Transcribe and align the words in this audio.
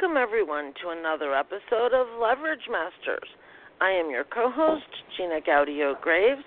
Welcome 0.00 0.16
everyone 0.16 0.72
to 0.82 0.90
another 0.90 1.36
episode 1.36 1.94
of 1.94 2.08
Leverage 2.20 2.66
Masters. 2.68 3.28
I 3.80 3.90
am 3.90 4.10
your 4.10 4.24
co 4.24 4.50
host, 4.50 4.90
Gina 5.16 5.38
Gaudio 5.40 6.00
Graves, 6.00 6.42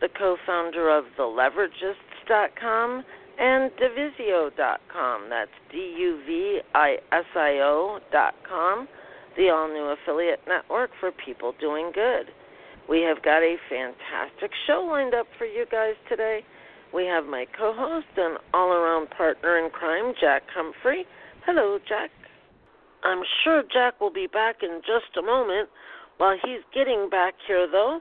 the 0.00 0.08
co 0.18 0.36
founder 0.44 0.90
of 0.90 1.04
TheLeveragists.com 1.16 3.04
and 3.38 3.70
Duvisio.com. 3.78 5.30
That's 5.30 5.50
D 5.70 5.76
U 5.96 6.20
V 6.26 6.60
I 6.74 6.96
S 7.12 7.24
I 7.36 7.60
O.com, 7.62 8.88
the 9.36 9.48
all 9.48 9.68
new 9.68 9.94
affiliate 9.94 10.40
network 10.48 10.90
for 10.98 11.12
people 11.24 11.54
doing 11.60 11.92
good. 11.94 12.32
We 12.88 13.02
have 13.02 13.22
got 13.22 13.42
a 13.44 13.56
fantastic 13.70 14.50
show 14.66 14.84
lined 14.90 15.14
up 15.14 15.26
for 15.38 15.44
you 15.44 15.66
guys 15.70 15.94
today. 16.08 16.40
We 16.92 17.04
have 17.04 17.26
my 17.26 17.46
co 17.56 17.72
host 17.76 18.08
and 18.16 18.38
all 18.52 18.72
around 18.72 19.10
partner 19.10 19.56
in 19.64 19.70
crime, 19.70 20.14
Jack 20.20 20.42
Humphrey. 20.52 21.06
Hello, 21.46 21.78
Jack. 21.88 22.10
I'm 23.02 23.22
sure 23.44 23.62
Jack 23.72 24.00
will 24.00 24.12
be 24.12 24.26
back 24.26 24.62
in 24.62 24.80
just 24.80 25.16
a 25.16 25.22
moment. 25.22 25.68
While 26.18 26.36
he's 26.42 26.62
getting 26.74 27.08
back 27.08 27.34
here, 27.46 27.68
though, 27.70 28.00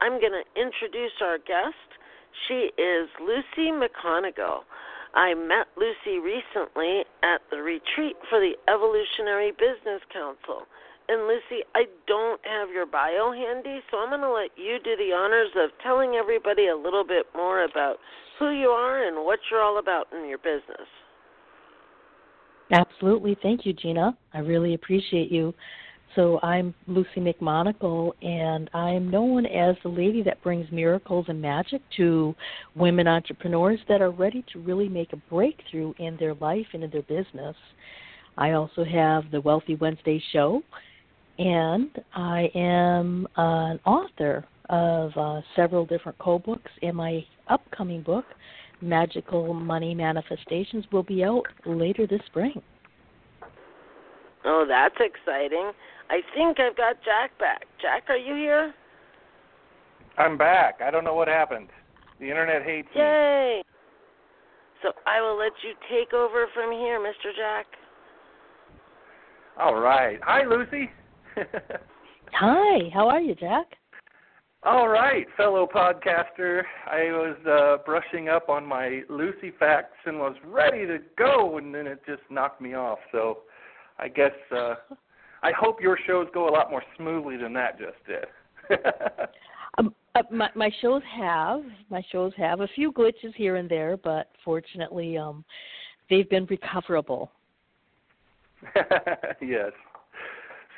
I'm 0.00 0.20
going 0.20 0.32
to 0.32 0.60
introduce 0.60 1.12
our 1.20 1.38
guest. 1.38 1.74
She 2.46 2.70
is 2.78 3.08
Lucy 3.20 3.72
McConigal. 3.72 4.60
I 5.14 5.34
met 5.34 5.66
Lucy 5.76 6.18
recently 6.20 7.04
at 7.22 7.40
the 7.50 7.62
retreat 7.62 8.16
for 8.28 8.38
the 8.38 8.52
Evolutionary 8.68 9.50
Business 9.50 10.02
Council. 10.12 10.68
And 11.08 11.26
Lucy, 11.26 11.64
I 11.74 11.86
don't 12.06 12.40
have 12.44 12.70
your 12.70 12.86
bio 12.86 13.32
handy, 13.32 13.80
so 13.90 13.98
I'm 13.98 14.10
going 14.10 14.20
to 14.20 14.30
let 14.30 14.50
you 14.56 14.78
do 14.82 14.96
the 14.96 15.14
honors 15.14 15.50
of 15.56 15.70
telling 15.82 16.14
everybody 16.14 16.66
a 16.66 16.76
little 16.76 17.04
bit 17.04 17.26
more 17.34 17.64
about 17.64 17.96
who 18.38 18.50
you 18.50 18.68
are 18.68 19.06
and 19.06 19.24
what 19.24 19.38
you're 19.50 19.62
all 19.62 19.78
about 19.78 20.08
in 20.12 20.28
your 20.28 20.38
business. 20.38 20.86
Absolutely. 22.70 23.36
Thank 23.42 23.64
you, 23.64 23.72
Gina. 23.72 24.16
I 24.34 24.38
really 24.40 24.74
appreciate 24.74 25.30
you. 25.30 25.54
So 26.14 26.40
I'm 26.42 26.74
Lucy 26.86 27.18
McMonagle, 27.18 28.12
and 28.22 28.70
I'm 28.72 29.10
known 29.10 29.44
as 29.44 29.76
the 29.82 29.90
lady 29.90 30.22
that 30.22 30.42
brings 30.42 30.70
miracles 30.72 31.26
and 31.28 31.40
magic 31.42 31.82
to 31.98 32.34
women 32.74 33.06
entrepreneurs 33.06 33.78
that 33.88 34.00
are 34.00 34.10
ready 34.10 34.42
to 34.52 34.60
really 34.60 34.88
make 34.88 35.12
a 35.12 35.16
breakthrough 35.16 35.92
in 35.98 36.16
their 36.16 36.34
life 36.34 36.66
and 36.72 36.82
in 36.82 36.90
their 36.90 37.02
business. 37.02 37.54
I 38.38 38.52
also 38.52 38.82
have 38.82 39.30
the 39.30 39.42
Wealthy 39.42 39.74
Wednesday 39.74 40.22
show, 40.32 40.62
and 41.38 41.90
I 42.14 42.50
am 42.54 43.28
an 43.36 43.78
author 43.84 44.44
of 44.70 45.12
uh, 45.16 45.42
several 45.54 45.84
different 45.84 46.16
co-books. 46.18 46.70
And 46.82 46.96
my 46.96 47.24
upcoming 47.48 48.02
book, 48.02 48.24
Magical 48.80 49.54
Money 49.54 49.94
Manifestations 49.94 50.84
will 50.92 51.02
be 51.02 51.24
out 51.24 51.46
later 51.64 52.06
this 52.06 52.20
spring. 52.26 52.60
Oh, 54.44 54.64
that's 54.68 54.94
exciting. 55.00 55.72
I 56.08 56.20
think 56.34 56.60
I've 56.60 56.76
got 56.76 56.96
Jack 57.04 57.36
back. 57.38 57.66
Jack, 57.80 58.04
are 58.08 58.16
you 58.16 58.34
here? 58.34 58.72
I'm 60.18 60.38
back. 60.38 60.80
I 60.84 60.90
don't 60.90 61.04
know 61.04 61.14
what 61.14 61.28
happened. 61.28 61.68
The 62.20 62.30
internet 62.30 62.62
hates 62.62 62.88
me. 62.94 63.00
Yay! 63.00 63.62
So 64.82 64.92
I 65.06 65.20
will 65.20 65.36
let 65.36 65.52
you 65.62 65.74
take 65.90 66.14
over 66.14 66.46
from 66.54 66.70
here, 66.72 67.00
Mr. 67.00 67.34
Jack. 67.36 67.66
All 69.58 69.74
right. 69.74 70.18
Hi, 70.22 70.44
Lucy. 70.44 70.90
Hi. 72.32 72.90
How 72.92 73.08
are 73.08 73.20
you, 73.20 73.34
Jack? 73.34 73.66
All 74.62 74.88
right, 74.88 75.26
fellow 75.36 75.68
podcaster. 75.72 76.62
I 76.86 77.04
was 77.12 77.36
uh, 77.46 77.84
brushing 77.84 78.28
up 78.28 78.48
on 78.48 78.66
my 78.66 79.02
Lucy 79.08 79.52
facts 79.58 79.96
and 80.06 80.18
was 80.18 80.34
ready 80.44 80.86
to 80.86 80.98
go, 81.16 81.58
and 81.58 81.74
then 81.74 81.86
it 81.86 82.00
just 82.06 82.22
knocked 82.30 82.60
me 82.60 82.74
off. 82.74 82.98
So, 83.12 83.42
I 83.98 84.08
guess 84.08 84.32
uh, 84.50 84.74
I 85.42 85.52
hope 85.52 85.80
your 85.80 85.98
shows 86.06 86.26
go 86.34 86.48
a 86.48 86.50
lot 86.50 86.70
more 86.70 86.82
smoothly 86.96 87.36
than 87.36 87.52
that 87.52 87.78
just 87.78 87.96
did. 88.06 88.26
um, 89.78 89.94
uh, 90.16 90.22
my, 90.30 90.50
my 90.54 90.70
shows 90.80 91.02
have 91.16 91.62
my 91.90 92.02
shows 92.10 92.32
have 92.36 92.60
a 92.60 92.68
few 92.74 92.90
glitches 92.90 93.34
here 93.36 93.56
and 93.56 93.68
there, 93.68 93.96
but 93.96 94.30
fortunately, 94.44 95.16
um, 95.16 95.44
they've 96.10 96.28
been 96.28 96.46
recoverable. 96.46 97.30
yes. 99.40 99.72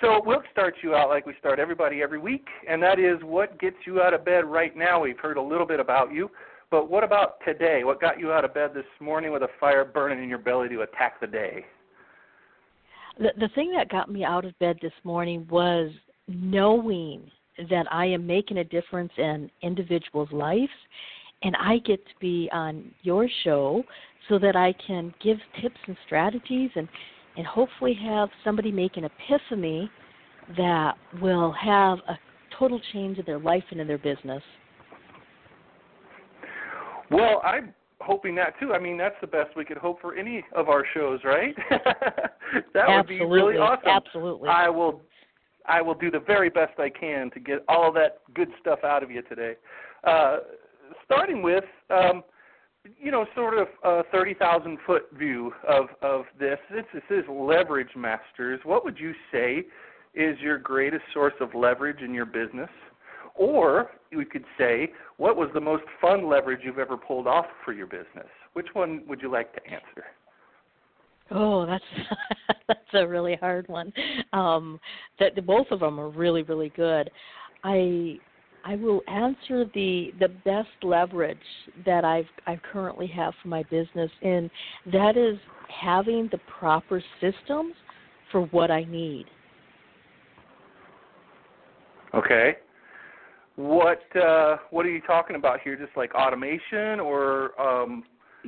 So 0.00 0.22
we'll 0.24 0.42
start 0.52 0.76
you 0.82 0.94
out 0.94 1.08
like 1.08 1.26
we 1.26 1.34
start 1.40 1.58
everybody 1.58 2.02
every 2.02 2.18
week, 2.18 2.46
and 2.68 2.80
that 2.82 3.00
is 3.00 3.18
what 3.22 3.58
gets 3.58 3.76
you 3.84 4.00
out 4.00 4.14
of 4.14 4.24
bed 4.24 4.44
right 4.44 4.76
now. 4.76 5.00
We've 5.00 5.18
heard 5.18 5.36
a 5.36 5.42
little 5.42 5.66
bit 5.66 5.80
about 5.80 6.12
you, 6.12 6.30
but 6.70 6.88
what 6.88 7.02
about 7.02 7.40
today? 7.44 7.82
What 7.82 8.00
got 8.00 8.20
you 8.20 8.30
out 8.30 8.44
of 8.44 8.54
bed 8.54 8.70
this 8.74 8.84
morning 9.00 9.32
with 9.32 9.42
a 9.42 9.48
fire 9.58 9.84
burning 9.84 10.22
in 10.22 10.28
your 10.28 10.38
belly 10.38 10.68
to 10.68 10.82
attack 10.82 11.20
the 11.20 11.26
day? 11.26 11.64
The 13.18 13.30
the 13.38 13.48
thing 13.54 13.72
that 13.72 13.88
got 13.88 14.08
me 14.10 14.24
out 14.24 14.44
of 14.44 14.56
bed 14.60 14.78
this 14.80 14.92
morning 15.02 15.46
was 15.50 15.90
knowing 16.28 17.28
that 17.70 17.86
I 17.90 18.06
am 18.06 18.24
making 18.24 18.58
a 18.58 18.64
difference 18.64 19.10
in 19.16 19.50
individuals' 19.62 20.30
lives 20.30 20.70
and 21.42 21.56
I 21.56 21.78
get 21.78 22.04
to 22.04 22.12
be 22.20 22.48
on 22.52 22.92
your 23.02 23.28
show 23.44 23.82
so 24.28 24.38
that 24.38 24.56
I 24.56 24.74
can 24.86 25.14
give 25.22 25.38
tips 25.60 25.78
and 25.86 25.96
strategies 26.06 26.70
and 26.74 26.88
and 27.38 27.46
hopefully 27.46 27.94
have 27.94 28.28
somebody 28.44 28.72
make 28.72 28.96
an 28.96 29.04
epiphany 29.04 29.88
that 30.56 30.94
will 31.22 31.52
have 31.52 31.98
a 32.08 32.18
total 32.58 32.80
change 32.92 33.16
in 33.16 33.24
their 33.24 33.38
life 33.38 33.62
and 33.70 33.80
in 33.80 33.86
their 33.86 33.98
business. 33.98 34.42
Well, 37.10 37.40
I'm 37.44 37.72
hoping 38.00 38.34
that 38.34 38.58
too. 38.60 38.72
I 38.74 38.80
mean, 38.80 38.98
that's 38.98 39.14
the 39.20 39.26
best 39.28 39.56
we 39.56 39.64
could 39.64 39.78
hope 39.78 40.00
for 40.00 40.16
any 40.16 40.44
of 40.54 40.68
our 40.68 40.84
shows, 40.94 41.20
right? 41.24 41.54
that 42.74 42.88
would 42.88 43.06
be 43.06 43.24
really 43.24 43.56
awesome. 43.56 43.88
Absolutely. 43.88 44.48
I 44.48 44.68
will 44.68 45.00
I 45.66 45.80
will 45.80 45.94
do 45.94 46.10
the 46.10 46.20
very 46.20 46.48
best 46.48 46.78
I 46.78 46.88
can 46.88 47.30
to 47.32 47.40
get 47.40 47.64
all 47.68 47.92
that 47.92 48.22
good 48.34 48.48
stuff 48.60 48.80
out 48.84 49.02
of 49.02 49.10
you 49.10 49.22
today. 49.22 49.54
Uh, 50.02 50.38
starting 51.04 51.42
with 51.42 51.64
um, 51.90 52.24
you 53.00 53.10
know, 53.10 53.26
sort 53.34 53.58
of 53.58 53.68
a 53.84 54.02
30,000 54.12 54.78
foot 54.86 55.08
view 55.16 55.52
of, 55.68 55.86
of 56.02 56.24
this, 56.38 56.58
since 56.72 56.86
this 56.92 57.02
is 57.10 57.24
leverage 57.28 57.94
masters, 57.96 58.60
what 58.64 58.84
would 58.84 58.98
you 58.98 59.12
say 59.32 59.64
is 60.14 60.38
your 60.40 60.58
greatest 60.58 61.02
source 61.12 61.34
of 61.40 61.54
leverage 61.54 62.00
in 62.00 62.14
your 62.14 62.26
business? 62.26 62.70
Or 63.34 63.90
we 64.14 64.24
could 64.24 64.44
say, 64.56 64.92
what 65.16 65.36
was 65.36 65.48
the 65.54 65.60
most 65.60 65.84
fun 66.00 66.28
leverage 66.28 66.60
you've 66.64 66.78
ever 66.78 66.96
pulled 66.96 67.26
off 67.26 67.46
for 67.64 67.72
your 67.72 67.86
business? 67.86 68.26
Which 68.54 68.68
one 68.72 69.02
would 69.06 69.22
you 69.22 69.30
like 69.30 69.52
to 69.54 69.64
answer? 69.64 70.04
Oh, 71.30 71.66
that's 71.66 71.84
that's 72.68 72.80
a 72.94 73.06
really 73.06 73.36
hard 73.36 73.68
one. 73.68 73.92
Um, 74.32 74.80
that 75.20 75.44
both 75.46 75.66
of 75.70 75.80
them 75.80 76.00
are 76.00 76.08
really 76.08 76.42
really 76.42 76.72
good. 76.74 77.10
I 77.64 78.18
I 78.64 78.76
will 78.76 79.02
answer 79.08 79.64
the 79.74 80.12
the 80.18 80.28
best 80.44 80.68
leverage 80.82 81.38
that 81.86 82.04
I've 82.04 82.26
I 82.46 82.60
currently 82.72 83.06
have 83.08 83.34
for 83.42 83.48
my 83.48 83.62
business, 83.64 84.10
and 84.22 84.50
that 84.92 85.16
is 85.16 85.38
having 85.68 86.28
the 86.32 86.38
proper 86.58 87.02
systems 87.20 87.74
for 88.30 88.42
what 88.46 88.70
I 88.70 88.84
need. 88.84 89.26
Okay. 92.14 92.56
What 93.56 94.02
uh, 94.16 94.56
what 94.70 94.86
are 94.86 94.90
you 94.90 95.00
talking 95.00 95.36
about 95.36 95.60
here? 95.62 95.76
Just 95.76 95.96
like 95.96 96.14
automation, 96.14 97.00
or 97.00 97.60
um, 97.60 98.04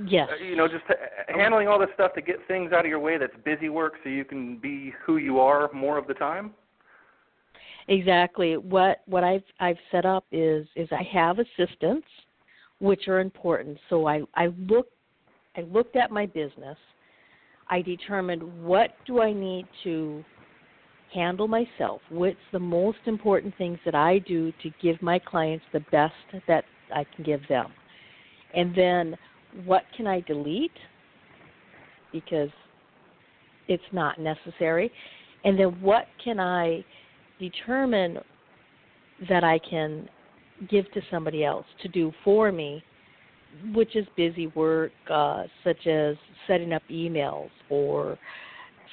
yes, 0.07 0.29
you 0.41 0.55
know, 0.55 0.69
just 0.69 0.85
handling 1.29 1.67
all 1.67 1.81
this 1.81 1.89
stuff 1.95 2.15
to 2.15 2.23
get 2.23 2.37
things 2.47 2.73
out 2.73 2.85
of 2.85 2.87
your 2.87 3.01
way 3.01 3.19
that's 3.19 3.35
busy 3.45 3.69
work, 3.69 3.95
so 4.05 4.09
you 4.09 4.25
can 4.25 4.59
be 4.59 4.93
who 5.05 5.17
you 5.17 5.41
are 5.41 5.71
more 5.73 5.99
of 5.99 6.07
the 6.07 6.15
time. 6.15 6.53
Exactly. 7.91 8.57
What 8.57 8.99
what 9.07 9.25
I've 9.25 9.43
I've 9.59 9.77
set 9.91 10.07
up 10.07 10.25
is 10.31 10.67
is 10.77 10.89
I 10.93 11.03
have 11.13 11.39
assistants, 11.41 12.07
which 12.79 13.09
are 13.09 13.19
important. 13.19 13.77
So 13.91 14.07
I 14.07 14.23
I 14.37 14.47
look 14.69 14.87
I 15.57 15.63
looked 15.63 15.97
at 15.97 16.13
my 16.13 16.27
business. 16.27 16.79
I 17.69 17.83
determined 17.83 18.43
what 18.65 18.91
do 19.07 19.21
I 19.21 19.33
need 19.33 19.67
to 19.83 20.25
handle 21.13 21.49
myself. 21.49 22.01
What's 22.11 22.37
the 22.53 22.61
most 22.61 22.99
important 23.07 23.57
things 23.59 23.79
that 23.85 23.97
I 23.97 24.21
do 24.21 24.53
to 24.63 24.71
give 24.81 25.03
my 25.03 25.19
clients 25.19 25.65
the 25.73 25.81
best 25.91 26.15
that 26.47 26.65
I 26.95 27.05
can 27.17 27.25
give 27.25 27.41
them, 27.49 27.73
and 28.55 28.73
then 28.73 29.17
what 29.65 29.83
can 29.97 30.07
I 30.07 30.21
delete 30.21 30.71
because 32.13 32.51
it's 33.67 33.83
not 33.93 34.21
necessary 34.21 34.93
and 35.45 35.59
then 35.59 35.81
what 35.81 36.07
can 36.23 36.39
i 36.41 36.85
determine 37.41 38.19
that 39.29 39.43
i 39.43 39.59
can 39.59 40.09
give 40.69 40.91
to 40.93 41.01
somebody 41.11 41.45
else 41.45 41.67
to 41.83 41.89
do 41.89 42.13
for 42.23 42.53
me 42.53 42.83
which 43.75 43.97
is 43.97 44.07
busy 44.17 44.47
work 44.49 44.93
uh, 45.11 45.45
such 45.65 45.87
as 45.87 46.17
setting 46.47 46.73
up 46.73 46.83
emails 46.91 47.51
or 47.69 48.17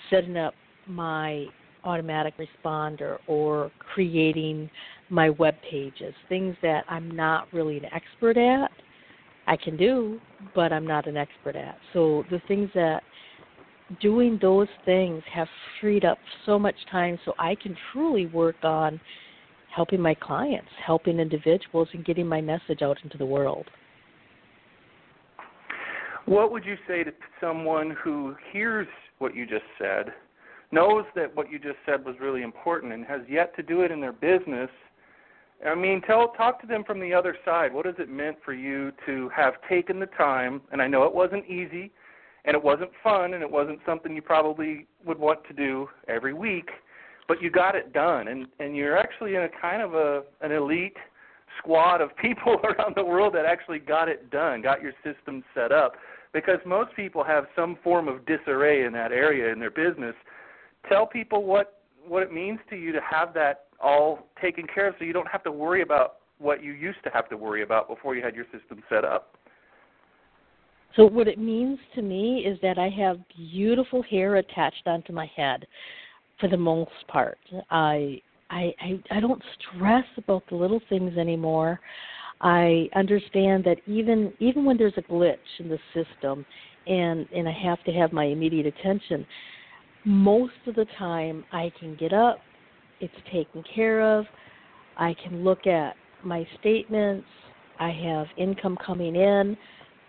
setting 0.09 0.37
up 0.37 0.53
my 0.87 1.45
automatic 1.83 2.33
responder 2.37 3.17
or 3.27 3.71
creating 3.93 4.69
my 5.09 5.29
web 5.29 5.55
pages, 5.69 6.13
things 6.27 6.55
that 6.61 6.83
I'm 6.89 7.09
not 7.15 7.47
really 7.53 7.77
an 7.77 7.85
expert 7.85 8.37
at. 8.37 8.71
I 9.47 9.55
can 9.55 9.77
do, 9.77 10.19
but 10.53 10.73
I'm 10.73 10.85
not 10.85 11.07
an 11.07 11.15
expert 11.15 11.55
at. 11.55 11.77
So 11.93 12.25
the 12.29 12.41
things 12.47 12.69
that 12.75 13.01
doing 14.01 14.37
those 14.41 14.67
things 14.85 15.23
have 15.33 15.47
freed 15.79 16.05
up 16.05 16.17
so 16.45 16.59
much 16.59 16.75
time 16.91 17.17
so 17.25 17.33
I 17.39 17.55
can 17.55 17.75
truly 17.91 18.25
work 18.27 18.55
on 18.63 18.99
helping 19.73 20.01
my 20.01 20.13
clients, 20.15 20.69
helping 20.85 21.19
individuals, 21.19 21.87
and 21.93 22.03
getting 22.03 22.27
my 22.27 22.41
message 22.41 22.81
out 22.81 22.97
into 23.03 23.17
the 23.17 23.25
world. 23.25 23.65
What 26.25 26.51
would 26.51 26.65
you 26.65 26.75
say 26.87 27.03
to 27.03 27.13
someone 27.39 27.95
who 28.03 28.35
hears 28.51 28.87
what 29.19 29.35
you 29.35 29.45
just 29.45 29.63
said, 29.79 30.13
knows 30.71 31.05
that 31.15 31.33
what 31.35 31.49
you 31.49 31.57
just 31.57 31.77
said 31.85 32.03
was 32.03 32.15
really 32.19 32.41
important, 32.41 32.91
and 32.91 33.05
has 33.05 33.21
yet 33.29 33.55
to 33.55 33.63
do 33.63 33.81
it 33.81 33.91
in 33.91 34.01
their 34.01 34.11
business? 34.11 34.69
I 35.65 35.73
mean, 35.73 36.01
tell 36.01 36.33
talk 36.33 36.59
to 36.61 36.67
them 36.67 36.83
from 36.83 36.99
the 36.99 37.13
other 37.13 37.35
side. 37.45 37.73
What 37.73 37.85
has 37.85 37.95
it 37.97 38.09
meant 38.09 38.37
for 38.43 38.53
you 38.53 38.91
to 39.05 39.29
have 39.29 39.53
taken 39.69 39.99
the 39.99 40.07
time? 40.07 40.61
And 40.71 40.81
I 40.81 40.87
know 40.87 41.03
it 41.03 41.13
wasn't 41.13 41.45
easy, 41.45 41.91
and 42.47 42.55
it 42.55 42.63
wasn't 42.63 42.89
fun, 43.03 43.33
and 43.33 43.43
it 43.43 43.51
wasn't 43.51 43.79
something 43.85 44.15
you 44.15 44.21
probably 44.21 44.87
would 45.05 45.19
want 45.19 45.43
to 45.47 45.53
do 45.53 45.87
every 46.07 46.33
week, 46.33 46.69
but 47.27 47.41
you 47.41 47.51
got 47.51 47.75
it 47.75 47.93
done, 47.93 48.29
and 48.29 48.47
and 48.59 48.75
you're 48.75 48.97
actually 48.97 49.35
in 49.35 49.43
a 49.43 49.49
kind 49.61 49.81
of 49.81 49.93
a 49.93 50.23
an 50.41 50.51
elite 50.51 50.97
squad 51.59 52.01
of 52.01 52.15
people 52.17 52.59
around 52.63 52.95
the 52.95 53.03
world 53.03 53.35
that 53.35 53.45
actually 53.45 53.79
got 53.79 54.07
it 54.07 54.31
done, 54.31 54.61
got 54.61 54.81
your 54.81 54.93
system 55.03 55.43
set 55.53 55.71
up 55.71 55.93
because 56.33 56.59
most 56.65 56.95
people 56.95 57.23
have 57.23 57.45
some 57.55 57.77
form 57.83 58.07
of 58.07 58.25
disarray 58.25 58.85
in 58.85 58.93
that 58.93 59.11
area 59.11 59.51
in 59.51 59.59
their 59.59 59.71
business. 59.71 60.15
Tell 60.89 61.05
people 61.05 61.43
what 61.43 61.81
what 62.07 62.23
it 62.23 62.31
means 62.31 62.59
to 62.69 62.77
you 62.77 62.93
to 62.93 63.01
have 63.01 63.33
that 63.33 63.65
all 63.81 64.27
taken 64.41 64.65
care 64.65 64.87
of 64.87 64.95
so 64.97 65.03
you 65.03 65.13
don't 65.13 65.27
have 65.27 65.43
to 65.43 65.51
worry 65.51 65.81
about 65.81 66.15
what 66.39 66.63
you 66.63 66.71
used 66.71 67.03
to 67.03 67.09
have 67.09 67.27
to 67.29 67.35
worry 67.35 67.63
about 67.63 67.89
before 67.89 68.15
you 68.15 68.23
had 68.23 68.35
your 68.35 68.45
system 68.45 68.81
set 68.89 69.03
up. 69.03 69.36
So 70.97 71.05
what 71.05 71.27
it 71.27 71.37
means 71.37 71.77
to 71.93 72.01
me 72.01 72.39
is 72.39 72.59
that 72.63 72.79
I 72.79 72.89
have 72.89 73.19
beautiful 73.51 74.01
hair 74.01 74.37
attached 74.37 74.87
onto 74.87 75.13
my 75.13 75.29
head 75.35 75.65
for 76.39 76.49
the 76.49 76.57
most 76.57 76.91
part. 77.07 77.37
I 77.69 78.19
I 78.49 78.73
I, 78.81 78.99
I 79.11 79.19
don't 79.19 79.41
stress 79.59 80.05
about 80.17 80.43
the 80.49 80.55
little 80.55 80.81
things 80.89 81.15
anymore. 81.17 81.79
I 82.41 82.89
understand 82.95 83.63
that 83.65 83.77
even 83.85 84.33
even 84.39 84.65
when 84.65 84.75
there's 84.75 84.97
a 84.97 85.03
glitch 85.03 85.37
in 85.59 85.69
the 85.69 85.79
system 85.93 86.43
and 86.87 87.27
and 87.33 87.47
I 87.47 87.53
have 87.63 87.83
to 87.83 87.91
have 87.91 88.11
my 88.11 88.25
immediate 88.25 88.65
attention, 88.65 89.25
most 90.03 90.53
of 90.65 90.73
the 90.73 90.85
time 90.97 91.45
I 91.51 91.71
can 91.79 91.95
get 91.95 92.11
up, 92.11 92.39
it's 93.01 93.13
taken 93.31 93.63
care 93.75 94.01
of. 94.17 94.25
I 94.97 95.15
can 95.23 95.43
look 95.43 95.67
at 95.67 95.95
my 96.23 96.47
statements. 96.59 97.27
I 97.79 97.91
have 97.91 98.25
income 98.35 98.79
coming 98.83 99.15
in 99.15 99.55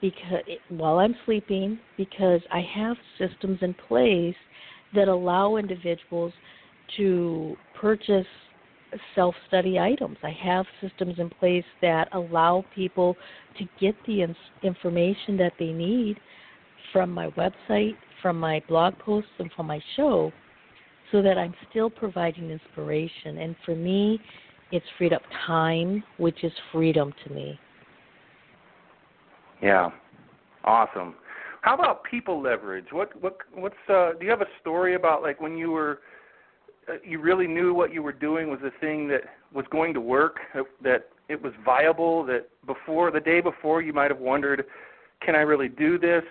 because 0.00 0.42
while 0.68 0.98
I'm 0.98 1.14
sleeping 1.24 1.78
because 1.96 2.40
I 2.52 2.60
have 2.74 2.96
systems 3.18 3.58
in 3.62 3.74
place 3.74 4.36
that 4.94 5.08
allow 5.08 5.56
individuals 5.56 6.32
to 6.96 7.56
purchase 7.78 8.26
self 9.14 9.34
study 9.48 9.78
items. 9.78 10.16
I 10.22 10.30
have 10.42 10.66
systems 10.80 11.18
in 11.18 11.30
place 11.30 11.64
that 11.82 12.08
allow 12.12 12.64
people 12.74 13.16
to 13.58 13.64
get 13.80 13.94
the 14.06 14.26
information 14.62 15.36
that 15.36 15.52
they 15.58 15.72
need 15.72 16.18
from 16.92 17.10
my 17.10 17.28
website, 17.30 17.96
from 18.22 18.38
my 18.38 18.62
blog 18.68 18.98
posts, 18.98 19.30
and 19.38 19.50
from 19.52 19.66
my 19.66 19.80
show 19.96 20.32
so 21.12 21.22
that 21.22 21.38
I'm 21.38 21.54
still 21.70 21.90
providing 21.90 22.50
inspiration. 22.50 23.38
And 23.38 23.56
for 23.64 23.74
me, 23.74 24.20
it's 24.72 24.84
freed 24.96 25.12
up 25.12 25.22
time, 25.46 26.02
which 26.18 26.44
is 26.44 26.52
freedom 26.72 27.12
to 27.24 27.32
me. 27.32 27.58
Yeah, 29.62 29.90
awesome. 30.64 31.14
How 31.62 31.74
about 31.74 32.04
people 32.04 32.40
leverage? 32.40 32.86
What 32.92 33.20
what 33.20 33.38
what's 33.54 33.74
uh, 33.88 34.12
do 34.18 34.24
you 34.24 34.30
have 34.30 34.40
a 34.40 34.48
story 34.60 34.94
about 34.94 35.22
like 35.22 35.40
when 35.40 35.56
you 35.56 35.70
were 35.70 36.00
uh, 36.88 36.94
you 37.04 37.20
really 37.20 37.46
knew 37.46 37.74
what 37.74 37.92
you 37.92 38.02
were 38.02 38.12
doing 38.12 38.48
was 38.48 38.60
a 38.64 38.70
thing 38.80 39.08
that 39.08 39.22
was 39.52 39.66
going 39.70 39.94
to 39.94 40.00
work, 40.00 40.36
that 40.82 41.08
it 41.28 41.42
was 41.42 41.52
viable, 41.64 42.24
that 42.24 42.48
before 42.66 43.10
the 43.10 43.20
day 43.20 43.40
before 43.40 43.82
you 43.82 43.92
might 43.92 44.10
have 44.10 44.20
wondered, 44.20 44.64
can 45.24 45.34
I 45.34 45.40
really 45.40 45.68
do 45.68 45.98
this? 45.98 46.24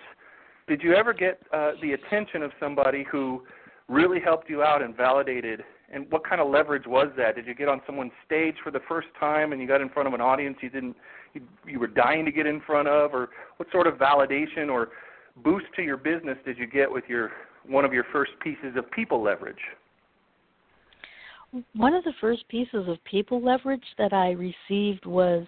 Did 0.66 0.82
you 0.82 0.94
ever 0.94 1.12
get 1.12 1.40
uh, 1.52 1.72
the 1.80 1.92
attention 1.92 2.42
of 2.42 2.52
somebody 2.60 3.04
who 3.10 3.42
really 3.88 4.20
helped 4.20 4.50
you 4.50 4.62
out 4.62 4.82
and 4.82 4.96
validated? 4.96 5.62
And 5.92 6.10
what 6.10 6.28
kind 6.28 6.40
of 6.40 6.50
leverage 6.50 6.86
was 6.86 7.08
that? 7.16 7.36
Did 7.36 7.46
you 7.46 7.54
get 7.54 7.68
on 7.68 7.80
someone's 7.86 8.12
stage 8.26 8.56
for 8.62 8.70
the 8.70 8.80
first 8.88 9.08
time 9.18 9.52
and 9.52 9.60
you 9.60 9.66
got 9.66 9.80
in 9.80 9.88
front 9.88 10.06
of 10.06 10.14
an 10.14 10.20
audience 10.20 10.58
you 10.60 10.68
didn't 10.68 10.96
you, 11.34 11.42
you 11.66 11.78
were 11.78 11.86
dying 11.86 12.24
to 12.24 12.32
get 12.32 12.46
in 12.46 12.60
front 12.66 12.88
of, 12.88 13.12
or 13.12 13.30
what 13.56 13.70
sort 13.70 13.86
of 13.86 13.94
validation 13.94 14.70
or 14.70 14.88
boost 15.44 15.66
to 15.76 15.82
your 15.82 15.96
business 15.96 16.36
did 16.44 16.58
you 16.58 16.66
get 16.66 16.90
with 16.90 17.04
your 17.08 17.30
one 17.66 17.84
of 17.84 17.92
your 17.92 18.04
first 18.12 18.32
pieces 18.42 18.76
of 18.76 18.90
people 18.90 19.22
leverage? 19.22 19.56
one 21.74 21.94
of 21.94 22.04
the 22.04 22.12
first 22.20 22.46
pieces 22.48 22.86
of 22.88 23.02
people 23.04 23.42
leverage 23.42 23.84
that 23.96 24.12
I 24.12 24.30
received 24.32 25.06
was 25.06 25.46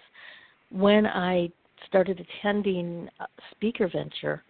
when 0.71 1.05
I 1.05 1.49
started 1.87 2.25
attending 2.39 3.09
Speaker 3.51 3.87
Venture. 3.87 4.43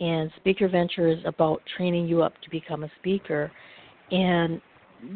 And 0.00 0.30
Speaker 0.38 0.68
Venture 0.68 1.08
is 1.08 1.18
about 1.24 1.62
training 1.76 2.08
you 2.08 2.22
up 2.22 2.32
to 2.42 2.50
become 2.50 2.84
a 2.84 2.90
speaker. 2.98 3.52
And 4.10 4.60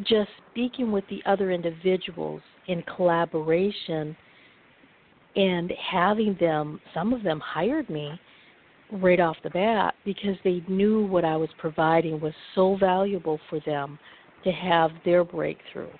just 0.04 0.30
speaking 0.52 0.92
with 0.92 1.04
the 1.08 1.20
other 1.26 1.50
individuals 1.50 2.42
in 2.68 2.82
collaboration 2.94 4.16
and 5.36 5.72
having 5.92 6.36
them, 6.40 6.80
some 6.94 7.12
of 7.12 7.22
them 7.22 7.40
hired 7.40 7.88
me 7.90 8.18
right 8.90 9.20
off 9.20 9.36
the 9.44 9.50
bat 9.50 9.94
because 10.04 10.36
they 10.44 10.62
knew 10.68 11.06
what 11.06 11.24
I 11.24 11.36
was 11.36 11.50
providing 11.58 12.20
was 12.20 12.32
so 12.54 12.76
valuable 12.78 13.38
for 13.50 13.60
them 13.66 13.98
to 14.44 14.50
have 14.50 14.90
their 15.04 15.24
breakthrough. 15.24 15.90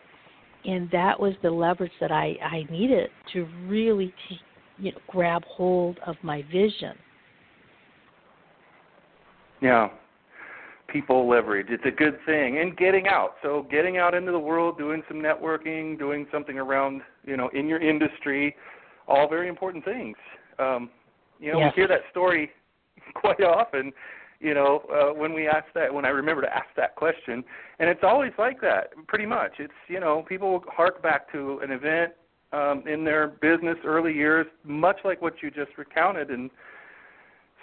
And 0.65 0.91
that 0.91 1.19
was 1.19 1.35
the 1.43 1.51
leverage 1.51 1.93
that 2.01 2.11
I, 2.11 2.37
I 2.43 2.67
needed 2.71 3.11
to 3.35 3.47
really 3.67 4.13
t- 4.29 4.41
you 4.79 4.93
know, 4.93 4.99
grab 5.09 5.45
hold 5.45 5.99
of 6.07 6.17
my 6.23 6.43
vision. 6.53 6.95
Yeah. 9.61 9.89
People 10.89 11.29
leverage. 11.29 11.67
It's 11.71 11.85
a 11.85 11.91
good 11.91 12.19
thing. 12.25 12.59
And 12.59 12.77
getting 12.77 13.07
out. 13.09 13.35
So 13.43 13.67
getting 13.71 13.99
out 13.99 14.15
into 14.15 14.33
the 14.33 14.39
world, 14.39 14.79
doing 14.79 15.03
some 15.09 15.19
networking, 15.19 15.99
doing 15.99 16.27
something 16.33 16.59
around, 16.59 17.03
you 17.25 17.37
know, 17.37 17.49
in 17.49 17.69
your 17.69 17.81
industry, 17.81 18.55
all 19.09 19.29
very 19.29 19.49
important 19.49 19.85
things. 19.85 20.17
Um, 20.59 20.91
you 21.39 21.53
know, 21.53 21.59
yes. 21.59 21.73
we 21.75 21.81
hear 21.81 21.89
that 21.89 22.01
story 22.11 22.51
quite 23.15 23.43
often 23.43 23.93
you 24.41 24.55
know, 24.55 24.83
uh, 24.93 25.15
when 25.15 25.33
we 25.33 25.49
ask 25.49 25.67
that, 25.75 25.93
when 25.93 26.05
I 26.05 26.09
remember 26.09 26.43
to 26.43 26.55
ask 26.55 26.67
that 26.77 26.95
question, 26.95 27.43
and 27.79 27.89
it's 27.89 28.03
always 28.03 28.33
like 28.39 28.61
that, 28.61 28.91
pretty 29.07 29.27
much. 29.27 29.53
It's 29.59 29.73
you 29.89 30.01
know, 30.01 30.25
people 30.29 30.63
hark 30.69 31.03
back 31.03 31.31
to 31.33 31.61
an 31.63 31.71
event 31.71 32.13
um, 32.53 32.83
in 32.87 33.05
their 33.05 33.29
business 33.29 33.77
early 33.85 34.13
years, 34.13 34.47
much 34.65 34.99
like 35.05 35.23
what 35.23 35.35
you 35.43 35.51
just 35.51 35.71
recounted, 35.79 36.31
and 36.31 36.51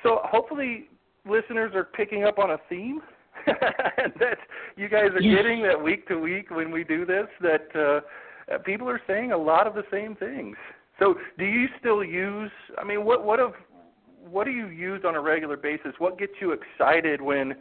so 0.01 0.21
hopefully 0.23 0.89
listeners 1.29 1.73
are 1.75 1.85
picking 1.85 2.23
up 2.23 2.39
on 2.39 2.51
a 2.51 2.57
theme 2.67 3.01
and 3.47 4.13
that 4.19 4.37
you 4.75 4.89
guys 4.89 5.09
are 5.13 5.21
yes. 5.21 5.37
getting 5.37 5.63
that 5.63 5.81
week 5.81 6.07
to 6.07 6.17
week 6.17 6.49
when 6.49 6.71
we 6.71 6.83
do 6.83 7.05
this. 7.05 7.27
That 7.41 8.03
uh, 8.53 8.57
people 8.59 8.89
are 8.89 9.01
saying 9.07 9.31
a 9.31 9.37
lot 9.37 9.67
of 9.67 9.75
the 9.75 9.83
same 9.91 10.15
things. 10.15 10.57
So, 10.99 11.15
do 11.37 11.45
you 11.45 11.67
still 11.79 12.03
use? 12.03 12.51
I 12.77 12.83
mean, 12.83 13.03
what 13.03 13.25
what 13.25 13.39
of 13.39 13.53
what 14.29 14.45
do 14.45 14.51
you 14.51 14.67
use 14.67 15.01
on 15.05 15.15
a 15.15 15.21
regular 15.21 15.57
basis? 15.57 15.93
What 15.97 16.17
gets 16.17 16.33
you 16.39 16.51
excited 16.51 17.21
when 17.21 17.55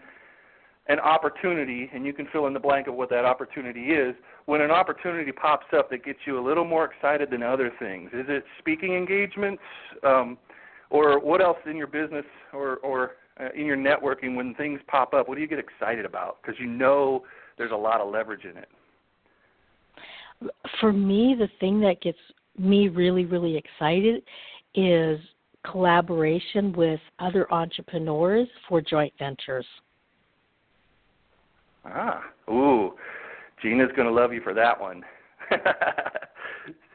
an 0.88 0.98
opportunity, 0.98 1.88
and 1.94 2.04
you 2.04 2.12
can 2.12 2.26
fill 2.32 2.46
in 2.46 2.52
the 2.52 2.60
blank 2.60 2.88
of 2.88 2.94
what 2.94 3.08
that 3.10 3.24
opportunity 3.24 3.90
is, 3.90 4.14
when 4.46 4.60
an 4.60 4.70
opportunity 4.70 5.30
pops 5.30 5.66
up 5.76 5.88
that 5.90 6.04
gets 6.04 6.18
you 6.26 6.38
a 6.38 6.44
little 6.44 6.64
more 6.64 6.84
excited 6.84 7.30
than 7.30 7.42
other 7.42 7.70
things? 7.78 8.10
Is 8.12 8.26
it 8.28 8.44
speaking 8.58 8.94
engagements, 8.94 9.62
um, 10.02 10.36
or 10.90 11.20
what 11.20 11.40
else 11.40 11.58
in 11.66 11.76
your 11.76 11.86
business 11.86 12.24
or, 12.52 12.78
or 12.78 13.12
uh, 13.40 13.48
in 13.54 13.64
your 13.64 13.76
networking 13.76 14.34
when 14.34 14.54
things 14.56 14.80
pop 14.88 15.14
up? 15.14 15.28
What 15.28 15.36
do 15.36 15.40
you 15.40 15.46
get 15.46 15.60
excited 15.60 16.04
about? 16.04 16.38
Because 16.42 16.58
you 16.60 16.66
know 16.66 17.22
there's 17.58 17.70
a 17.70 17.76
lot 17.76 18.00
of 18.00 18.12
leverage 18.12 18.44
in 18.44 18.56
it. 18.56 18.68
For 20.80 20.92
me, 20.92 21.36
the 21.38 21.48
thing 21.60 21.80
that 21.82 22.02
gets 22.02 22.18
me 22.58 22.88
really, 22.88 23.24
really 23.24 23.56
excited 23.56 24.22
is 24.74 25.18
collaboration 25.70 26.72
with 26.72 27.00
other 27.18 27.52
entrepreneurs 27.52 28.48
for 28.68 28.80
joint 28.80 29.12
ventures. 29.18 29.66
Ah, 31.84 32.22
ooh, 32.48 32.92
Gina's 33.60 33.90
going 33.96 34.08
to 34.08 34.14
love 34.14 34.32
you 34.32 34.40
for 34.42 34.54
that 34.54 34.80
one. 34.80 35.02
yes, 35.50 35.68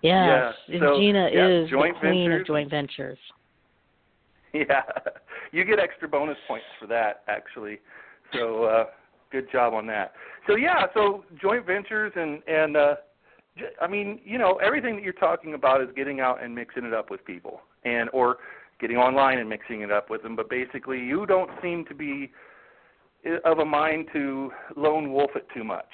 yeah. 0.02 0.52
so, 0.80 1.00
Gina 1.00 1.30
yeah, 1.32 1.48
is 1.48 1.70
joint 1.70 1.96
the 1.96 2.00
queen 2.00 2.30
ventures. 2.30 2.42
of 2.42 2.48
joint 2.48 2.70
ventures. 2.70 3.18
Yeah, 4.54 4.82
you 5.52 5.66
get 5.66 5.78
extra 5.78 6.08
bonus 6.08 6.38
points 6.48 6.66
for 6.80 6.88
that 6.88 7.22
actually. 7.28 7.80
So 8.34 8.64
uh, 8.64 8.86
good 9.30 9.52
job 9.52 9.74
on 9.74 9.86
that. 9.88 10.14
So 10.48 10.56
yeah, 10.56 10.86
so 10.94 11.26
joint 11.40 11.66
ventures 11.66 12.14
and 12.16 12.42
and 12.48 12.78
uh, 12.78 12.96
I 13.82 13.88
mean, 13.88 14.20
you 14.24 14.38
know, 14.38 14.60
everything 14.64 14.96
that 14.96 15.04
you're 15.04 15.14
talking 15.14 15.54
about 15.54 15.82
is 15.82 15.90
getting 15.96 16.20
out 16.20 16.44
and 16.44 16.54
mixing 16.54 16.86
it 16.86 16.94
up 16.94 17.10
with 17.10 17.24
people, 17.26 17.62
and 17.86 18.10
or 18.14 18.38
getting 18.80 18.98
online 18.98 19.40
and 19.40 19.50
mixing 19.50 19.82
it 19.82 19.92
up 19.92 20.10
with 20.10 20.24
them. 20.24 20.36
But 20.36 20.50
basically, 20.50 21.00
you 21.00 21.26
don't 21.26 21.50
seem 21.62 21.86
to 21.86 21.96
be 21.96 22.32
uh, 23.26 23.50
of 23.50 23.60
a 23.60 23.66
mind 23.66 24.08
to 24.14 24.52
lone 24.76 25.12
wolf 25.12 25.32
it 25.36 25.48
too 25.54 25.64
much, 25.64 25.90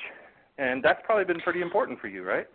and 0.57 0.83
that's 0.83 1.01
probably 1.05 1.25
been 1.25 1.41
pretty 1.41 1.61
important 1.61 1.99
for 1.99 2.07
you, 2.07 2.23
right? 2.23 2.47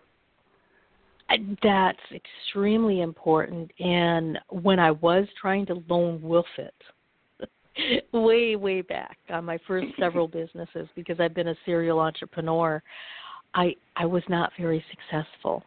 That's 1.63 1.99
extremely 2.15 3.03
important. 3.03 3.71
And 3.79 4.39
when 4.49 4.79
I 4.79 4.93
was 4.93 5.27
trying 5.41 5.67
to 5.67 5.83
lone 5.89 6.23
wolf 6.23 6.47
it, 6.57 6.75
way 8.13 8.57
way 8.57 8.81
back 8.81 9.19
on 9.31 9.45
my 9.45 9.59
first 9.67 9.89
several 9.99 10.27
businesses, 10.27 10.89
because 10.95 11.21
I've 11.21 11.35
been 11.35 11.49
a 11.49 11.57
serial 11.67 12.01
entrepreneur, 12.01 12.83
I 13.55 13.75
I 13.97 14.07
was 14.07 14.23
not 14.29 14.53
very 14.59 14.85
successful. 14.91 15.65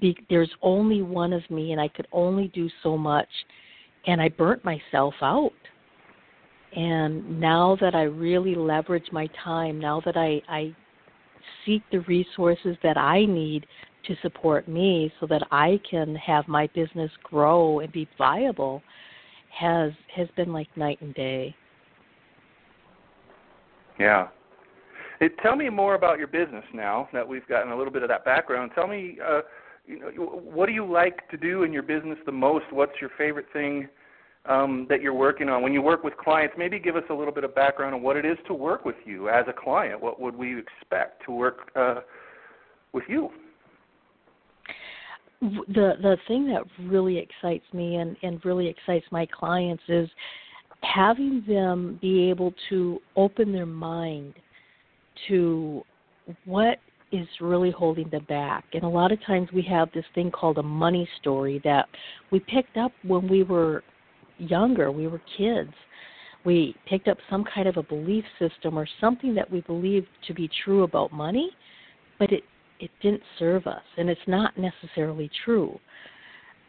Be, 0.00 0.16
there's 0.28 0.50
only 0.62 1.02
one 1.02 1.32
of 1.32 1.48
me, 1.50 1.72
and 1.72 1.80
I 1.80 1.88
could 1.88 2.06
only 2.12 2.48
do 2.48 2.68
so 2.82 2.96
much, 2.96 3.28
and 4.06 4.20
I 4.20 4.28
burnt 4.28 4.64
myself 4.64 5.14
out. 5.22 5.52
And 6.76 7.40
now 7.40 7.76
that 7.80 7.94
I 7.94 8.02
really 8.02 8.54
leverage 8.54 9.08
my 9.10 9.28
time, 9.42 9.80
now 9.80 10.00
that 10.04 10.16
I 10.16 10.40
I 10.48 10.74
seek 11.64 11.82
the 11.90 12.00
resources 12.00 12.76
that 12.82 12.96
I 12.96 13.24
need 13.24 13.66
to 14.06 14.16
support 14.22 14.68
me 14.68 15.12
so 15.20 15.26
that 15.26 15.42
I 15.50 15.80
can 15.88 16.14
have 16.16 16.48
my 16.48 16.68
business 16.68 17.10
grow 17.22 17.80
and 17.80 17.92
be 17.92 18.08
viable 18.16 18.82
has 19.50 19.92
has 20.14 20.28
been 20.36 20.52
like 20.52 20.68
night 20.76 21.00
and 21.00 21.14
day. 21.14 21.54
Yeah, 23.98 24.28
it, 25.20 25.36
tell 25.42 25.54
me 25.54 25.68
more 25.68 25.94
about 25.94 26.18
your 26.18 26.28
business 26.28 26.64
now 26.72 27.08
that 27.12 27.26
we've 27.26 27.46
gotten 27.46 27.72
a 27.72 27.76
little 27.76 27.92
bit 27.92 28.02
of 28.02 28.08
that 28.08 28.24
background. 28.24 28.72
Tell 28.74 28.86
me, 28.86 29.18
uh, 29.24 29.40
you 29.86 30.00
know, 30.00 30.08
what 30.26 30.66
do 30.66 30.72
you 30.72 30.90
like 30.90 31.28
to 31.30 31.36
do 31.36 31.62
in 31.62 31.72
your 31.72 31.82
business 31.82 32.18
the 32.24 32.32
most? 32.32 32.64
What's 32.70 32.92
your 33.00 33.10
favorite 33.18 33.46
thing 33.52 33.88
um, 34.46 34.86
that 34.88 35.02
you're 35.02 35.14
working 35.14 35.48
on 35.50 35.62
when 35.62 35.74
you 35.74 35.82
work 35.82 36.02
with 36.02 36.16
clients? 36.16 36.54
Maybe 36.56 36.78
give 36.78 36.96
us 36.96 37.02
a 37.10 37.14
little 37.14 37.34
bit 37.34 37.44
of 37.44 37.54
background 37.54 37.94
on 37.94 38.02
what 38.02 38.16
it 38.16 38.24
is 38.24 38.38
to 38.46 38.54
work 38.54 38.84
with 38.84 38.96
you 39.04 39.28
as 39.28 39.44
a 39.46 39.52
client. 39.52 40.00
What 40.00 40.20
would 40.20 40.34
we 40.34 40.58
expect 40.58 41.24
to 41.26 41.32
work 41.32 41.70
uh, 41.76 41.96
with 42.92 43.04
you? 43.08 43.30
The 45.40 45.94
the 46.02 46.18
thing 46.28 46.46
that 46.48 46.62
really 46.82 47.16
excites 47.16 47.64
me 47.72 47.96
and 47.96 48.14
and 48.22 48.44
really 48.44 48.68
excites 48.68 49.06
my 49.10 49.26
clients 49.26 49.82
is 49.88 50.08
having 50.82 51.42
them 51.48 51.98
be 52.02 52.28
able 52.28 52.52
to 52.68 53.00
open 53.16 53.50
their 53.50 53.66
mind 53.66 54.34
to 55.28 55.82
what 56.44 56.78
is 57.12 57.26
really 57.40 57.70
holding 57.70 58.08
them 58.10 58.24
back. 58.28 58.64
And 58.72 58.84
a 58.84 58.88
lot 58.88 59.12
of 59.12 59.18
times 59.24 59.48
we 59.52 59.62
have 59.62 59.90
this 59.92 60.04
thing 60.14 60.30
called 60.30 60.58
a 60.58 60.62
money 60.62 61.08
story 61.20 61.60
that 61.64 61.88
we 62.30 62.40
picked 62.40 62.76
up 62.76 62.92
when 63.02 63.28
we 63.28 63.42
were 63.42 63.82
younger, 64.38 64.92
we 64.92 65.08
were 65.08 65.20
kids. 65.36 65.72
We 66.44 66.74
picked 66.88 67.08
up 67.08 67.18
some 67.28 67.44
kind 67.44 67.68
of 67.68 67.76
a 67.76 67.82
belief 67.82 68.24
system 68.38 68.78
or 68.78 68.86
something 69.00 69.34
that 69.34 69.50
we 69.50 69.60
believed 69.62 70.06
to 70.26 70.34
be 70.34 70.48
true 70.64 70.84
about 70.84 71.12
money, 71.12 71.50
but 72.18 72.32
it 72.32 72.44
it 72.78 72.90
didn't 73.02 73.22
serve 73.38 73.66
us 73.66 73.82
and 73.98 74.08
it's 74.08 74.20
not 74.26 74.54
necessarily 74.56 75.30
true. 75.44 75.78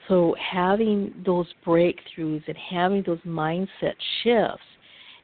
So 0.10 0.36
having 0.39 1.13
those 1.25 1.48
breakthroughs 1.65 2.43
and 2.48 2.57
having 2.69 3.01
those 3.05 3.21
mindset 3.25 3.93
shifts 4.24 4.65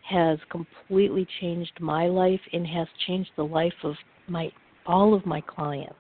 has 0.09 0.39
completely 0.49 1.27
changed 1.41 1.73
my 1.79 2.07
life 2.07 2.39
and 2.53 2.65
has 2.65 2.87
changed 3.05 3.29
the 3.35 3.43
life 3.43 3.73
of 3.83 3.95
my 4.27 4.49
all 4.85 5.13
of 5.13 5.25
my 5.25 5.41
clients. 5.41 5.95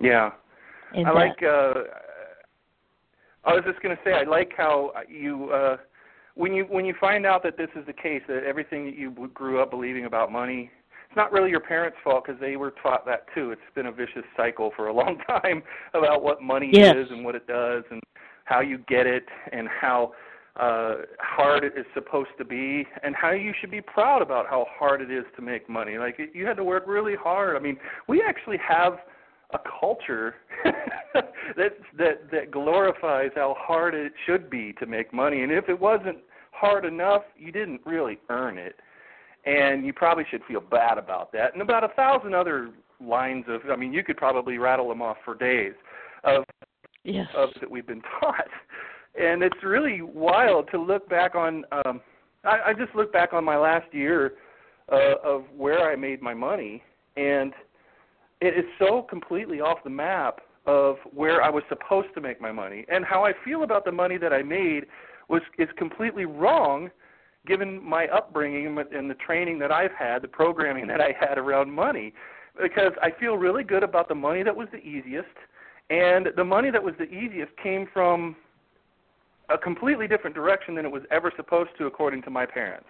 Yeah. 0.00 0.30
And 0.94 1.06
I 1.06 1.12
that, 1.12 1.18
like 1.18 1.42
uh 1.42 1.74
I 3.44 3.52
was 3.52 3.62
just 3.66 3.80
going 3.82 3.94
to 3.94 4.02
say 4.04 4.12
I 4.12 4.24
like 4.24 4.52
how 4.56 4.92
you 5.08 5.50
uh 5.50 5.76
when 6.34 6.52
you 6.52 6.64
when 6.64 6.84
you 6.84 6.94
find 7.00 7.24
out 7.24 7.42
that 7.44 7.56
this 7.56 7.70
is 7.76 7.86
the 7.86 7.92
case 7.92 8.22
that 8.26 8.42
everything 8.44 8.84
that 8.86 8.96
you 8.96 9.12
grew 9.32 9.62
up 9.62 9.70
believing 9.70 10.06
about 10.06 10.32
money 10.32 10.70
it's 11.14 11.16
not 11.16 11.30
really 11.30 11.50
your 11.50 11.60
parents' 11.60 11.96
fault 12.02 12.24
because 12.26 12.40
they 12.40 12.56
were 12.56 12.74
taught 12.82 13.06
that 13.06 13.26
too. 13.32 13.52
It's 13.52 13.60
been 13.76 13.86
a 13.86 13.92
vicious 13.92 14.24
cycle 14.36 14.72
for 14.74 14.88
a 14.88 14.92
long 15.00 15.18
time 15.28 15.62
about 15.94 16.24
what 16.24 16.42
money 16.42 16.70
yes. 16.72 16.96
is 16.96 17.08
and 17.10 17.24
what 17.24 17.36
it 17.36 17.46
does 17.46 17.84
and 17.92 18.02
how 18.46 18.60
you 18.60 18.78
get 18.88 19.06
it 19.06 19.24
and 19.52 19.68
how 19.68 20.12
uh, 20.56 20.94
hard 21.18 21.64
it 21.64 21.72
is 21.76 21.84
supposed 21.94 22.30
to 22.38 22.44
be, 22.44 22.86
and 23.02 23.14
how 23.16 23.32
you 23.32 23.52
should 23.60 23.70
be 23.70 23.80
proud 23.80 24.22
about 24.22 24.46
how 24.48 24.66
hard 24.70 25.00
it 25.00 25.10
is 25.10 25.24
to 25.36 25.42
make 25.42 25.68
money. 25.68 25.98
Like 25.98 26.18
you 26.32 26.46
had 26.46 26.56
to 26.58 26.64
work 26.64 26.84
really 26.86 27.16
hard. 27.16 27.56
I 27.56 27.58
mean, 27.58 27.76
we 28.08 28.22
actually 28.22 28.58
have 28.58 28.98
a 29.52 29.58
culture 29.80 30.36
that 31.56 31.72
that 31.98 32.30
that 32.30 32.50
glorifies 32.52 33.30
how 33.34 33.56
hard 33.58 33.94
it 33.94 34.12
should 34.26 34.48
be 34.48 34.72
to 34.74 34.86
make 34.86 35.12
money, 35.12 35.42
and 35.42 35.50
if 35.50 35.68
it 35.68 35.78
wasn't 35.78 36.18
hard 36.52 36.84
enough, 36.84 37.22
you 37.36 37.50
didn't 37.50 37.80
really 37.84 38.18
earn 38.30 38.56
it, 38.56 38.76
and 39.44 39.84
you 39.84 39.92
probably 39.92 40.24
should 40.30 40.42
feel 40.46 40.60
bad 40.60 40.98
about 40.98 41.32
that. 41.32 41.52
And 41.52 41.62
about 41.62 41.82
a 41.82 41.88
thousand 41.88 42.32
other 42.34 42.70
lines 43.00 43.44
of, 43.48 43.62
I 43.70 43.76
mean, 43.76 43.92
you 43.92 44.04
could 44.04 44.16
probably 44.16 44.58
rattle 44.58 44.88
them 44.88 45.02
off 45.02 45.16
for 45.24 45.34
days 45.34 45.74
of 46.22 46.44
yes. 47.02 47.26
of 47.36 47.50
that 47.60 47.70
we've 47.70 47.86
been 47.86 48.02
taught 48.20 48.46
and 49.20 49.42
it's 49.42 49.62
really 49.62 50.02
wild 50.02 50.68
to 50.72 50.80
look 50.80 51.08
back 51.08 51.34
on. 51.34 51.64
Um, 51.72 52.00
I, 52.44 52.58
I 52.66 52.72
just 52.74 52.94
look 52.94 53.12
back 53.12 53.32
on 53.32 53.44
my 53.44 53.56
last 53.56 53.92
year 53.92 54.34
uh, 54.92 55.14
of 55.24 55.44
where 55.56 55.90
I 55.90 55.96
made 55.96 56.20
my 56.20 56.34
money, 56.34 56.82
and 57.16 57.52
it 58.40 58.58
is 58.58 58.64
so 58.78 59.02
completely 59.02 59.60
off 59.60 59.78
the 59.84 59.90
map 59.90 60.40
of 60.66 60.96
where 61.12 61.42
I 61.42 61.50
was 61.50 61.62
supposed 61.68 62.08
to 62.14 62.20
make 62.20 62.40
my 62.40 62.52
money, 62.52 62.84
and 62.90 63.04
how 63.04 63.24
I 63.24 63.32
feel 63.44 63.62
about 63.62 63.84
the 63.84 63.92
money 63.92 64.18
that 64.18 64.32
I 64.32 64.42
made 64.42 64.84
was 65.28 65.42
is 65.58 65.68
completely 65.76 66.24
wrong, 66.24 66.90
given 67.46 67.82
my 67.82 68.06
upbringing 68.08 68.66
and 68.66 69.10
the 69.10 69.14
training 69.14 69.58
that 69.60 69.72
I've 69.72 69.92
had, 69.92 70.22
the 70.22 70.28
programming 70.28 70.86
that 70.88 71.00
I 71.00 71.14
had 71.18 71.38
around 71.38 71.70
money, 71.70 72.12
because 72.60 72.92
I 73.02 73.10
feel 73.18 73.36
really 73.36 73.64
good 73.64 73.82
about 73.82 74.08
the 74.08 74.14
money 74.14 74.42
that 74.42 74.54
was 74.54 74.68
the 74.72 74.78
easiest, 74.78 75.28
and 75.90 76.28
the 76.36 76.44
money 76.44 76.70
that 76.70 76.82
was 76.82 76.94
the 76.98 77.04
easiest 77.04 77.56
came 77.62 77.86
from 77.92 78.36
a 79.50 79.58
completely 79.58 80.08
different 80.08 80.34
direction 80.34 80.74
than 80.74 80.84
it 80.84 80.92
was 80.92 81.02
ever 81.10 81.32
supposed 81.36 81.70
to 81.78 81.86
according 81.86 82.22
to 82.22 82.30
my 82.30 82.46
parents. 82.46 82.86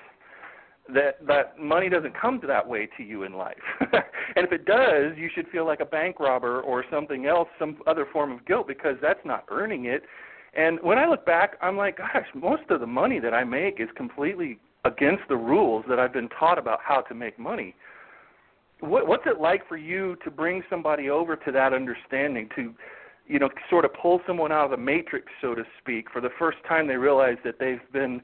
That 0.93 1.27
that 1.27 1.59
money 1.59 1.89
doesn't 1.89 2.19
come 2.21 2.41
that 2.47 2.67
way 2.67 2.89
to 2.97 3.03
you 3.03 3.23
in 3.23 3.35
life. 3.35 3.57
And 4.37 4.45
if 4.45 4.53
it 4.53 4.65
does 4.65 5.17
you 5.17 5.31
should 5.35 5.49
feel 5.49 5.65
like 5.65 5.81
a 5.81 5.85
bank 5.85 6.19
robber 6.19 6.61
or 6.61 6.85
something 6.91 7.27
else 7.27 7.49
some 7.59 7.79
other 7.87 8.07
form 8.13 8.33
of 8.33 8.45
guilt 8.47 8.67
because 8.67 8.97
that's 9.01 9.25
not 9.25 9.45
earning 9.49 9.87
it. 9.87 10.03
And 10.57 10.79
when 10.83 10.99
i 10.99 11.07
look 11.07 11.25
back 11.25 11.57
i'm 11.63 11.77
like 11.77 11.99
gosh 11.99 12.27
most 12.35 12.65
of 12.71 12.81
the 12.81 12.87
money 12.87 13.21
that 13.21 13.33
i 13.33 13.45
make 13.45 13.81
is 13.81 13.89
completely 13.97 14.59
against 14.85 15.23
the 15.29 15.37
rules 15.37 15.85
that 15.89 15.99
i've 15.99 16.13
been 16.13 16.29
taught 16.29 16.59
about 16.59 16.81
how 16.83 17.01
to 17.03 17.15
make 17.15 17.39
money. 17.39 17.75
What 18.81 19.07
what's 19.07 19.25
it 19.27 19.41
like 19.41 19.67
for 19.69 19.77
you 19.77 20.17
to 20.25 20.31
bring 20.31 20.63
somebody 20.69 21.09
over 21.09 21.37
to 21.37 21.53
that 21.53 21.73
understanding 21.73 22.49
to 22.57 22.75
you 23.27 23.39
know, 23.39 23.49
sort 23.71 23.85
of 23.85 23.93
pull 23.95 24.21
someone 24.27 24.53
out 24.53 24.67
of 24.67 24.71
the 24.71 24.77
matrix, 24.77 25.27
so 25.41 25.55
to 25.55 25.65
speak, 25.81 26.11
for 26.13 26.21
the 26.21 26.31
first 26.39 26.59
time 26.69 26.87
they 26.87 26.97
realize 26.97 27.37
that 27.45 27.59
they've 27.59 27.81
been 27.93 28.21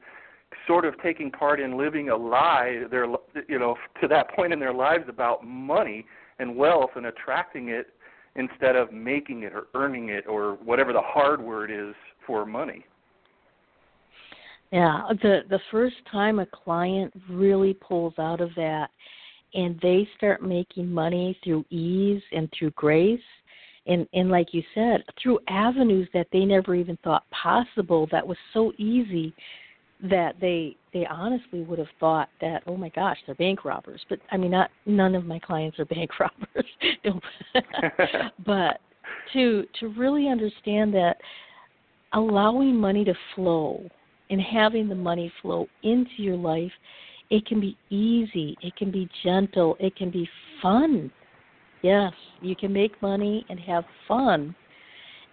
sort 0.67 0.85
of 0.85 1.01
taking 1.03 1.31
part 1.31 1.61
in 1.61 1.79
living 1.79 2.11
a 2.11 2.17
lie, 2.17 2.83
their, 2.91 3.07
you 3.49 3.59
know, 3.59 3.77
to 4.01 4.09
that 4.09 4.31
point 4.35 4.53
in 4.53 4.61
their 4.61 4.75
lives 4.75 5.05
about 5.09 5.47
money 5.47 6.05
and 6.39 6.55
wealth 6.55 6.91
and 6.97 7.07
attracting 7.07 7.69
it 7.69 7.89
instead 8.37 8.77
of 8.77 8.93
making 8.93 9.43
it 9.43 9.53
or 9.53 9.67
earning 9.75 10.11
it 10.11 10.27
or 10.27 10.59
whatever 10.65 10.93
the 10.93 11.01
hard 11.03 11.41
word 11.41 11.71
is 11.71 11.95
for 12.27 12.45
money. 12.45 12.85
Yeah, 14.71 15.03
the 15.23 15.41
the 15.49 15.59
first 15.73 15.97
time 16.13 16.39
a 16.39 16.47
client 16.47 17.13
really 17.29 17.75
pulls 17.75 18.15
out 18.19 18.41
of 18.41 18.51
that 18.55 18.91
and 19.53 19.79
they 19.83 20.09
start 20.17 20.43
making 20.43 20.89
money 20.89 21.37
through 21.43 21.65
ease 21.71 22.23
and 22.31 22.49
through 22.57 22.71
grace, 22.73 23.21
and 23.87 24.07
and 24.13 24.31
like 24.31 24.53
you 24.53 24.63
said 24.75 25.03
through 25.23 25.39
avenues 25.49 26.09
that 26.13 26.27
they 26.33 26.45
never 26.45 26.75
even 26.75 26.99
thought 27.03 27.25
possible 27.31 28.09
that 28.11 28.27
was 28.27 28.37
so 28.53 28.73
easy 28.79 29.35
that 30.03 30.35
they 30.41 30.77
they 30.93 31.07
honestly 31.07 31.63
would 31.63 31.79
have 31.79 31.89
thought 31.99 32.29
that 32.41 32.63
oh 32.67 32.77
my 32.77 32.89
gosh 32.91 33.19
they're 33.27 33.35
bank 33.35 33.65
robbers. 33.65 34.01
But 34.09 34.21
i 34.31 34.37
mean 34.37 34.51
not 34.51 34.71
none 34.87 35.15
of 35.15 35.25
my 35.25 35.39
clients 35.39 35.79
are 35.79 35.85
bank 35.85 36.11
robbers. 36.21 36.67
But 38.45 38.81
to 39.33 39.65
to 39.81 39.89
really 39.89 40.29
understand 40.29 40.95
that 40.95 41.17
allowing 42.13 42.77
money 42.77 43.05
to 43.05 43.15
flow 43.35 43.89
and 44.31 44.41
having 44.41 44.89
the 44.89 44.95
money 44.95 45.33
flow 45.43 45.69
into 45.83 46.11
your 46.19 46.37
life 46.37 46.73
it 47.31 47.47
can 47.47 47.61
be 47.61 47.79
easy, 47.91 48.57
it 48.61 48.75
can 48.77 48.91
be 48.91 49.09
gentle, 49.23 49.77
it 49.79 49.95
can 49.97 50.11
be 50.11 50.29
fun. 50.61 51.11
Yes, 51.83 52.13
you 52.41 52.55
can 52.55 52.73
make 52.73 53.01
money 53.01 53.45
and 53.49 53.59
have 53.61 53.85
fun 54.07 54.55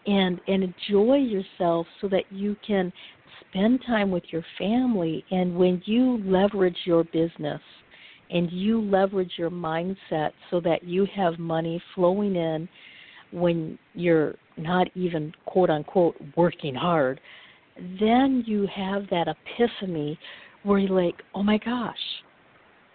and 0.05 0.39
and 0.47 0.63
enjoy 0.63 1.17
yourself 1.17 1.85
so 1.99 2.07
that 2.07 2.23
you 2.31 2.55
can 2.65 2.91
spend 3.49 3.81
time 3.85 4.11
with 4.11 4.23
your 4.31 4.43
family. 4.57 5.25
And 5.31 5.55
when 5.55 5.81
you 5.85 6.21
leverage 6.25 6.77
your 6.85 7.03
business 7.05 7.61
and 8.29 8.51
you 8.51 8.81
leverage 8.81 9.31
your 9.37 9.49
mindset 9.49 10.31
so 10.49 10.59
that 10.61 10.83
you 10.83 11.05
have 11.15 11.39
money 11.39 11.81
flowing 11.95 12.35
in 12.35 12.67
when 13.31 13.77
you're 13.93 14.35
not 14.57 14.87
even 14.95 15.33
quote 15.45 15.69
unquote 15.69 16.15
working 16.35 16.73
hard 16.73 17.19
then 17.99 18.43
you 18.47 18.67
have 18.73 19.03
that 19.09 19.27
epiphany 19.27 20.17
where 20.63 20.79
you're 20.79 20.99
like 20.99 21.21
oh 21.35 21.43
my 21.43 21.57
gosh. 21.57 21.95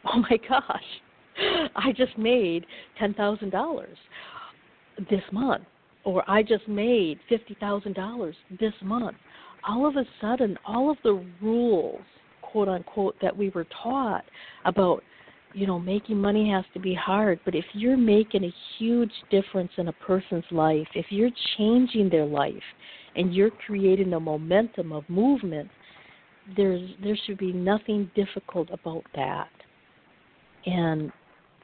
Oh 0.04 0.18
my 0.18 0.36
gosh 0.48 0.82
i 1.76 1.92
just 1.96 2.16
made 2.18 2.66
ten 2.98 3.14
thousand 3.14 3.50
dollars 3.50 3.96
this 5.10 5.22
month 5.32 5.64
or 6.04 6.28
I 6.28 6.42
just 6.42 6.66
made 6.68 7.18
$50,000 7.30 8.34
this 8.58 8.72
month. 8.82 9.16
All 9.68 9.86
of 9.86 9.96
a 9.96 10.04
sudden, 10.20 10.58
all 10.66 10.90
of 10.90 10.96
the 11.04 11.24
rules, 11.40 12.00
quote 12.40 12.68
unquote, 12.68 13.16
that 13.22 13.36
we 13.36 13.50
were 13.50 13.66
taught 13.82 14.24
about, 14.64 15.02
you 15.54 15.66
know, 15.66 15.78
making 15.78 16.16
money 16.20 16.50
has 16.50 16.64
to 16.74 16.80
be 16.80 16.94
hard, 16.94 17.38
but 17.44 17.54
if 17.54 17.64
you're 17.72 17.96
making 17.96 18.44
a 18.44 18.54
huge 18.78 19.12
difference 19.30 19.70
in 19.76 19.88
a 19.88 19.92
person's 19.92 20.44
life, 20.50 20.88
if 20.94 21.06
you're 21.10 21.30
changing 21.56 22.08
their 22.08 22.26
life 22.26 22.54
and 23.14 23.34
you're 23.34 23.50
creating 23.66 24.12
a 24.14 24.20
momentum 24.20 24.92
of 24.92 25.08
movement, 25.08 25.70
there's 26.56 26.90
there 27.04 27.16
should 27.24 27.38
be 27.38 27.52
nothing 27.52 28.10
difficult 28.16 28.68
about 28.72 29.04
that. 29.14 29.48
And 30.66 31.12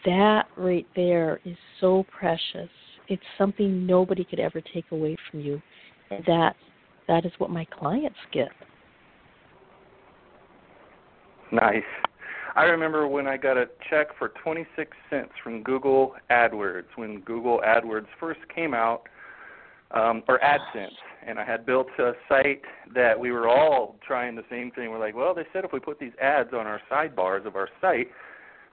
that 0.05 0.47
right 0.57 0.87
there 0.95 1.41
is 1.45 1.57
so 1.81 2.05
precious 2.17 2.69
it's 3.09 3.23
something 3.37 3.87
nobody 3.87 4.25
could 4.25 4.39
ever 4.39 4.61
take 4.61 4.85
away 4.93 5.17
from 5.31 5.41
you. 5.41 5.61
That 6.27 6.55
that 7.07 7.25
is 7.25 7.33
what 7.39 7.51
my 7.51 7.65
clients 7.65 8.19
get. 8.33 8.51
Nice. 11.51 11.83
I 12.55 12.65
remember 12.65 13.07
when 13.07 13.27
I 13.27 13.37
got 13.37 13.57
a 13.57 13.67
check 13.89 14.09
for 14.19 14.33
26 14.43 14.91
cents 15.09 15.31
from 15.43 15.63
Google 15.63 16.15
AdWords 16.31 16.87
when 16.97 17.21
Google 17.21 17.63
AdWords 17.65 18.07
first 18.21 18.41
came 18.55 18.75
out, 18.75 19.03
um, 19.93 20.23
or 20.29 20.39
AdSense, 20.41 20.89
and 21.27 21.39
I 21.39 21.45
had 21.45 21.65
built 21.65 21.87
a 21.99 22.13
site 22.29 22.63
that 22.95 23.19
we 23.19 23.31
were 23.31 23.49
all 23.49 23.97
trying 24.07 24.35
the 24.35 24.45
same 24.51 24.71
thing. 24.73 24.91
We're 24.91 24.99
like, 24.99 25.15
well, 25.15 25.35
they 25.35 25.47
said 25.53 25.65
if 25.65 25.73
we 25.73 25.81
put 25.81 25.99
these 25.99 26.13
ads 26.21 26.51
on 26.53 26.67
our 26.67 26.81
sidebars 26.91 27.47
of 27.47 27.57
our 27.57 27.69
site, 27.81 28.09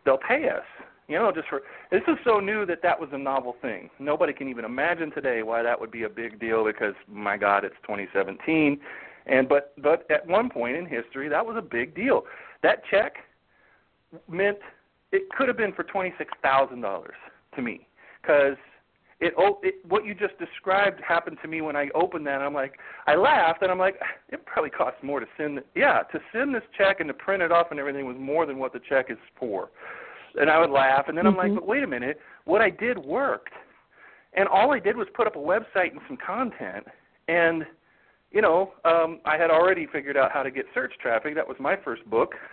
they'll 0.03 0.17
pay 0.17 0.49
us. 0.49 0.65
You 1.07 1.19
know, 1.19 1.31
just 1.31 1.47
for 1.49 1.61
this 1.91 2.01
is 2.07 2.17
so 2.23 2.39
new 2.39 2.65
that 2.65 2.81
that 2.81 2.99
was 2.99 3.09
a 3.13 3.17
novel 3.17 3.55
thing. 3.61 3.89
Nobody 3.99 4.33
can 4.33 4.47
even 4.47 4.65
imagine 4.65 5.11
today 5.11 5.43
why 5.43 5.61
that 5.61 5.79
would 5.79 5.91
be 5.91 6.03
a 6.03 6.09
big 6.09 6.39
deal 6.39 6.65
because 6.65 6.95
my 7.07 7.37
God, 7.37 7.63
it's 7.63 7.75
2017. 7.83 8.79
And 9.27 9.47
but 9.47 9.73
but 9.81 10.09
at 10.09 10.25
one 10.27 10.49
point 10.49 10.75
in 10.75 10.85
history, 10.85 11.29
that 11.29 11.45
was 11.45 11.57
a 11.57 11.61
big 11.61 11.95
deal. 11.95 12.23
That 12.63 12.81
check 12.89 13.17
meant 14.29 14.57
it 15.11 15.29
could 15.29 15.47
have 15.47 15.57
been 15.57 15.73
for 15.73 15.83
twenty 15.83 16.13
six 16.17 16.31
thousand 16.41 16.81
dollars 16.81 17.15
to 17.55 17.61
me 17.61 17.87
because 18.21 18.57
it, 19.19 19.33
it 19.63 19.75
what 19.87 20.05
you 20.05 20.15
just 20.15 20.37
described 20.39 20.99
happened 21.07 21.37
to 21.43 21.47
me 21.47 21.61
when 21.61 21.75
I 21.75 21.89
opened 21.93 22.25
that. 22.25 22.35
And 22.35 22.43
I'm 22.43 22.53
like, 22.53 22.79
I 23.05 23.15
laughed 23.15 23.61
and 23.61 23.71
I'm 23.71 23.79
like, 23.79 23.97
ah, 24.01 24.07
it 24.29 24.43
probably 24.47 24.71
costs 24.71 24.99
more 25.03 25.19
to 25.19 25.27
send. 25.37 25.61
Yeah, 25.75 25.99
to 26.11 26.19
send 26.33 26.55
this 26.55 26.63
check 26.75 26.99
and 26.99 27.07
to 27.09 27.13
print 27.13 27.43
it 27.43 27.51
off 27.51 27.67
and 27.69 27.79
everything 27.79 28.07
was 28.07 28.17
more 28.19 28.47
than 28.47 28.57
what 28.57 28.73
the 28.73 28.81
check 28.89 29.11
is 29.11 29.17
for 29.39 29.69
and 30.39 30.49
I 30.49 30.59
would 30.59 30.69
laugh, 30.69 31.05
and 31.07 31.17
then 31.17 31.25
I'm 31.25 31.35
like, 31.35 31.47
mm-hmm. 31.47 31.55
but 31.55 31.67
wait 31.67 31.83
a 31.83 31.87
minute, 31.87 32.19
what 32.45 32.61
I 32.61 32.69
did 32.69 32.97
worked, 32.97 33.53
and 34.33 34.47
all 34.47 34.73
I 34.73 34.79
did 34.79 34.97
was 34.97 35.07
put 35.13 35.27
up 35.27 35.35
a 35.35 35.39
website 35.39 35.91
and 35.91 36.01
some 36.07 36.17
content, 36.17 36.85
and 37.27 37.65
you 38.31 38.41
know, 38.41 38.73
um, 38.83 39.21
I 39.23 39.37
had 39.37 39.49
already 39.49 39.87
figured 39.87 40.17
out 40.17 40.29
how 40.31 40.43
to 40.43 40.51
get 40.51 40.65
search 40.73 40.93
traffic. 41.01 41.35
That 41.35 41.47
was 41.47 41.55
my 41.57 41.77
first 41.77 42.07
book, 42.09 42.33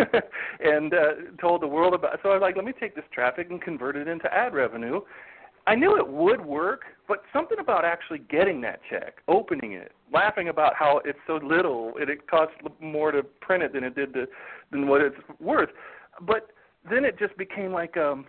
and 0.60 0.94
uh, 0.94 0.98
told 1.40 1.60
the 1.60 1.66
world 1.66 1.92
about. 1.92 2.20
So 2.22 2.30
I 2.30 2.34
was 2.34 2.40
like, 2.40 2.54
let 2.54 2.64
me 2.64 2.72
take 2.78 2.94
this 2.94 3.04
traffic 3.12 3.48
and 3.50 3.60
convert 3.60 3.96
it 3.96 4.06
into 4.06 4.32
ad 4.32 4.54
revenue. 4.54 5.00
I 5.66 5.74
knew 5.74 5.96
it 5.96 6.06
would 6.06 6.44
work, 6.44 6.82
but 7.06 7.22
something 7.32 7.58
about 7.60 7.84
actually 7.84 8.18
getting 8.18 8.60
that 8.62 8.80
check, 8.90 9.18
opening 9.28 9.72
it, 9.72 9.92
laughing 10.12 10.48
about 10.48 10.74
how 10.76 11.00
it's 11.04 11.18
so 11.26 11.40
little, 11.42 11.92
and 12.00 12.10
it 12.10 12.28
costs 12.28 12.54
more 12.80 13.12
to 13.12 13.22
print 13.22 13.62
it 13.62 13.72
than 13.72 13.84
it 13.84 13.94
did 13.94 14.12
to 14.14 14.26
than 14.70 14.88
what 14.88 15.00
it's 15.00 15.16
worth. 15.40 15.70
But 16.20 16.48
then 16.90 17.04
it 17.04 17.18
just 17.18 17.36
became 17.36 17.72
like 17.72 17.96
um 17.96 18.26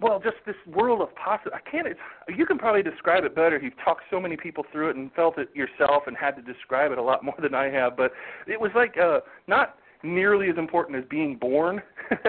well, 0.00 0.20
just 0.20 0.36
this 0.44 0.56
world 0.66 1.00
of 1.00 1.14
possible. 1.14 1.52
I 1.54 1.70
can't. 1.70 1.86
It's, 1.86 2.00
you 2.28 2.46
can 2.46 2.58
probably 2.58 2.82
describe 2.82 3.24
it 3.24 3.34
better. 3.34 3.58
You've 3.58 3.78
talked 3.82 4.02
so 4.10 4.20
many 4.20 4.36
people 4.36 4.64
through 4.72 4.90
it 4.90 4.96
and 4.96 5.12
felt 5.12 5.38
it 5.38 5.48
yourself, 5.54 6.04
and 6.06 6.16
had 6.16 6.32
to 6.32 6.42
describe 6.42 6.92
it 6.92 6.98
a 6.98 7.02
lot 7.02 7.24
more 7.24 7.36
than 7.42 7.54
I 7.54 7.70
have. 7.70 7.96
But 7.96 8.12
it 8.46 8.60
was 8.60 8.70
like 8.74 8.96
uh, 8.98 9.20
not 9.46 9.76
nearly 10.02 10.50
as 10.50 10.58
important 10.58 10.98
as 10.98 11.04
being 11.08 11.36
born, 11.36 11.80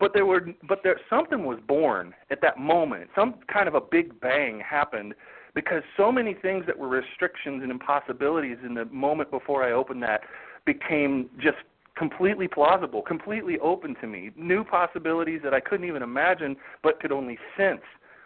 but 0.00 0.12
there 0.12 0.26
were, 0.26 0.48
but 0.68 0.80
there 0.82 1.00
something 1.08 1.44
was 1.44 1.58
born 1.66 2.12
at 2.30 2.42
that 2.42 2.58
moment. 2.58 3.08
Some 3.14 3.36
kind 3.50 3.68
of 3.68 3.74
a 3.74 3.80
big 3.80 4.20
bang 4.20 4.60
happened 4.60 5.14
because 5.54 5.82
so 5.96 6.10
many 6.10 6.34
things 6.34 6.64
that 6.66 6.78
were 6.78 6.88
restrictions 6.88 7.62
and 7.62 7.70
impossibilities 7.70 8.58
in 8.64 8.74
the 8.74 8.86
moment 8.86 9.30
before 9.30 9.62
I 9.62 9.72
opened 9.72 10.02
that 10.02 10.22
became 10.66 11.30
just 11.38 11.58
completely 11.96 12.48
plausible, 12.48 13.02
completely 13.02 13.58
open 13.60 13.94
to 14.00 14.06
me, 14.06 14.30
new 14.36 14.64
possibilities 14.64 15.40
that 15.44 15.54
I 15.54 15.60
couldn't 15.60 15.86
even 15.86 16.02
imagine 16.02 16.56
but 16.82 17.00
could 17.00 17.12
only 17.12 17.38
sense 17.56 17.82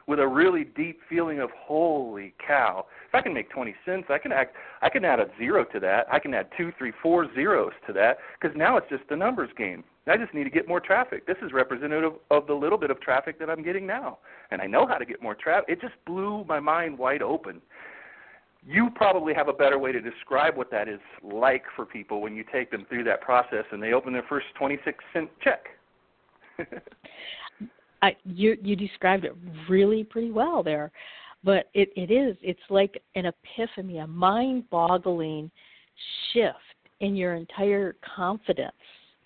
with 0.07 0.21
a 0.21 0.27
really 0.27 0.65
deep 0.65 1.01
feeling 1.09 1.41
of 1.41 1.51
holy 1.57 2.33
cow. 2.45 2.87
If 3.09 3.15
I 3.15 3.21
can 3.23 3.35
make 3.35 3.51
20 3.51 3.75
cents, 3.85 4.07
I 4.09 4.19
can 4.19 4.31
act 4.31 4.55
I 4.83 4.89
can 4.89 5.05
add 5.05 5.19
a 5.19 5.27
zero 5.37 5.65
to 5.65 5.81
that. 5.81 6.07
I 6.13 6.19
can 6.19 6.33
add 6.33 6.49
two, 6.57 6.73
three, 6.79 6.93
four 7.03 7.33
zeros 7.35 7.73
to 7.87 7.93
that 7.95 8.19
because 8.41 8.57
now 8.57 8.77
it's 8.77 8.89
just 8.89 9.03
a 9.11 9.17
numbers 9.17 9.51
game. 9.57 9.83
I 10.09 10.17
just 10.17 10.33
need 10.33 10.45
to 10.45 10.51
get 10.51 10.69
more 10.69 10.79
traffic. 10.79 11.27
This 11.27 11.39
is 11.43 11.53
representative 11.53 12.13
of 12.31 12.47
the 12.47 12.55
little 12.55 12.79
bit 12.79 12.93
of 12.93 13.01
traffic 13.01 13.41
that 13.41 13.51
I'm 13.51 13.65
getting 13.65 13.87
now. 13.87 14.19
And 14.53 14.63
I 14.63 14.67
know 14.67 14.87
how 14.87 14.99
to 14.99 15.05
get 15.05 15.21
more 15.21 15.35
traffic. 15.35 15.69
It 15.69 15.81
just 15.81 15.95
blew 16.07 16.45
my 16.45 16.61
mind 16.61 16.97
wide 16.97 17.23
open 17.23 17.61
you 18.67 18.91
probably 18.95 19.33
have 19.33 19.49
a 19.49 19.53
better 19.53 19.79
way 19.79 19.93
to 19.93 20.01
describe 20.01 20.57
what 20.57 20.71
that 20.73 20.89
is 20.89 20.99
like 21.23 21.63
for 21.77 21.87
people 21.87 22.21
when 22.21 22.35
you 22.35 22.45
take 22.53 22.71
them 22.71 22.85
through 22.89 23.05
that 23.05 23.21
process 23.21 23.65
and 23.71 23.81
they 23.81 23.93
open 23.93 24.13
their 24.13 24.25
first 24.29 24.47
26 24.59 25.05
cent 25.13 25.31
check. 25.43 25.67
I, 28.03 28.17
you 28.25 28.57
you 28.63 28.77
described 28.77 29.25
it 29.25 29.35
really 29.69 30.05
pretty 30.05 30.31
well 30.31 30.63
there, 30.63 30.91
but 31.45 31.71
it 31.75 31.91
it 31.97 32.11
is 32.11 32.37
it's 32.43 32.61
like 32.69 33.01
an 33.15 33.27
epiphany, 33.27 33.99
a 33.99 34.07
mind-boggling 34.07 35.51
shift 36.33 36.57
in 37.01 37.15
your 37.15 37.35
entire 37.35 37.97
confidence, 38.17 38.73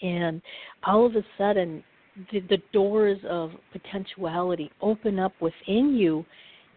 and 0.02 0.40
all 0.84 1.06
of 1.06 1.16
a 1.16 1.22
sudden 1.38 1.82
the, 2.30 2.40
the 2.40 2.58
doors 2.72 3.18
of 3.28 3.50
potentiality 3.72 4.70
open 4.82 5.18
up 5.18 5.32
within 5.40 5.94
you. 5.94 6.24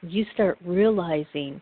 You 0.01 0.25
start 0.33 0.57
realizing 0.65 1.61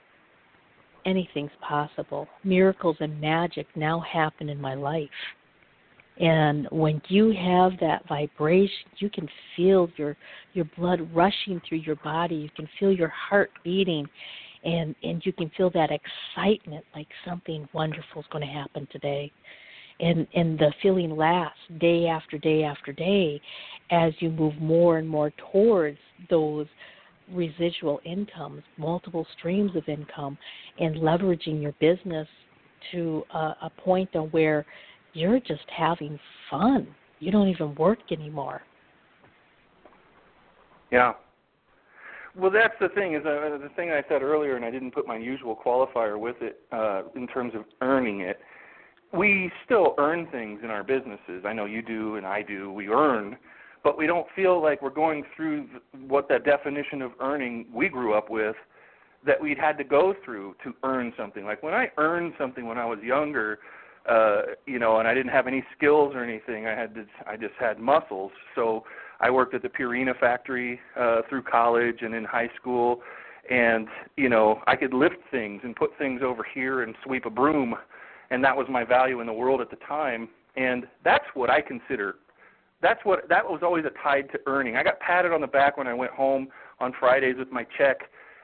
anything's 1.05 1.51
possible. 1.61 2.27
Miracles 2.43 2.97
and 2.99 3.19
magic 3.19 3.67
now 3.75 3.99
happen 4.01 4.49
in 4.49 4.59
my 4.59 4.73
life. 4.73 5.09
And 6.19 6.67
when 6.71 7.01
you 7.07 7.31
have 7.31 7.71
that 7.79 8.07
vibration, 8.07 8.89
you 8.97 9.09
can 9.09 9.27
feel 9.55 9.89
your 9.97 10.15
your 10.53 10.65
blood 10.77 10.99
rushing 11.13 11.61
through 11.67 11.79
your 11.79 11.95
body. 11.97 12.35
You 12.35 12.49
can 12.55 12.69
feel 12.79 12.91
your 12.91 13.09
heart 13.09 13.49
beating, 13.63 14.07
and 14.63 14.93
and 15.03 15.25
you 15.25 15.33
can 15.33 15.49
feel 15.57 15.71
that 15.71 15.89
excitement, 15.89 16.85
like 16.95 17.07
something 17.25 17.67
wonderful 17.73 18.21
is 18.21 18.27
going 18.31 18.45
to 18.45 18.53
happen 18.53 18.87
today. 18.91 19.31
And 19.99 20.27
and 20.35 20.59
the 20.59 20.73
feeling 20.81 21.15
lasts 21.15 21.59
day 21.79 22.07
after 22.07 22.37
day 22.37 22.63
after 22.63 22.91
day, 22.91 23.41
as 23.89 24.13
you 24.19 24.29
move 24.29 24.55
more 24.59 24.97
and 24.97 25.07
more 25.07 25.31
towards 25.51 25.97
those 26.29 26.67
residual 27.33 27.99
incomes, 28.05 28.63
multiple 28.77 29.25
streams 29.37 29.75
of 29.75 29.87
income, 29.87 30.37
and 30.79 30.97
leveraging 30.97 31.61
your 31.61 31.73
business 31.79 32.27
to 32.91 33.23
a, 33.33 33.37
a 33.37 33.71
point 33.77 34.15
on 34.15 34.27
where 34.29 34.65
you're 35.13 35.39
just 35.39 35.65
having 35.75 36.19
fun. 36.49 36.87
You 37.19 37.31
don't 37.31 37.47
even 37.47 37.75
work 37.75 37.99
anymore. 38.11 38.61
Yeah. 40.91 41.13
Well, 42.35 42.51
that's 42.51 42.73
the 42.79 42.89
thing. 42.89 43.13
Is 43.13 43.25
uh, 43.25 43.57
the 43.61 43.69
thing 43.75 43.91
I 43.91 44.03
said 44.07 44.21
earlier, 44.21 44.55
and 44.55 44.63
I 44.63 44.71
didn't 44.71 44.91
put 44.91 45.05
my 45.05 45.17
usual 45.17 45.55
qualifier 45.55 46.17
with 46.17 46.37
it 46.41 46.61
uh, 46.71 47.03
in 47.15 47.27
terms 47.27 47.53
of 47.55 47.65
earning 47.81 48.21
it. 48.21 48.39
We 49.13 49.51
still 49.65 49.93
earn 49.97 50.27
things 50.31 50.61
in 50.63 50.69
our 50.69 50.83
businesses. 50.83 51.43
I 51.45 51.51
know 51.51 51.65
you 51.65 51.81
do, 51.81 52.15
and 52.15 52.25
I 52.25 52.41
do. 52.41 52.71
We 52.71 52.87
earn, 52.87 53.35
but 53.83 53.97
we 53.97 54.07
don't 54.07 54.27
feel 54.35 54.61
like 54.61 54.81
we're 54.81 54.89
going 54.89 55.23
through 55.35 55.67
what 56.07 56.29
that 56.29 56.45
definition 56.45 57.01
of 57.01 57.11
earning 57.19 57.65
we 57.73 57.89
grew 57.89 58.13
up 58.13 58.29
with 58.29 58.55
that 59.25 59.39
we'd 59.41 59.57
had 59.57 59.77
to 59.77 59.83
go 59.83 60.15
through 60.25 60.55
to 60.63 60.73
earn 60.83 61.13
something. 61.17 61.45
Like 61.45 61.61
when 61.61 61.73
I 61.73 61.91
earned 61.97 62.33
something 62.37 62.65
when 62.65 62.77
I 62.77 62.85
was 62.85 62.99
younger, 63.03 63.59
uh, 64.09 64.41
you 64.65 64.79
know, 64.79 64.97
and 64.97 65.07
I 65.07 65.13
didn't 65.13 65.31
have 65.31 65.47
any 65.47 65.63
skills 65.77 66.13
or 66.15 66.23
anything. 66.23 66.65
I 66.65 66.71
had 66.71 66.95
to, 66.95 67.05
I 67.27 67.37
just 67.37 67.53
had 67.59 67.79
muscles. 67.79 68.31
So 68.55 68.83
I 69.19 69.29
worked 69.29 69.53
at 69.53 69.61
the 69.61 69.69
Purina 69.69 70.17
factory 70.19 70.79
uh, 70.99 71.21
through 71.29 71.43
college 71.43 71.97
and 72.01 72.15
in 72.15 72.23
high 72.23 72.49
school, 72.59 73.01
and 73.49 73.87
you 74.17 74.29
know, 74.29 74.61
I 74.65 74.75
could 74.75 74.93
lift 74.93 75.17
things 75.29 75.61
and 75.63 75.75
put 75.75 75.91
things 75.97 76.21
over 76.23 76.45
here 76.53 76.81
and 76.81 76.95
sweep 77.05 77.25
a 77.25 77.29
broom, 77.29 77.75
and 78.31 78.43
that 78.43 78.55
was 78.55 78.65
my 78.69 78.83
value 78.83 79.21
in 79.21 79.27
the 79.27 79.33
world 79.33 79.61
at 79.61 79.69
the 79.69 79.77
time. 79.87 80.29
And 80.55 80.87
that's 81.03 81.25
what 81.33 81.49
I 81.49 81.61
consider. 81.61 82.15
That's 82.81 82.99
what 83.03 83.27
that 83.29 83.45
was 83.45 83.61
always 83.63 83.85
a 83.85 83.91
tied 84.03 84.31
to 84.31 84.39
earning. 84.47 84.75
I 84.75 84.83
got 84.83 84.99
patted 84.99 85.31
on 85.31 85.41
the 85.41 85.47
back 85.47 85.77
when 85.77 85.87
I 85.87 85.93
went 85.93 86.11
home 86.11 86.47
on 86.79 86.93
Fridays 86.99 87.35
with 87.37 87.51
my 87.51 87.65
check, 87.77 87.97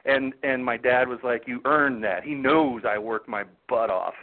and 0.04 0.32
and 0.42 0.64
my 0.64 0.76
dad 0.76 1.08
was 1.08 1.18
like, 1.24 1.44
"You 1.46 1.60
earned 1.64 2.04
that." 2.04 2.22
He 2.22 2.34
knows 2.34 2.82
I 2.88 2.98
worked 2.98 3.28
my 3.28 3.44
butt 3.68 3.90
off 3.90 4.14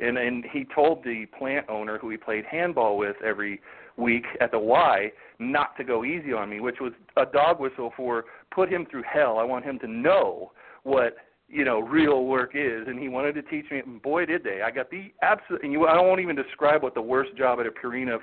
and 0.00 0.18
and 0.18 0.44
he 0.50 0.66
told 0.74 1.04
the 1.04 1.26
plant 1.38 1.66
owner 1.68 1.98
who 1.98 2.10
he 2.10 2.16
played 2.16 2.44
handball 2.44 2.96
with 2.96 3.16
every 3.24 3.60
week 3.96 4.24
at 4.40 4.50
the 4.50 4.58
Y 4.58 5.12
not 5.38 5.76
to 5.76 5.84
go 5.84 6.04
easy 6.04 6.32
on 6.32 6.48
me, 6.48 6.60
which 6.60 6.80
was 6.80 6.92
a 7.16 7.26
dog 7.26 7.60
whistle 7.60 7.92
for 7.96 8.24
put 8.50 8.70
him 8.70 8.86
through 8.90 9.04
hell. 9.10 9.38
I 9.38 9.44
want 9.44 9.64
him 9.64 9.78
to 9.80 9.86
know 9.86 10.52
what 10.82 11.16
you 11.48 11.64
know 11.64 11.80
real 11.80 12.24
work 12.24 12.52
is, 12.54 12.86
and 12.86 12.98
he 12.98 13.08
wanted 13.08 13.34
to 13.34 13.42
teach 13.42 13.70
me. 13.70 13.80
And 13.80 14.00
boy, 14.00 14.26
did 14.26 14.42
they! 14.42 14.62
I 14.62 14.70
got 14.70 14.90
the 14.90 15.12
absolute. 15.22 15.62
And 15.62 15.72
you, 15.72 15.86
I 15.86 16.00
won't 16.00 16.20
even 16.20 16.36
describe 16.36 16.82
what 16.82 16.94
the 16.94 17.02
worst 17.02 17.36
job 17.36 17.60
at 17.60 17.66
a 17.66 17.70
Purina 17.70 18.18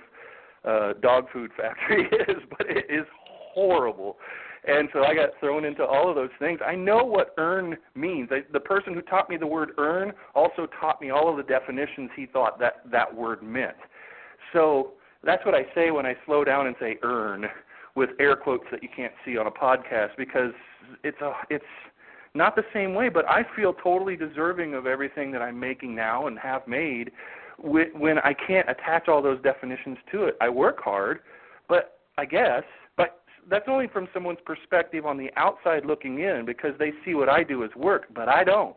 uh, 0.67 0.93
dog 1.01 1.25
food 1.31 1.51
factory 1.55 2.03
is, 2.27 2.43
but 2.57 2.67
it 2.69 2.85
is 2.89 3.05
horrible. 3.53 4.17
And 4.67 4.89
so 4.91 5.03
I 5.03 5.15
got 5.15 5.29
thrown 5.39 5.63
into 5.63 5.85
all 5.85 6.09
of 6.09 6.15
those 6.15 6.29
things. 6.39 6.59
I 6.65 6.75
know 6.75 7.03
what 7.05 7.33
earn 7.37 7.77
means. 7.95 8.29
I, 8.31 8.39
the 8.51 8.59
person 8.59 8.93
who 8.93 9.01
taught 9.01 9.29
me 9.29 9.37
the 9.37 9.47
word 9.47 9.71
earn 9.77 10.11
also 10.35 10.67
taught 10.79 10.99
me 11.01 11.09
all 11.09 11.29
of 11.29 11.37
the 11.37 11.43
definitions 11.43 12.09
he 12.15 12.25
thought 12.25 12.59
that 12.59 12.81
that 12.91 13.13
word 13.13 13.41
meant. 13.41 13.77
So 14.51 14.93
that's 15.23 15.45
what 15.45 15.55
I 15.55 15.63
say 15.73 15.91
when 15.91 16.05
I 16.05 16.15
slow 16.25 16.43
down 16.43 16.67
and 16.67 16.75
say 16.79 16.97
earn 17.01 17.45
with 17.95 18.09
air 18.19 18.35
quotes 18.35 18.65
that 18.71 18.83
you 18.83 18.89
can't 18.93 19.13
see 19.25 19.37
on 19.37 19.47
a 19.47 19.51
podcast 19.51 20.09
because 20.17 20.51
it's 21.03 21.19
a 21.21 21.33
it's 21.49 21.65
not 22.33 22.55
the 22.55 22.63
same 22.73 22.93
way, 22.93 23.09
but 23.09 23.25
I 23.27 23.43
feel 23.55 23.73
totally 23.73 24.15
deserving 24.15 24.75
of 24.75 24.85
everything 24.85 25.31
that 25.31 25.41
I'm 25.41 25.59
making 25.59 25.95
now 25.95 26.27
and 26.27 26.37
have 26.37 26.67
made 26.67 27.11
when 27.59 28.19
I 28.19 28.33
can't 28.33 28.69
attach 28.69 29.07
all 29.07 29.21
those 29.21 29.41
definitions 29.41 29.97
to 30.11 30.25
it. 30.25 30.37
I 30.39 30.49
work 30.49 30.79
hard, 30.81 31.19
but 31.67 31.99
I 32.17 32.25
guess 32.25 32.63
but 32.97 33.21
that's 33.49 33.65
only 33.69 33.87
from 33.87 34.07
someone's 34.13 34.39
perspective 34.45 35.05
on 35.05 35.17
the 35.17 35.29
outside 35.37 35.85
looking 35.85 36.19
in 36.19 36.43
because 36.45 36.71
they 36.77 36.91
see 37.05 37.13
what 37.13 37.29
I 37.29 37.43
do 37.43 37.63
as 37.63 37.69
work, 37.75 38.07
but 38.13 38.27
I 38.27 38.43
don't. 38.43 38.75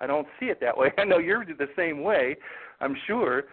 I 0.00 0.06
don't 0.06 0.28
see 0.38 0.46
it 0.46 0.60
that 0.60 0.76
way. 0.76 0.92
I 0.98 1.04
know 1.04 1.18
you're 1.18 1.44
the 1.44 1.68
same 1.76 2.02
way, 2.02 2.36
I'm 2.80 2.96
sure. 3.06 3.44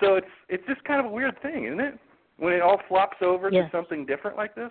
So 0.00 0.16
it's 0.16 0.26
it's 0.48 0.66
just 0.66 0.82
kind 0.84 1.00
of 1.00 1.06
a 1.06 1.14
weird 1.14 1.40
thing, 1.42 1.66
isn't 1.66 1.80
it? 1.80 1.98
When 2.38 2.52
it 2.52 2.60
all 2.60 2.80
flops 2.88 3.18
over 3.22 3.50
yes. 3.50 3.70
to 3.70 3.76
something 3.76 4.04
different 4.04 4.36
like 4.36 4.54
this. 4.54 4.70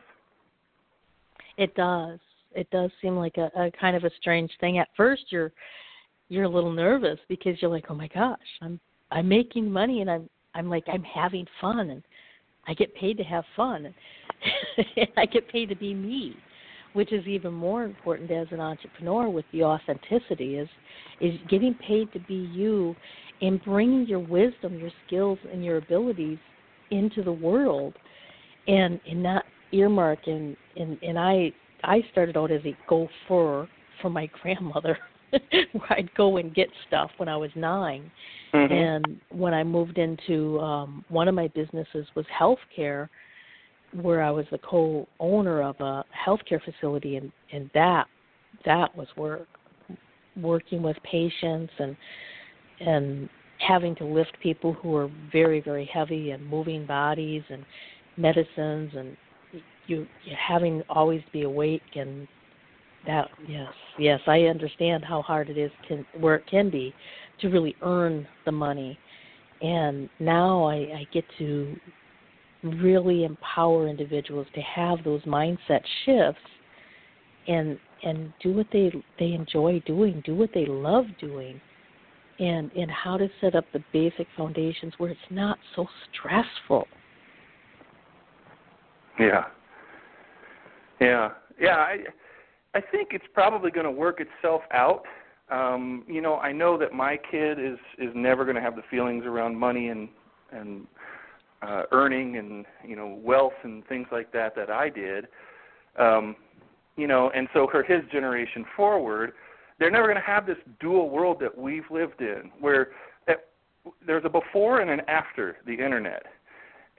It 1.57 1.73
does. 1.75 2.19
It 2.53 2.69
does 2.69 2.91
seem 3.01 3.15
like 3.15 3.37
a, 3.37 3.49
a 3.57 3.71
kind 3.79 3.95
of 3.95 4.03
a 4.03 4.11
strange 4.19 4.51
thing. 4.59 4.77
At 4.77 4.89
first, 4.97 5.23
you're 5.29 5.53
you're 6.27 6.43
a 6.45 6.49
little 6.49 6.71
nervous 6.71 7.19
because 7.29 7.61
you're 7.61 7.71
like, 7.71 7.85
oh 7.89 7.95
my 7.95 8.07
gosh, 8.07 8.37
I'm 8.61 8.79
I'm 9.11 9.27
making 9.27 9.69
money 9.71 10.01
and 10.01 10.09
I'm 10.09 10.29
I'm 10.53 10.69
like 10.69 10.83
I'm 10.91 11.03
having 11.03 11.45
fun 11.59 11.89
and 11.89 12.03
I 12.67 12.73
get 12.73 12.93
paid 12.95 13.17
to 13.17 13.23
have 13.23 13.43
fun. 13.55 13.85
and 13.85 15.07
I 15.17 15.25
get 15.25 15.47
paid 15.49 15.69
to 15.69 15.75
be 15.75 15.93
me, 15.93 16.35
which 16.93 17.11
is 17.11 17.25
even 17.27 17.53
more 17.53 17.83
important 17.83 18.31
as 18.31 18.47
an 18.51 18.59
entrepreneur 18.59 19.29
with 19.29 19.45
the 19.51 19.63
authenticity 19.63 20.57
is 20.57 20.69
is 21.19 21.33
getting 21.49 21.73
paid 21.75 22.11
to 22.13 22.19
be 22.19 22.49
you 22.53 22.95
and 23.41 23.63
bringing 23.63 24.05
your 24.07 24.19
wisdom, 24.19 24.77
your 24.77 24.91
skills 25.05 25.39
and 25.51 25.63
your 25.63 25.77
abilities 25.77 26.37
into 26.91 27.23
the 27.23 27.31
world 27.31 27.93
and 28.67 28.99
and 29.09 29.21
not 29.21 29.43
earmarking 29.73 30.55
and 30.75 30.97
and 31.01 31.17
I 31.17 31.51
I 31.83 32.03
started 32.11 32.37
out 32.37 32.51
as 32.51 32.61
a 32.65 32.77
gopher 32.87 33.67
for 34.01 34.09
my 34.09 34.29
grandmother 34.41 34.97
where 35.71 35.93
I'd 35.93 36.13
go 36.15 36.37
and 36.37 36.53
get 36.53 36.67
stuff 36.87 37.11
when 37.17 37.29
I 37.29 37.37
was 37.37 37.51
9 37.55 38.11
mm-hmm. 38.53 38.73
and 38.73 39.19
when 39.29 39.53
I 39.53 39.63
moved 39.63 39.97
into 39.97 40.59
um 40.59 41.05
one 41.09 41.27
of 41.27 41.35
my 41.35 41.47
businesses 41.49 42.05
was 42.15 42.25
healthcare 42.37 43.09
where 43.93 44.21
I 44.21 44.31
was 44.31 44.45
the 44.51 44.57
co-owner 44.59 45.61
of 45.61 45.79
a 45.79 46.05
healthcare 46.27 46.61
facility, 46.63 47.17
and 47.17 47.31
and 47.51 47.69
that 47.73 48.07
that 48.65 48.95
was 48.95 49.07
work, 49.17 49.47
working 50.37 50.81
with 50.81 50.97
patients 51.03 51.73
and 51.79 51.95
and 52.79 53.29
having 53.59 53.95
to 53.95 54.05
lift 54.05 54.31
people 54.41 54.73
who 54.73 54.89
were 54.89 55.09
very 55.31 55.61
very 55.61 55.85
heavy 55.85 56.31
and 56.31 56.45
moving 56.47 56.85
bodies 56.85 57.43
and 57.49 57.65
medicines 58.17 58.91
and 58.95 59.15
you, 59.87 60.07
you 60.23 60.35
having 60.37 60.83
always 60.89 61.21
be 61.33 61.43
awake 61.43 61.81
and 61.95 62.27
that 63.05 63.29
yes 63.47 63.71
yes 63.97 64.19
I 64.27 64.41
understand 64.41 65.03
how 65.03 65.21
hard 65.21 65.49
it 65.49 65.57
is 65.57 65.71
can 65.87 66.05
where 66.19 66.35
it 66.35 66.47
can 66.47 66.69
be 66.69 66.93
to 67.39 67.49
really 67.49 67.75
earn 67.81 68.27
the 68.45 68.51
money 68.51 68.97
and 69.61 70.09
now 70.19 70.65
I, 70.65 70.75
I 70.75 71.07
get 71.13 71.25
to 71.37 71.75
really 72.63 73.23
empower 73.23 73.87
individuals 73.87 74.47
to 74.53 74.61
have 74.61 75.03
those 75.03 75.21
mindset 75.23 75.81
shifts 76.05 76.41
and 77.47 77.77
and 78.03 78.33
do 78.41 78.53
what 78.53 78.67
they 78.71 78.91
they 79.19 79.33
enjoy 79.33 79.81
doing, 79.85 80.21
do 80.25 80.35
what 80.35 80.49
they 80.53 80.65
love 80.65 81.05
doing, 81.19 81.59
and 82.39 82.71
and 82.73 82.89
how 82.89 83.17
to 83.17 83.27
set 83.39 83.55
up 83.55 83.65
the 83.73 83.83
basic 83.93 84.27
foundations 84.35 84.93
where 84.97 85.11
it's 85.11 85.19
not 85.29 85.57
so 85.75 85.87
stressful. 86.13 86.87
Yeah. 89.19 89.45
Yeah. 90.99 91.29
Yeah, 91.59 91.75
I 91.75 91.97
I 92.73 92.81
think 92.81 93.09
it's 93.11 93.25
probably 93.33 93.71
going 93.71 93.85
to 93.85 93.91
work 93.91 94.21
itself 94.21 94.61
out. 94.71 95.03
Um, 95.49 96.03
you 96.07 96.21
know, 96.21 96.37
I 96.37 96.51
know 96.53 96.77
that 96.77 96.93
my 96.93 97.17
kid 97.29 97.59
is 97.59 97.77
is 97.97 98.11
never 98.15 98.45
going 98.45 98.55
to 98.55 98.61
have 98.61 98.75
the 98.75 98.83
feelings 98.89 99.25
around 99.25 99.55
money 99.55 99.89
and 99.89 100.07
and 100.51 100.87
uh, 101.61 101.83
earning 101.91 102.37
and 102.37 102.65
you 102.85 102.95
know 102.95 103.19
wealth 103.21 103.53
and 103.63 103.85
things 103.87 104.07
like 104.11 104.31
that 104.31 104.55
that 104.55 104.69
I 104.69 104.89
did. 104.89 105.27
Um, 105.99 106.35
you 106.95 107.07
know, 107.07 107.31
and 107.35 107.47
so 107.53 107.67
for 107.69 107.83
his 107.83 108.01
generation 108.11 108.65
forward, 108.75 109.33
they're 109.79 109.91
never 109.91 110.07
going 110.07 110.15
to 110.15 110.21
have 110.21 110.45
this 110.45 110.57
dual 110.79 111.09
world 111.09 111.37
that 111.41 111.57
we've 111.57 111.89
lived 111.89 112.21
in, 112.21 112.51
where 112.59 112.89
uh, 113.27 113.33
there's 114.05 114.23
a 114.25 114.29
before 114.29 114.81
and 114.81 114.89
an 114.89 115.01
after 115.07 115.57
the 115.65 115.73
internet 115.73 116.23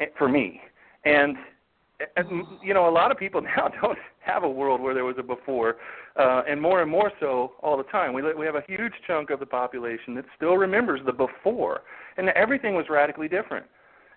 eh, 0.00 0.06
for 0.18 0.28
me, 0.28 0.60
and, 1.04 1.36
and 2.16 2.44
you 2.62 2.74
know 2.74 2.88
a 2.88 2.90
lot 2.90 3.10
of 3.10 3.18
people 3.18 3.40
now 3.56 3.68
don't 3.80 3.98
have 4.20 4.44
a 4.44 4.48
world 4.48 4.80
where 4.80 4.94
there 4.94 5.04
was 5.04 5.16
a 5.18 5.22
before, 5.22 5.76
uh, 6.16 6.42
and 6.48 6.60
more 6.60 6.82
and 6.82 6.90
more 6.90 7.10
so 7.20 7.52
all 7.62 7.76
the 7.76 7.84
time. 7.84 8.12
We 8.12 8.22
we 8.34 8.46
have 8.46 8.56
a 8.56 8.64
huge 8.66 8.92
chunk 9.06 9.30
of 9.30 9.40
the 9.40 9.46
population 9.46 10.14
that 10.16 10.24
still 10.36 10.56
remembers 10.56 11.00
the 11.04 11.12
before, 11.12 11.82
and 12.16 12.28
everything 12.30 12.74
was 12.74 12.86
radically 12.88 13.28
different 13.28 13.66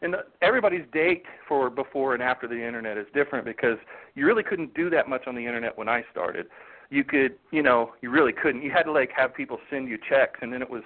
and 0.02 0.15
everybody's 0.41 0.86
date 0.93 1.24
for 1.48 1.69
before 1.69 2.13
and 2.13 2.21
after 2.21 2.48
the 2.48 2.56
internet 2.56 2.98
is 2.98 3.08
different 3.13 3.45
because 3.45 3.78
you 4.13 4.26
really 4.26 4.43
couldn't 4.43 4.74
do 4.74 4.89
that 4.89 5.10
much 5.10 5.24
on 5.28 5.36
the 5.36 5.45
internet 5.45 5.78
when 5.78 5.89
I 5.89 6.04
started. 6.12 6.48
You 6.89 7.04
could, 7.04 7.36
you 7.52 7.63
know, 7.63 7.93
you 8.02 8.12
really 8.12 8.34
couldn't. 8.34 8.62
You 8.62 8.71
had 8.71 8.84
to 8.84 8.91
like 8.91 9.10
have 9.15 9.34
people 9.34 9.58
send 9.69 9.88
you 9.88 9.98
checks, 10.10 10.39
and 10.41 10.54
then 10.54 10.62
it 10.62 10.69
was 10.69 10.84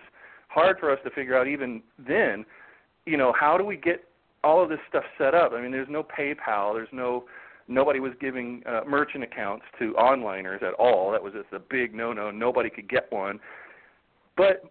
hard 0.48 0.80
for 0.80 0.92
us 0.92 1.00
to 1.04 1.10
figure 1.12 1.38
out 1.38 1.48
even 1.48 1.82
then, 1.98 2.46
you 3.06 3.18
know, 3.18 3.34
how 3.38 3.58
do 3.58 3.66
we 3.66 3.76
get 3.76 4.06
all 4.44 4.62
of 4.62 4.70
this 4.70 4.80
stuff 4.88 5.04
set 5.18 5.34
up? 5.34 5.52
I 5.54 5.62
mean, 5.62 5.72
there's 5.72 5.90
no 5.90 6.04
PayPal, 6.04 6.74
there's 6.74 6.90
no 6.92 7.26
nobody 7.68 8.00
was 8.00 8.14
giving 8.20 8.64
uh, 8.66 8.82
merchant 8.88 9.24
accounts 9.24 9.64
to 9.78 9.94
onliners 9.94 10.64
at 10.64 10.74
all. 10.74 11.12
That 11.12 11.24
was 11.24 11.34
just 11.34 11.54
a 11.54 11.60
big 11.60 11.94
no-no. 11.94 12.32
Nobody 12.32 12.70
could 12.70 12.90
get 12.90 13.12
one. 13.12 13.40
But 14.36 14.64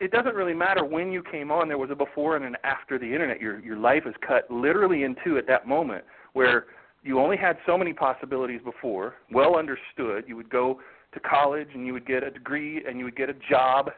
it 0.00 0.10
doesn't 0.10 0.34
really 0.34 0.54
matter 0.54 0.84
when 0.84 1.12
you 1.12 1.22
came 1.22 1.50
on. 1.50 1.68
There 1.68 1.78
was 1.78 1.90
a 1.90 1.94
before 1.94 2.36
and 2.36 2.44
an 2.44 2.56
after 2.64 2.98
the 2.98 3.06
internet. 3.06 3.40
Your 3.40 3.58
your 3.60 3.76
life 3.76 4.04
is 4.06 4.14
cut 4.26 4.50
literally 4.50 5.02
in 5.02 5.16
two 5.24 5.36
at 5.36 5.46
that 5.48 5.66
moment, 5.66 6.04
where 6.32 6.66
you 7.02 7.20
only 7.20 7.36
had 7.36 7.56
so 7.66 7.76
many 7.76 7.92
possibilities 7.92 8.60
before, 8.64 9.14
well 9.32 9.56
understood. 9.56 10.24
You 10.26 10.36
would 10.36 10.48
go 10.48 10.80
to 11.12 11.20
college 11.20 11.68
and 11.74 11.86
you 11.86 11.92
would 11.92 12.06
get 12.06 12.22
a 12.22 12.30
degree 12.30 12.84
and 12.86 12.98
you 12.98 13.04
would 13.04 13.16
get 13.16 13.28
a 13.28 13.34
job, 13.50 13.90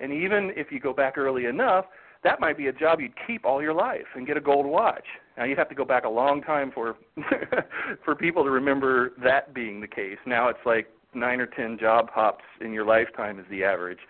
and 0.00 0.12
even 0.12 0.52
if 0.56 0.70
you 0.70 0.78
go 0.78 0.92
back 0.92 1.16
early 1.16 1.46
enough, 1.46 1.86
that 2.26 2.40
might 2.40 2.58
be 2.58 2.66
a 2.66 2.72
job 2.72 2.98
you'd 3.00 3.14
keep 3.24 3.44
all 3.44 3.62
your 3.62 3.72
life 3.72 4.06
and 4.16 4.26
get 4.26 4.36
a 4.36 4.40
gold 4.40 4.66
watch. 4.66 5.04
Now 5.36 5.44
you'd 5.44 5.58
have 5.58 5.68
to 5.68 5.76
go 5.76 5.84
back 5.84 6.04
a 6.04 6.08
long 6.08 6.42
time 6.42 6.72
for 6.74 6.96
for 8.04 8.16
people 8.16 8.42
to 8.42 8.50
remember 8.50 9.12
that 9.22 9.54
being 9.54 9.80
the 9.80 9.86
case. 9.86 10.18
Now 10.26 10.48
it's 10.48 10.58
like 10.66 10.88
nine 11.14 11.40
or 11.40 11.46
ten 11.46 11.78
job 11.78 12.10
hops 12.10 12.44
in 12.60 12.72
your 12.72 12.84
lifetime 12.84 13.38
is 13.38 13.46
the 13.48 13.62
average. 13.62 14.00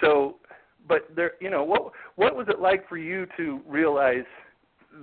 So, 0.00 0.38
but 0.88 1.08
there, 1.14 1.32
you 1.40 1.48
know, 1.48 1.62
what 1.62 1.92
what 2.16 2.34
was 2.34 2.48
it 2.48 2.58
like 2.58 2.88
for 2.88 2.96
you 2.96 3.26
to 3.36 3.60
realize 3.68 4.26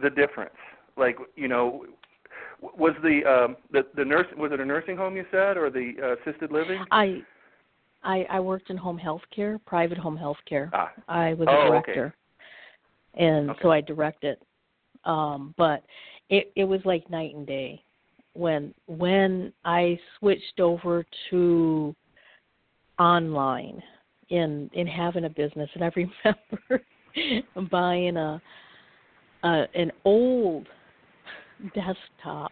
the 0.02 0.10
difference? 0.10 0.56
Like, 0.98 1.18
you 1.38 1.48
know, 1.48 1.86
was 2.62 2.96
the 3.02 3.22
um, 3.26 3.56
the 3.72 3.84
the 3.96 4.04
nurse 4.04 4.28
was 4.36 4.52
it 4.52 4.60
a 4.60 4.66
nursing 4.66 4.98
home 4.98 5.16
you 5.16 5.24
said 5.32 5.56
or 5.56 5.70
the 5.70 5.94
uh, 6.04 6.30
assisted 6.30 6.52
living? 6.52 6.84
I 6.92 7.22
I 8.04 8.26
I 8.30 8.40
worked 8.42 8.70
in 8.70 8.76
home 8.76 8.98
health 8.98 9.22
care, 9.34 9.58
private 9.66 9.98
home 9.98 10.18
health 10.18 10.38
care. 10.46 10.70
Ah. 10.74 10.92
I 11.08 11.34
was 11.36 11.48
oh, 11.50 11.68
a 11.68 11.70
director. 11.70 12.08
Okay. 12.08 12.16
And 13.16 13.52
okay. 13.52 13.60
so 13.62 13.72
I 13.72 13.82
direct 13.82 14.24
it. 14.24 14.42
Um, 15.06 15.54
but 15.58 15.84
it 16.30 16.52
it 16.56 16.66
was 16.66 16.82
like 16.86 17.10
night 17.10 17.34
and 17.36 17.46
day 17.46 17.84
when 18.34 18.74
when 18.88 19.52
I 19.66 20.00
switched 20.20 20.60
over 20.60 21.06
to 21.30 21.96
online 23.00 23.82
in 24.30 24.70
in 24.74 24.88
having 24.88 25.26
a 25.26 25.30
business, 25.30 25.70
and 25.74 25.84
I 25.84 25.92
remember 25.96 27.70
buying 27.70 28.18
a, 28.18 28.42
a 29.44 29.66
an 29.76 29.92
old 30.06 30.68
desktop 31.76 32.52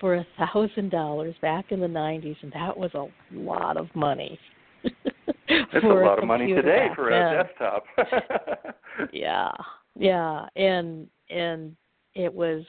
for 0.00 0.16
a 0.16 0.26
thousand 0.38 0.90
dollars 0.90 1.34
back 1.40 1.66
in 1.70 1.80
the 1.80 1.88
nineties, 1.88 2.36
and 2.42 2.52
that 2.52 2.76
was 2.76 2.92
a 2.94 3.06
lot 3.32 3.76
of 3.76 3.86
money. 3.94 4.38
It's 4.82 5.84
a 5.84 5.86
lot 5.86 6.18
of 6.18 6.26
money 6.26 6.52
today 6.52 6.88
for 6.94 7.10
a 7.10 7.44
desktop. 7.44 7.84
yeah, 9.12 9.50
yeah, 9.96 10.46
and 10.56 11.08
and 11.30 11.76
it 12.14 12.32
was 12.32 12.64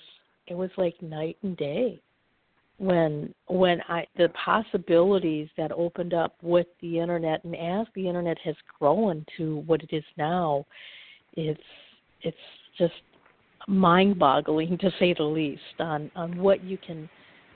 it 0.48 0.56
was 0.56 0.70
like 0.78 1.02
night 1.02 1.38
and 1.44 1.58
day 1.58 2.02
when 2.78 3.34
when 3.48 3.82
I 3.88 4.06
the 4.18 4.30
possibilities 4.30 5.48
that 5.58 5.72
opened 5.72 6.14
up 6.14 6.36
with 6.42 6.68
the 6.82 7.00
internet 7.00 7.44
and 7.44 7.56
as 7.56 7.88
the 7.96 8.08
internet 8.08 8.38
has 8.44 8.56
grown 8.80 9.26
to 9.38 9.58
what 9.66 9.82
it 9.82 9.90
is 9.94 10.04
now, 10.18 10.66
it's 11.34 11.62
it's 12.22 12.38
just 12.78 12.94
mind 13.68 14.20
boggling 14.20 14.78
to 14.78 14.92
say 15.00 15.14
the 15.14 15.24
least 15.24 15.62
on 15.80 16.12
on 16.16 16.38
what 16.38 16.64
you 16.64 16.78
can 16.78 17.10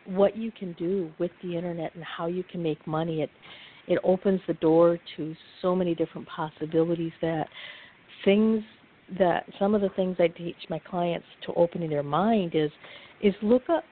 what 0.05 0.35
you 0.37 0.51
can 0.51 0.73
do 0.73 1.11
with 1.19 1.31
the 1.43 1.55
internet 1.55 1.93
and 1.95 2.03
how 2.03 2.27
you 2.27 2.43
can 2.43 2.63
make 2.63 2.85
money. 2.87 3.21
It 3.21 3.29
it 3.87 3.99
opens 4.03 4.39
the 4.47 4.53
door 4.55 4.99
to 5.17 5.35
so 5.61 5.75
many 5.75 5.95
different 5.95 6.27
possibilities 6.27 7.11
that 7.21 7.47
things 8.23 8.63
that 9.17 9.45
some 9.57 9.73
of 9.73 9.81
the 9.81 9.89
things 9.95 10.17
I 10.19 10.27
teach 10.27 10.55
my 10.69 10.79
clients 10.79 11.25
to 11.45 11.53
opening 11.53 11.89
their 11.89 12.03
mind 12.03 12.51
is 12.53 12.71
is 13.21 13.33
look 13.41 13.63
up 13.69 13.83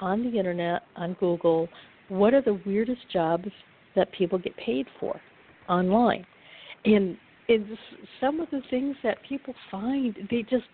on 0.00 0.22
the 0.22 0.38
internet 0.38 0.82
on 0.96 1.14
Google 1.20 1.68
what 2.08 2.34
are 2.34 2.42
the 2.42 2.60
weirdest 2.66 3.00
jobs 3.12 3.48
that 3.96 4.12
people 4.12 4.38
get 4.38 4.56
paid 4.56 4.86
for 5.00 5.20
online? 5.68 6.26
And 6.84 7.16
and 7.46 7.66
some 8.22 8.40
of 8.40 8.48
the 8.50 8.62
things 8.70 8.96
that 9.02 9.18
people 9.28 9.54
find 9.70 10.16
they 10.30 10.42
just 10.42 10.64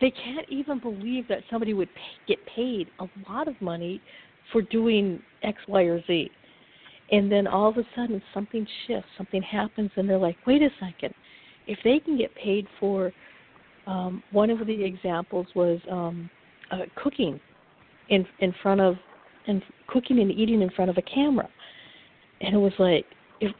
they 0.00 0.10
can't 0.10 0.46
even 0.50 0.78
believe 0.78 1.26
that 1.28 1.38
somebody 1.50 1.72
would 1.72 1.88
pay, 1.94 2.34
get 2.34 2.38
paid 2.54 2.88
a 3.00 3.06
lot 3.30 3.48
of 3.48 3.54
money 3.62 4.00
for 4.52 4.62
doing 4.62 5.22
x 5.42 5.58
y 5.68 5.82
or 5.82 6.02
z. 6.06 6.30
And 7.10 7.32
then 7.32 7.46
all 7.46 7.70
of 7.70 7.78
a 7.78 7.84
sudden 7.96 8.22
something 8.34 8.66
shifts 8.86 9.08
something 9.16 9.42
happens 9.42 9.90
and 9.96 10.08
they're 10.08 10.18
like 10.18 10.36
wait 10.46 10.62
a 10.62 10.68
second. 10.80 11.14
If 11.66 11.78
they 11.84 11.98
can 11.98 12.16
get 12.16 12.34
paid 12.34 12.66
for 12.78 13.12
um 13.88 14.22
one 14.30 14.50
of 14.50 14.64
the 14.66 14.84
examples 14.84 15.46
was 15.56 15.80
um 15.90 16.30
uh, 16.70 16.82
cooking 17.02 17.40
in 18.10 18.24
in 18.40 18.54
front 18.62 18.80
of 18.80 18.94
and 19.46 19.62
cooking 19.88 20.20
and 20.20 20.30
eating 20.30 20.62
in 20.62 20.70
front 20.70 20.90
of 20.90 20.96
a 20.98 21.02
camera 21.02 21.48
and 22.40 22.54
it 22.54 22.58
was 22.58 22.72
like 22.78 23.04
if 23.40 23.52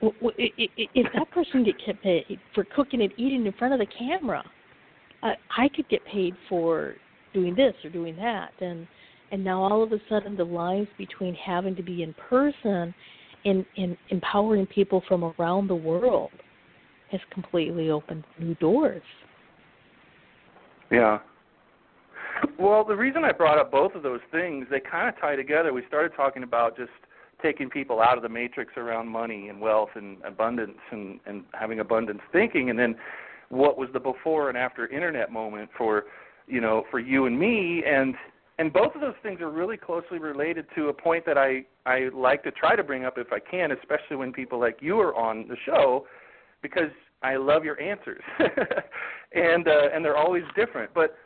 if 0.95 1.12
that 1.14 1.31
person 1.31 1.64
get 1.64 2.03
paid 2.03 2.38
for 2.55 2.64
cooking 2.64 3.03
and 3.03 3.12
eating 3.17 3.47
in 3.47 3.53
front 3.53 3.75
of 3.75 3.81
the 3.81 3.87
camera, 3.87 4.43
uh, 5.23 5.33
I 5.57 5.69
could 5.69 5.88
get 5.88 6.05
paid 6.05 6.35
for 6.49 6.95
doing 7.35 7.55
this 7.55 7.75
or 7.85 7.91
doing 7.91 8.17
that, 8.17 8.51
and 8.61 8.87
and 9.31 9.45
now 9.45 9.62
all 9.62 9.83
of 9.83 9.93
a 9.93 9.99
sudden 10.09 10.37
the 10.37 10.45
lines 10.45 10.88
between 10.97 11.35
having 11.35 11.77
to 11.77 11.83
be 11.83 12.03
in 12.03 12.14
person 12.14 12.95
and, 13.45 13.64
and 13.77 13.97
empowering 14.09 14.67
people 14.67 15.03
from 15.07 15.23
around 15.38 15.69
the 15.69 15.75
world 15.75 16.31
has 17.11 17.21
completely 17.31 17.91
opened 17.91 18.25
new 18.38 18.55
doors. 18.57 19.03
Yeah. 20.90 21.18
Well, 22.59 22.85
the 22.85 22.96
reason 22.96 23.24
I 23.24 23.33
brought 23.33 23.59
up 23.59 23.70
both 23.70 23.94
of 23.94 24.03
those 24.03 24.20
things, 24.31 24.66
they 24.70 24.81
kind 24.81 25.09
of 25.09 25.20
tie 25.20 25.37
together. 25.37 25.72
We 25.72 25.83
started 25.88 26.12
talking 26.16 26.42
about 26.42 26.77
just 26.77 26.90
taking 27.42 27.68
people 27.68 28.01
out 28.01 28.16
of 28.16 28.22
the 28.22 28.29
matrix 28.29 28.72
around 28.77 29.09
money 29.09 29.48
and 29.48 29.61
wealth 29.61 29.90
and 29.94 30.18
abundance 30.24 30.79
and, 30.90 31.20
and 31.27 31.44
having 31.53 31.81
abundance 31.81 32.20
thinking 32.33 32.70
and 32.70 32.79
then 32.79 32.96
what 33.48 33.79
was 33.79 33.88
the 33.92 34.01
before 34.01 34.48
and 34.48 34.59
after 34.59 34.88
internet 34.88 35.31
moment 35.31 35.70
for 35.79 36.05
you 36.46 36.61
know 36.61 36.85
for 36.90 36.98
you 36.98 37.27
and 37.27 37.38
me 37.38 37.85
and 37.87 38.14
and 38.59 38.72
both 38.72 38.94
of 38.94 39.01
those 39.01 39.14
things 39.22 39.40
are 39.40 39.51
really 39.51 39.77
closely 39.77 40.18
related 40.18 40.66
to 40.74 40.88
a 40.88 40.92
point 40.92 41.24
that 41.27 41.38
I 41.38 41.64
I 41.87 42.09
like 42.12 42.42
to 42.42 42.51
try 42.51 42.74
to 42.74 42.83
bring 42.83 43.05
up 43.05 43.16
if 43.16 43.33
I 43.33 43.38
can, 43.38 43.70
especially 43.70 44.16
when 44.16 44.33
people 44.33 44.59
like 44.59 44.79
you 44.81 44.98
are 45.01 45.14
on 45.14 45.46
the 45.48 45.57
show, 45.64 46.07
because 46.61 46.90
I 47.22 47.37
love 47.37 47.64
your 47.64 47.81
answers, 47.81 48.22
and 49.35 49.66
uh, 49.66 49.88
and 49.94 50.04
they're 50.04 50.16
always 50.16 50.44
different. 50.54 50.92
But 50.94 51.16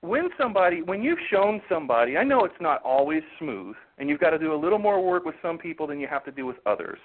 when 0.00 0.28
somebody 0.38 0.82
when 0.82 1.02
you've 1.02 1.18
shown 1.30 1.60
somebody 1.68 2.16
i 2.16 2.22
know 2.22 2.44
it's 2.44 2.60
not 2.60 2.82
always 2.82 3.22
smooth 3.38 3.74
and 3.98 4.08
you've 4.08 4.20
got 4.20 4.30
to 4.30 4.38
do 4.38 4.54
a 4.54 4.54
little 4.54 4.78
more 4.78 5.02
work 5.02 5.24
with 5.24 5.34
some 5.40 5.58
people 5.58 5.86
than 5.86 5.98
you 5.98 6.06
have 6.06 6.24
to 6.24 6.30
do 6.30 6.46
with 6.46 6.56
others. 6.66 6.98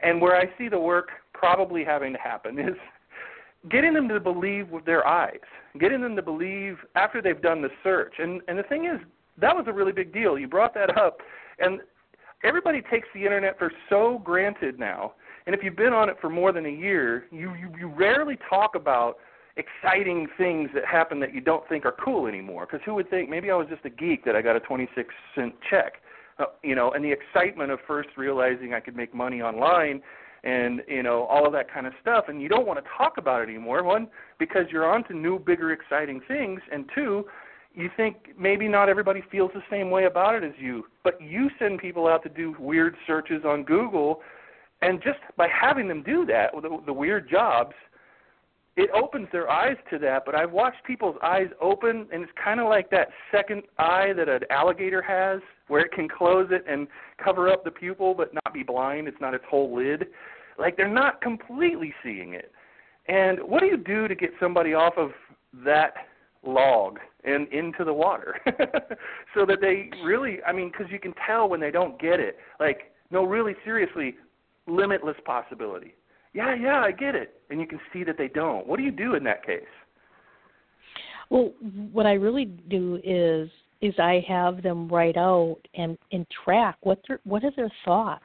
And 0.00 0.20
where 0.22 0.36
i 0.36 0.44
see 0.56 0.68
the 0.68 0.78
work 0.78 1.08
probably 1.34 1.84
having 1.84 2.12
to 2.12 2.18
happen 2.18 2.58
is 2.58 2.76
getting 3.68 3.92
them 3.92 4.08
to 4.08 4.20
believe 4.20 4.70
with 4.70 4.84
their 4.84 5.06
eyes 5.06 5.40
getting 5.78 6.00
them 6.00 6.16
to 6.16 6.22
believe 6.22 6.78
after 6.96 7.22
they've 7.22 7.40
done 7.40 7.62
the 7.62 7.68
search. 7.84 8.14
And 8.18 8.40
and 8.48 8.58
the 8.58 8.64
thing 8.64 8.86
is 8.86 9.00
that 9.38 9.54
was 9.54 9.66
a 9.68 9.72
really 9.72 9.92
big 9.92 10.12
deal. 10.12 10.38
You 10.38 10.48
brought 10.48 10.74
that 10.74 10.96
up 10.96 11.18
and 11.58 11.80
everybody 12.42 12.82
takes 12.90 13.08
the 13.14 13.24
internet 13.24 13.58
for 13.58 13.70
so 13.88 14.20
granted 14.24 14.78
now 14.78 15.12
and 15.50 15.58
if 15.58 15.64
you've 15.64 15.74
been 15.74 15.92
on 15.92 16.08
it 16.08 16.14
for 16.20 16.30
more 16.30 16.52
than 16.52 16.64
a 16.64 16.70
year 16.70 17.24
you 17.32 17.52
you, 17.54 17.72
you 17.76 17.88
rarely 17.88 18.38
talk 18.48 18.76
about 18.76 19.16
exciting 19.56 20.28
things 20.38 20.70
that 20.74 20.84
happen 20.84 21.18
that 21.18 21.34
you 21.34 21.40
don't 21.40 21.68
think 21.68 21.84
are 21.84 21.96
cool 22.04 22.28
anymore. 22.28 22.66
Because 22.66 22.84
who 22.84 22.94
would 22.94 23.10
think 23.10 23.28
maybe 23.28 23.50
I 23.50 23.56
was 23.56 23.66
just 23.68 23.84
a 23.84 23.90
geek 23.90 24.24
that 24.24 24.36
I 24.36 24.42
got 24.42 24.54
a 24.54 24.60
26 24.60 25.12
cent 25.34 25.54
check, 25.68 25.94
uh, 26.38 26.46
you 26.62 26.76
know, 26.76 26.92
and 26.92 27.04
the 27.04 27.10
excitement 27.10 27.72
of 27.72 27.80
first 27.84 28.10
realizing 28.16 28.74
I 28.74 28.80
could 28.80 28.94
make 28.94 29.12
money 29.12 29.42
online 29.42 30.00
and 30.42 30.80
you 30.88 31.02
know 31.02 31.24
all 31.24 31.46
of 31.46 31.52
that 31.52 31.72
kind 31.72 31.86
of 31.86 31.92
stuff. 32.00 32.26
And 32.28 32.40
you 32.40 32.48
don't 32.48 32.66
want 32.66 32.82
to 32.82 32.90
talk 32.96 33.18
about 33.18 33.42
it 33.42 33.48
anymore 33.48 33.82
one 33.82 34.06
because 34.38 34.66
you're 34.70 34.88
on 34.88 35.04
to 35.08 35.14
new 35.14 35.38
bigger 35.38 35.72
exciting 35.72 36.20
things. 36.28 36.60
And 36.72 36.88
two 36.94 37.26
you 37.74 37.88
think 37.96 38.30
maybe 38.38 38.66
not 38.66 38.88
everybody 38.88 39.22
feels 39.30 39.50
the 39.54 39.62
same 39.70 39.90
way 39.90 40.06
about 40.06 40.34
it 40.34 40.42
as 40.42 40.52
you. 40.58 40.84
But 41.04 41.20
you 41.20 41.50
send 41.58 41.78
people 41.78 42.08
out 42.08 42.22
to 42.22 42.28
do 42.28 42.54
weird 42.58 42.96
searches 43.06 43.42
on 43.44 43.64
google 43.64 44.22
and 44.82 45.02
just 45.02 45.18
by 45.36 45.48
having 45.48 45.88
them 45.88 46.02
do 46.02 46.24
that 46.26 46.52
the, 46.62 46.78
the 46.86 46.92
weird 46.92 47.28
jobs 47.28 47.74
it 48.76 48.88
opens 48.94 49.28
their 49.32 49.50
eyes 49.50 49.76
to 49.90 49.98
that, 49.98 50.24
but 50.24 50.34
I've 50.34 50.52
watched 50.52 50.84
people's 50.86 51.16
eyes 51.22 51.48
open, 51.60 52.06
and 52.12 52.22
it's 52.22 52.32
kind 52.42 52.60
of 52.60 52.68
like 52.68 52.88
that 52.90 53.08
second 53.30 53.62
eye 53.78 54.12
that 54.16 54.28
an 54.28 54.40
alligator 54.48 55.02
has, 55.02 55.40
where 55.68 55.82
it 55.82 55.92
can 55.92 56.08
close 56.08 56.48
it 56.50 56.64
and 56.68 56.88
cover 57.22 57.48
up 57.48 57.64
the 57.64 57.70
pupil 57.70 58.14
but 58.14 58.32
not 58.32 58.54
be 58.54 58.62
blind. 58.62 59.08
It's 59.08 59.20
not 59.20 59.34
its 59.34 59.44
whole 59.50 59.74
lid. 59.74 60.06
Like 60.58 60.76
they're 60.76 60.88
not 60.88 61.20
completely 61.20 61.92
seeing 62.02 62.34
it. 62.34 62.52
And 63.06 63.38
what 63.40 63.60
do 63.60 63.66
you 63.66 63.76
do 63.76 64.08
to 64.08 64.14
get 64.14 64.30
somebody 64.38 64.72
off 64.72 64.94
of 64.96 65.10
that 65.64 65.94
log 66.46 66.98
and 67.24 67.48
into 67.52 67.84
the 67.84 67.92
water 67.92 68.36
so 69.34 69.44
that 69.44 69.60
they 69.60 69.90
really, 70.02 70.38
I 70.46 70.52
mean, 70.52 70.70
because 70.70 70.90
you 70.90 70.98
can 70.98 71.12
tell 71.26 71.48
when 71.48 71.60
they 71.60 71.70
don't 71.70 72.00
get 72.00 72.18
it. 72.18 72.38
Like, 72.58 72.92
no, 73.10 73.24
really, 73.24 73.54
seriously, 73.64 74.14
limitless 74.70 75.16
possibility 75.24 75.94
yeah, 76.32 76.54
yeah, 76.54 76.80
I 76.80 76.92
get 76.92 77.14
it. 77.14 77.40
And 77.50 77.60
you 77.60 77.66
can 77.66 77.80
see 77.92 78.04
that 78.04 78.16
they 78.16 78.28
don't. 78.28 78.66
What 78.66 78.78
do 78.78 78.84
you 78.84 78.92
do 78.92 79.14
in 79.14 79.24
that 79.24 79.44
case? 79.44 79.62
Well, 81.28 81.52
what 81.92 82.06
I 82.06 82.12
really 82.12 82.44
do 82.44 83.00
is 83.04 83.48
is 83.80 83.94
I 83.98 84.22
have 84.28 84.62
them 84.62 84.88
write 84.88 85.16
out 85.16 85.56
and 85.74 85.96
and 86.12 86.26
track 86.44 86.76
what 86.82 87.00
their 87.08 87.20
what 87.24 87.44
are 87.44 87.52
their 87.56 87.70
thoughts. 87.84 88.22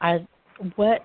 Are 0.00 0.20
what 0.76 1.04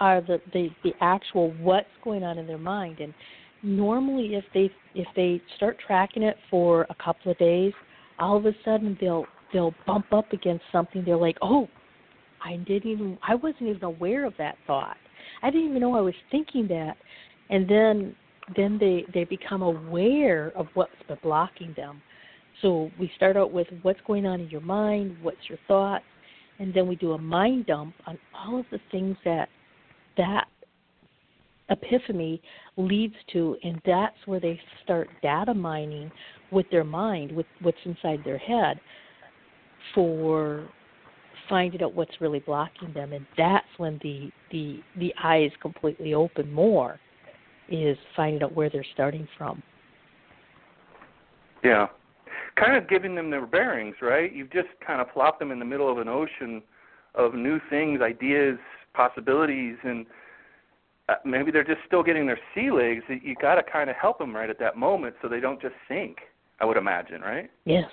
are 0.00 0.20
the, 0.20 0.40
the 0.52 0.68
the 0.82 0.92
actual 1.00 1.52
what's 1.60 1.86
going 2.02 2.24
on 2.24 2.38
in 2.38 2.46
their 2.46 2.58
mind 2.58 3.00
and 3.00 3.14
normally 3.62 4.34
if 4.34 4.44
they 4.52 4.70
if 4.94 5.06
they 5.14 5.40
start 5.56 5.76
tracking 5.86 6.22
it 6.22 6.36
for 6.50 6.86
a 6.90 6.94
couple 7.02 7.30
of 7.30 7.38
days, 7.38 7.72
all 8.18 8.36
of 8.36 8.46
a 8.46 8.52
sudden 8.64 8.96
they'll 9.00 9.26
they'll 9.52 9.74
bump 9.86 10.12
up 10.12 10.32
against 10.32 10.64
something. 10.72 11.04
They're 11.04 11.16
like, 11.16 11.38
"Oh, 11.42 11.68
I 12.44 12.56
didn't 12.56 12.90
even 12.90 13.18
I 13.26 13.34
wasn't 13.34 13.62
even 13.62 13.84
aware 13.84 14.26
of 14.26 14.34
that 14.38 14.56
thought." 14.66 14.96
I 15.42 15.50
didn't 15.50 15.70
even 15.70 15.80
know 15.80 15.94
I 15.94 16.00
was 16.00 16.14
thinking 16.30 16.68
that. 16.68 16.96
And 17.50 17.68
then 17.68 18.14
then 18.56 18.78
they 18.78 19.04
they 19.12 19.24
become 19.24 19.62
aware 19.62 20.52
of 20.56 20.66
what's 20.74 20.92
been 21.08 21.18
blocking 21.22 21.74
them. 21.76 22.02
So 22.60 22.90
we 22.98 23.10
start 23.16 23.36
out 23.36 23.52
with 23.52 23.66
what's 23.82 24.00
going 24.06 24.26
on 24.26 24.40
in 24.40 24.48
your 24.48 24.60
mind, 24.60 25.16
what's 25.22 25.48
your 25.48 25.58
thoughts, 25.66 26.04
and 26.58 26.72
then 26.72 26.86
we 26.86 26.96
do 26.96 27.12
a 27.12 27.18
mind 27.18 27.66
dump 27.66 27.94
on 28.06 28.18
all 28.34 28.60
of 28.60 28.66
the 28.70 28.78
things 28.90 29.16
that 29.24 29.48
that 30.16 30.46
epiphany 31.70 32.42
leads 32.76 33.14
to 33.32 33.56
and 33.62 33.80
that's 33.86 34.16
where 34.26 34.40
they 34.40 34.60
start 34.84 35.08
data 35.22 35.54
mining 35.54 36.10
with 36.50 36.66
their 36.70 36.84
mind 36.84 37.32
with 37.32 37.46
what's 37.62 37.78
inside 37.84 38.18
their 38.24 38.36
head 38.36 38.78
for 39.94 40.68
finding 41.48 41.82
out 41.82 41.94
what's 41.94 42.20
really 42.20 42.40
blocking 42.40 42.92
them 42.92 43.12
and 43.12 43.26
that's 43.36 43.66
when 43.78 43.98
the 44.02 44.30
the 44.50 44.80
the 44.98 45.12
eyes 45.22 45.50
completely 45.60 46.14
open 46.14 46.52
more 46.52 46.98
is 47.68 47.96
finding 48.14 48.42
out 48.42 48.54
where 48.54 48.68
they're 48.70 48.84
starting 48.92 49.26
from. 49.36 49.62
Yeah. 51.64 51.86
Kind 52.56 52.76
of 52.76 52.88
giving 52.88 53.14
them 53.14 53.30
their 53.30 53.46
bearings, 53.46 53.96
right? 54.02 54.32
You've 54.32 54.52
just 54.52 54.68
kind 54.86 55.00
of 55.00 55.10
plopped 55.12 55.38
them 55.38 55.50
in 55.50 55.58
the 55.58 55.64
middle 55.64 55.90
of 55.90 55.98
an 55.98 56.08
ocean 56.08 56.62
of 57.14 57.34
new 57.34 57.58
things, 57.70 58.00
ideas, 58.02 58.58
possibilities, 58.94 59.76
and 59.84 60.06
uh, 61.08 61.14
maybe 61.24 61.50
they're 61.50 61.64
just 61.64 61.80
still 61.86 62.02
getting 62.02 62.26
their 62.26 62.38
sea 62.54 62.70
legs. 62.70 63.02
You 63.08 63.34
got 63.40 63.54
to 63.54 63.62
kind 63.62 63.88
of 63.88 63.96
help 63.96 64.18
them 64.18 64.34
right 64.34 64.50
at 64.50 64.58
that 64.60 64.76
moment 64.76 65.16
so 65.22 65.28
they 65.28 65.40
don't 65.40 65.60
just 65.60 65.74
sink. 65.88 66.18
I 66.60 66.64
would 66.64 66.76
imagine, 66.76 67.22
right? 67.22 67.50
Yes. 67.64 67.90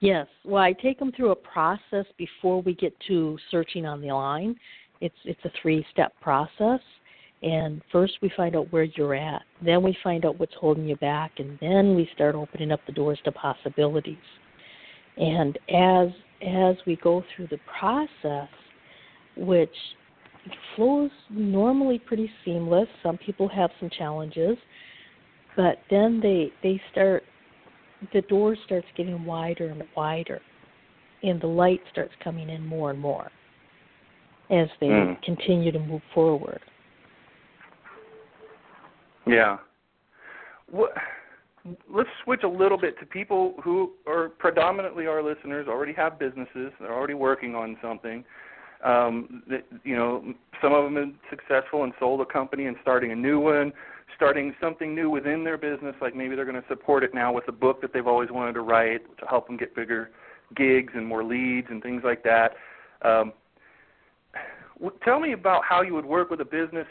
Yes. 0.00 0.26
Well, 0.44 0.62
I 0.62 0.72
take 0.72 0.98
them 0.98 1.12
through 1.12 1.30
a 1.30 1.36
process 1.36 2.06
before 2.16 2.62
we 2.62 2.74
get 2.74 2.94
to 3.08 3.38
searching 3.50 3.86
on 3.86 4.00
the 4.00 4.08
line. 4.08 4.56
It's 5.00 5.16
it's 5.24 5.40
a 5.44 5.50
three-step 5.62 6.12
process. 6.20 6.80
And 7.42 7.82
first 7.92 8.14
we 8.20 8.32
find 8.36 8.56
out 8.56 8.72
where 8.72 8.82
you're 8.82 9.14
at. 9.14 9.42
Then 9.64 9.82
we 9.82 9.96
find 10.02 10.24
out 10.24 10.40
what's 10.40 10.54
holding 10.60 10.88
you 10.88 10.96
back 10.96 11.32
and 11.38 11.56
then 11.60 11.94
we 11.94 12.08
start 12.14 12.34
opening 12.34 12.72
up 12.72 12.80
the 12.86 12.92
doors 12.92 13.18
to 13.24 13.32
possibilities. 13.32 14.16
And 15.16 15.56
as 15.68 16.08
as 16.46 16.76
we 16.86 16.96
go 16.96 17.24
through 17.34 17.48
the 17.48 17.58
process, 17.78 18.48
which 19.36 19.74
flows 20.74 21.10
normally 21.30 21.98
pretty 21.98 22.30
seamless. 22.44 22.88
Some 23.02 23.18
people 23.18 23.48
have 23.48 23.70
some 23.80 23.90
challenges, 23.90 24.56
but 25.56 25.78
then 25.90 26.20
they 26.20 26.52
they 26.62 26.80
start 26.90 27.22
the 28.12 28.22
door 28.22 28.56
starts 28.64 28.86
getting 28.96 29.24
wider 29.24 29.68
and 29.68 29.82
wider, 29.96 30.40
and 31.22 31.40
the 31.40 31.46
light 31.46 31.80
starts 31.90 32.12
coming 32.22 32.48
in 32.48 32.64
more 32.66 32.90
and 32.90 33.00
more 33.00 33.30
as 34.50 34.68
they 34.80 34.86
mm. 34.86 35.20
continue 35.22 35.70
to 35.72 35.78
move 35.78 36.02
forward. 36.14 36.60
Yeah. 39.26 39.58
What, 40.70 40.92
let's 41.92 42.08
switch 42.24 42.42
a 42.44 42.48
little 42.48 42.78
bit 42.78 42.98
to 43.00 43.06
people 43.06 43.54
who 43.62 43.92
are 44.06 44.30
predominantly 44.30 45.06
our 45.06 45.22
listeners 45.22 45.66
already 45.68 45.92
have 45.94 46.18
businesses, 46.18 46.72
they're 46.80 46.94
already 46.94 47.14
working 47.14 47.54
on 47.54 47.76
something. 47.82 48.24
Um, 48.84 49.42
that, 49.50 49.64
you 49.82 49.96
know, 49.96 50.22
some 50.62 50.72
of 50.72 50.84
them 50.84 50.94
have 50.94 51.04
been 51.04 51.14
successful 51.30 51.82
and 51.82 51.92
sold 51.98 52.20
a 52.20 52.24
company 52.24 52.66
and 52.66 52.76
starting 52.80 53.10
a 53.10 53.16
new 53.16 53.40
one, 53.40 53.72
starting 54.14 54.54
something 54.60 54.94
new 54.94 55.10
within 55.10 55.44
their 55.44 55.58
business, 55.58 55.94
like 56.00 56.14
maybe 56.14 56.34
they're 56.34 56.44
going 56.44 56.60
to 56.60 56.68
support 56.68 57.04
it 57.04 57.14
now 57.14 57.32
with 57.32 57.46
a 57.48 57.52
book 57.52 57.80
that 57.80 57.92
they've 57.92 58.06
always 58.06 58.30
wanted 58.30 58.54
to 58.54 58.60
write 58.60 59.00
to 59.18 59.26
help 59.26 59.46
them 59.46 59.56
get 59.56 59.74
bigger 59.74 60.10
gigs 60.56 60.92
and 60.96 61.06
more 61.06 61.24
leads 61.24 61.68
and 61.70 61.82
things 61.82 62.02
like 62.04 62.22
that. 62.24 62.52
Um, 63.02 63.32
tell 65.04 65.20
me 65.20 65.32
about 65.32 65.62
how 65.68 65.82
you 65.82 65.94
would 65.94 66.06
work 66.06 66.30
with 66.30 66.40
a 66.40 66.44
business 66.44 66.86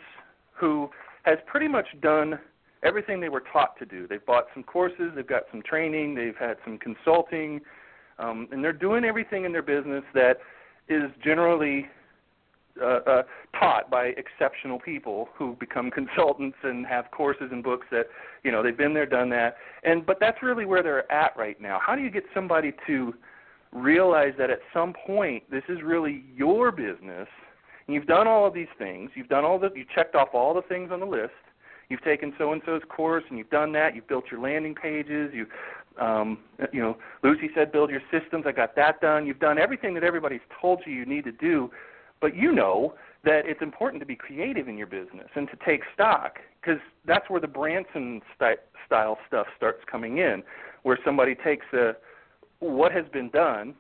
who 0.54 0.90
has 1.24 1.38
pretty 1.46 1.68
much 1.68 1.88
done 2.02 2.40
everything 2.84 3.20
they 3.20 3.30
were 3.30 3.44
taught 3.52 3.78
to 3.80 3.86
do. 3.86 4.08
They've 4.08 4.26
bought 4.26 4.46
some 4.54 4.64
courses, 4.64 5.12
they've 5.16 5.28
got 5.28 5.44
some 5.52 5.62
training, 5.62 6.16
they've 6.16 6.38
had 6.38 6.58
some 6.64 6.78
consulting, 6.78 7.62
um, 8.20 8.48
and 8.52 8.64
they're 8.64 8.74
doing 8.74 9.04
everything 9.04 9.46
in 9.46 9.52
their 9.52 9.62
business 9.62 10.04
that 10.14 10.38
is 10.90 11.12
generally 11.24 11.88
uh, 12.82 13.10
uh, 13.10 13.24
taught 13.60 13.90
by 13.90 14.14
exceptional 14.18 14.80
people 14.80 15.30
who 15.36 15.56
become 15.60 15.92
consultants 16.00 16.58
and 16.64 16.86
have 16.86 17.12
courses 17.12 17.50
and 17.52 17.64
books 17.64 17.88
that 17.92 18.08
you 18.44 18.52
know 18.52 18.64
they've 18.64 18.78
been 18.78 18.94
there, 18.94 19.06
done 19.06 19.30
that, 19.30 19.58
and 19.84 20.06
but 20.06 20.18
that's 20.20 20.42
really 20.42 20.66
where 20.66 20.84
they're 20.84 21.12
at 21.12 21.36
right 21.38 21.60
now. 21.62 21.80
How 21.86 21.96
do 21.96 22.02
you 22.02 22.10
get 22.10 22.24
somebody 22.34 22.74
to 22.88 23.14
realize 23.72 24.34
that 24.38 24.50
at 24.50 24.60
some 24.74 24.94
point 25.06 25.44
this 25.52 25.64
is 25.70 25.80
really 25.84 26.24
your 26.36 26.72
business? 26.72 27.28
And 27.88 27.96
you've 27.96 28.08
done 28.08 28.28
all 28.28 28.46
of 28.46 28.54
these 28.54 28.68
things. 28.78 29.12
You've 29.16 29.30
done 29.30 29.46
all 29.46 29.60
the 29.60 29.70
you 29.76 29.86
checked 29.96 30.16
off 30.16 30.30
all 30.34 30.54
the 30.54 30.62
things 30.64 30.92
on 30.92 31.00
the 31.00 31.06
list. 31.06 31.32
You've 31.90 32.04
taken 32.04 32.34
so 32.38 32.52
and 32.52 32.62
so's 32.66 32.82
course 32.90 33.24
and 33.30 33.38
you've 33.38 33.50
done 33.50 33.72
that. 33.74 33.96
You've 33.96 34.08
built 34.08 34.26
your 34.30 34.42
landing 34.42 34.76
pages. 34.76 35.32
You 35.34 35.46
um, 36.00 36.40
you 36.72 36.82
know, 36.82 36.98
Lucy 37.24 37.50
said 37.56 37.72
build 37.72 37.90
your 37.90 38.02
systems. 38.12 38.46
I 38.48 38.52
got 38.52 38.76
that 38.76 39.02
done. 39.02 39.26
You've 39.26 39.40
done 39.40 39.58
everything 39.58 39.94
that 39.96 40.04
everybody's 40.04 40.42
told 40.62 40.82
you 40.86 40.94
you 40.94 41.06
need 41.06 41.24
to 41.26 41.32
do, 41.32 41.72
but 42.22 42.36
you 42.36 42.54
know 42.54 42.94
that 43.24 43.42
it's 43.46 43.62
important 43.62 44.02
to 44.02 44.06
be 44.06 44.16
creative 44.16 44.68
in 44.68 44.78
your 44.78 44.88
business 44.88 45.28
and 45.36 45.48
to 45.50 45.58
take 45.66 45.82
stock 45.94 46.38
because 46.62 46.80
that's 47.06 47.30
where 47.30 47.42
the 47.42 47.48
Branson 47.48 48.22
style 48.36 49.18
stuff 49.28 49.48
starts 49.56 49.80
coming 49.90 50.18
in, 50.18 50.44
where 50.84 50.98
somebody 51.04 51.36
takes 51.36 51.66
a 51.74 51.94
what 52.60 52.92
has 52.92 53.06
been 53.14 53.30
done, 53.30 53.76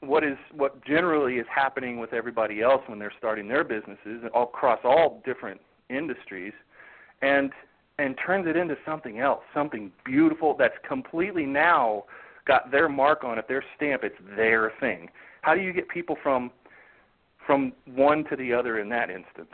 what 0.00 0.22
is 0.24 0.36
what 0.52 0.84
generally 0.84 1.34
is 1.34 1.46
happening 1.52 1.98
with 1.98 2.12
everybody 2.12 2.62
else 2.62 2.82
when 2.86 2.98
they're 2.98 3.12
starting 3.18 3.48
their 3.48 3.64
businesses 3.64 4.22
across 4.34 4.78
all 4.84 5.22
different 5.24 5.60
industries, 5.90 6.52
and 7.22 7.50
and 7.98 8.16
turns 8.24 8.46
it 8.46 8.56
into 8.56 8.76
something 8.84 9.20
else, 9.20 9.42
something 9.54 9.90
beautiful 10.04 10.54
that's 10.58 10.76
completely 10.86 11.46
now 11.46 12.04
got 12.46 12.70
their 12.70 12.88
mark 12.88 13.24
on 13.24 13.38
it, 13.38 13.48
their 13.48 13.64
stamp, 13.74 14.04
it's 14.04 14.14
their 14.36 14.72
thing. 14.80 15.08
How 15.42 15.54
do 15.54 15.60
you 15.60 15.72
get 15.72 15.88
people 15.88 16.16
from 16.22 16.50
from 17.46 17.72
one 17.86 18.24
to 18.24 18.36
the 18.36 18.52
other 18.52 18.80
in 18.80 18.88
that 18.90 19.10
instance? 19.10 19.50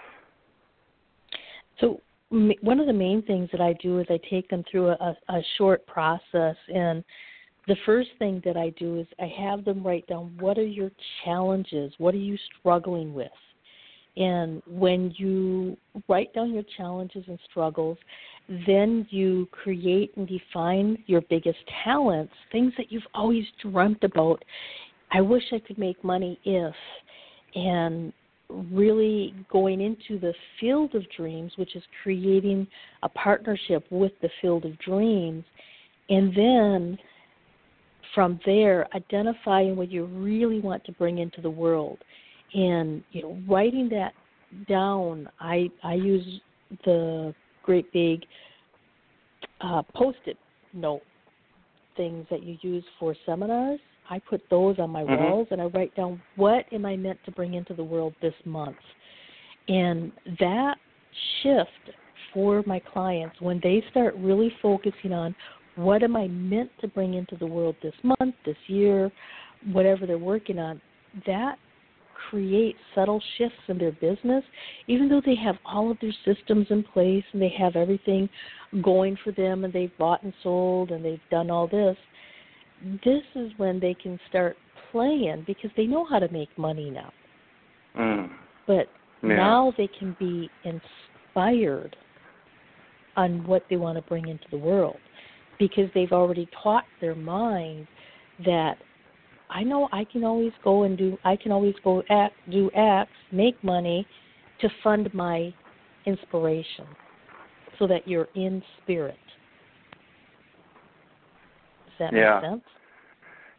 So 1.80 2.00
one 2.30 2.80
of 2.80 2.86
the 2.86 2.92
main 2.92 3.22
things 3.22 3.48
that 3.52 3.60
I 3.60 3.74
do 3.74 3.98
is 4.00 4.06
I 4.08 4.18
take 4.30 4.48
them 4.48 4.64
through 4.70 4.88
a, 4.88 5.16
a 5.28 5.40
short 5.58 5.86
process 5.86 6.56
and 6.74 7.04
the 7.68 7.76
first 7.86 8.10
thing 8.18 8.42
that 8.44 8.56
I 8.56 8.70
do 8.70 8.98
is 8.98 9.06
I 9.20 9.32
have 9.40 9.64
them 9.64 9.86
write 9.86 10.06
down 10.08 10.36
what 10.40 10.58
are 10.58 10.66
your 10.66 10.90
challenges? 11.24 11.92
What 11.98 12.14
are 12.14 12.18
you 12.18 12.36
struggling 12.58 13.14
with? 13.14 13.30
And 14.16 14.62
when 14.66 15.14
you 15.16 15.76
write 16.08 16.34
down 16.34 16.52
your 16.52 16.64
challenges 16.76 17.24
and 17.28 17.38
struggles, 17.48 17.96
then 18.66 19.06
you 19.10 19.48
create 19.52 20.14
and 20.16 20.28
define 20.28 21.02
your 21.06 21.22
biggest 21.22 21.58
talents, 21.84 22.32
things 22.50 22.72
that 22.76 22.90
you've 22.90 23.06
always 23.14 23.44
dreamt 23.62 24.04
about. 24.04 24.44
I 25.12 25.20
wish 25.20 25.44
I 25.52 25.60
could 25.60 25.78
make 25.78 26.02
money 26.04 26.38
if, 26.44 26.74
and 27.54 28.12
really 28.48 29.34
going 29.50 29.80
into 29.80 30.18
the 30.20 30.34
field 30.60 30.94
of 30.94 31.02
dreams, 31.16 31.52
which 31.56 31.74
is 31.74 31.82
creating 32.02 32.66
a 33.02 33.08
partnership 33.08 33.84
with 33.90 34.12
the 34.20 34.28
field 34.40 34.64
of 34.64 34.78
dreams, 34.78 35.44
and 36.08 36.34
then 36.36 36.98
from 38.14 38.38
there 38.44 38.86
identifying 38.94 39.74
what 39.74 39.90
you 39.90 40.04
really 40.04 40.60
want 40.60 40.84
to 40.84 40.92
bring 40.92 41.18
into 41.18 41.40
the 41.40 41.48
world 41.48 41.98
and 42.52 43.02
you 43.12 43.22
know 43.22 43.38
writing 43.48 43.88
that 43.88 44.12
down 44.68 45.26
i 45.40 45.70
i 45.82 45.94
use 45.94 46.40
the 46.84 47.34
great 47.62 47.90
big 47.94 48.22
uh, 49.62 49.82
post-it 49.94 50.36
note 50.74 51.00
things 51.96 52.26
that 52.30 52.42
you 52.42 52.56
use 52.62 52.84
for 52.98 53.14
seminars. 53.26 53.80
I 54.10 54.18
put 54.18 54.42
those 54.50 54.78
on 54.78 54.90
my 54.90 55.02
mm-hmm. 55.02 55.22
walls 55.22 55.48
and 55.50 55.60
I 55.60 55.66
write 55.66 55.94
down 55.94 56.20
what 56.36 56.64
am 56.72 56.84
I 56.84 56.96
meant 56.96 57.18
to 57.24 57.30
bring 57.30 57.54
into 57.54 57.74
the 57.74 57.84
world 57.84 58.14
this 58.20 58.34
month. 58.44 58.76
And 59.68 60.12
that 60.40 60.76
shift 61.42 61.96
for 62.34 62.62
my 62.66 62.80
clients 62.80 63.40
when 63.40 63.60
they 63.62 63.82
start 63.90 64.14
really 64.16 64.52
focusing 64.60 65.12
on 65.12 65.34
what 65.76 66.02
am 66.02 66.16
I 66.16 66.28
meant 66.28 66.70
to 66.80 66.88
bring 66.88 67.14
into 67.14 67.36
the 67.36 67.46
world 67.46 67.76
this 67.82 67.94
month, 68.02 68.34
this 68.44 68.56
year, 68.66 69.10
whatever 69.72 70.06
they're 70.06 70.18
working 70.18 70.58
on, 70.58 70.80
that 71.26 71.56
create 72.30 72.76
subtle 72.94 73.22
shifts 73.36 73.58
in 73.68 73.78
their 73.78 73.92
business, 73.92 74.44
even 74.86 75.08
though 75.08 75.22
they 75.24 75.34
have 75.34 75.56
all 75.64 75.90
of 75.90 75.98
their 76.00 76.14
systems 76.24 76.66
in 76.70 76.82
place 76.82 77.24
and 77.32 77.42
they 77.42 77.52
have 77.58 77.76
everything 77.76 78.28
going 78.82 79.16
for 79.22 79.32
them 79.32 79.64
and 79.64 79.72
they've 79.72 79.96
bought 79.98 80.22
and 80.22 80.32
sold 80.42 80.90
and 80.90 81.04
they've 81.04 81.20
done 81.30 81.50
all 81.50 81.66
this, 81.66 81.96
this 83.04 83.22
is 83.34 83.52
when 83.56 83.80
they 83.80 83.94
can 83.94 84.18
start 84.28 84.56
playing 84.90 85.44
because 85.46 85.70
they 85.76 85.86
know 85.86 86.04
how 86.04 86.18
to 86.18 86.30
make 86.32 86.48
money 86.58 86.90
now. 86.90 87.12
Mm. 87.98 88.30
But 88.66 88.88
yeah. 89.22 89.36
now 89.36 89.72
they 89.76 89.88
can 89.98 90.16
be 90.18 90.50
inspired 90.64 91.96
on 93.16 93.46
what 93.46 93.64
they 93.68 93.76
want 93.76 93.96
to 93.96 94.02
bring 94.08 94.28
into 94.28 94.44
the 94.50 94.56
world 94.56 94.96
because 95.58 95.88
they've 95.94 96.12
already 96.12 96.48
taught 96.62 96.84
their 97.00 97.14
mind 97.14 97.86
that 98.44 98.76
I 99.50 99.62
know 99.62 99.88
I 99.92 100.04
can 100.04 100.24
always 100.24 100.52
go 100.64 100.84
and 100.84 100.96
do 100.96 101.18
I 101.24 101.36
can 101.36 101.52
always 101.52 101.74
go 101.84 102.02
act 102.10 102.34
do 102.50 102.70
acts, 102.76 103.12
make 103.30 103.62
money 103.62 104.06
to 104.60 104.68
fund 104.82 105.12
my 105.12 105.52
inspiration 106.06 106.86
so 107.78 107.86
that 107.86 108.08
you're 108.08 108.28
in 108.34 108.62
spirit. 108.82 109.16
That 112.02 112.12
yeah. 112.12 112.40
make 112.42 112.50
sense? 112.50 112.64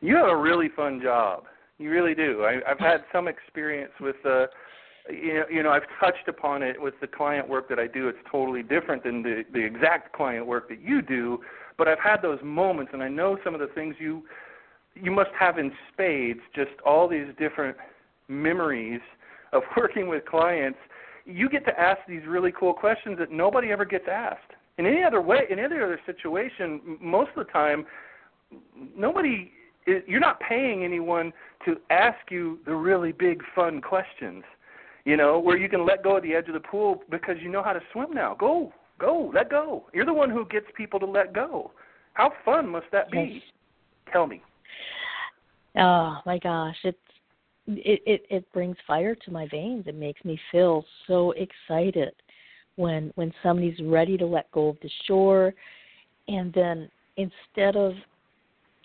You 0.01 0.15
have 0.17 0.27
a 0.27 0.35
really 0.35 0.69
fun 0.75 0.99
job. 1.01 1.45
You 1.77 1.89
really 1.89 2.13
do. 2.13 2.43
I, 2.43 2.59
I've 2.69 2.79
had 2.79 3.03
some 3.11 3.27
experience 3.27 3.91
with 3.99 4.17
uh 4.25 4.47
you 5.09 5.33
know, 5.33 5.43
you 5.51 5.63
know, 5.63 5.69
I've 5.69 5.87
touched 5.99 6.29
upon 6.29 6.63
it 6.63 6.81
with 6.81 6.93
the 7.01 7.07
client 7.07 7.49
work 7.49 7.67
that 7.67 7.77
I 7.77 7.87
do. 7.87 8.07
It's 8.07 8.17
totally 8.31 8.63
different 8.63 9.03
than 9.03 9.21
the 9.21 9.43
the 9.51 9.63
exact 9.63 10.13
client 10.13 10.45
work 10.45 10.69
that 10.69 10.81
you 10.81 11.01
do, 11.01 11.39
but 11.77 11.87
I've 11.87 11.99
had 11.99 12.21
those 12.21 12.39
moments, 12.43 12.91
and 12.93 13.01
I 13.01 13.09
know 13.09 13.37
some 13.43 13.53
of 13.53 13.59
the 13.59 13.67
things 13.67 13.95
you 13.99 14.23
you 14.95 15.11
must 15.11 15.31
have 15.39 15.57
in 15.57 15.71
spades 15.91 16.39
just 16.55 16.71
all 16.85 17.07
these 17.07 17.27
different 17.39 17.75
memories 18.27 19.01
of 19.51 19.63
working 19.77 20.07
with 20.07 20.25
clients 20.25 20.79
you 21.25 21.49
get 21.49 21.65
to 21.65 21.79
ask 21.79 21.99
these 22.07 22.25
really 22.27 22.51
cool 22.51 22.73
questions 22.73 23.17
that 23.17 23.31
nobody 23.31 23.71
ever 23.71 23.85
gets 23.85 24.05
asked. 24.11 24.51
In 24.77 24.85
any 24.85 25.03
other 25.03 25.21
way, 25.21 25.41
in 25.49 25.59
any 25.59 25.75
other 25.75 25.99
situation, 26.05 26.97
most 26.99 27.29
of 27.35 27.45
the 27.45 27.51
time, 27.51 27.85
nobody. 28.95 29.51
You're 29.85 30.21
not 30.21 30.39
paying 30.39 30.83
anyone 30.83 31.33
to 31.65 31.75
ask 31.89 32.31
you 32.31 32.59
the 32.65 32.73
really 32.73 33.11
big 33.11 33.41
fun 33.53 33.81
questions. 33.81 34.43
You 35.05 35.17
know, 35.17 35.39
where 35.39 35.57
you 35.57 35.67
can 35.67 35.85
let 35.85 36.03
go 36.03 36.15
at 36.17 36.23
the 36.23 36.33
edge 36.33 36.47
of 36.47 36.53
the 36.53 36.61
pool 36.61 37.03
because 37.09 37.35
you 37.41 37.49
know 37.49 37.61
how 37.61 37.73
to 37.73 37.81
swim 37.91 38.13
now. 38.13 38.35
Go, 38.39 38.71
go, 38.97 39.29
let 39.33 39.49
go. 39.49 39.85
You're 39.93 40.05
the 40.05 40.13
one 40.13 40.29
who 40.29 40.45
gets 40.45 40.67
people 40.77 40.99
to 41.01 41.05
let 41.05 41.33
go. 41.33 41.71
How 42.13 42.31
fun 42.45 42.69
must 42.69 42.85
that 42.93 43.11
be? 43.11 43.31
Yes. 43.33 43.43
Tell 44.13 44.27
me. 44.27 44.41
Oh 45.75 46.19
my 46.25 46.37
gosh, 46.37 46.77
it's 46.83 46.97
it, 47.67 48.01
it 48.05 48.25
it 48.29 48.53
brings 48.53 48.77
fire 48.85 49.15
to 49.15 49.31
my 49.31 49.47
veins. 49.49 49.85
It 49.87 49.95
makes 49.95 50.23
me 50.23 50.39
feel 50.51 50.85
so 51.07 51.31
excited 51.31 52.13
when 52.75 53.11
when 53.15 53.33
somebody's 53.41 53.79
ready 53.83 54.17
to 54.17 54.25
let 54.25 54.51
go 54.51 54.69
of 54.69 54.77
the 54.81 54.89
shore 55.07 55.53
and 56.27 56.53
then 56.53 56.89
instead 57.17 57.75
of 57.75 57.93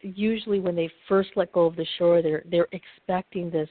usually 0.02 0.60
when 0.60 0.76
they 0.76 0.90
first 1.08 1.30
let 1.36 1.52
go 1.52 1.66
of 1.66 1.76
the 1.76 1.86
shore 1.98 2.22
they're 2.22 2.44
they're 2.50 2.68
expecting 2.72 3.50
this 3.50 3.68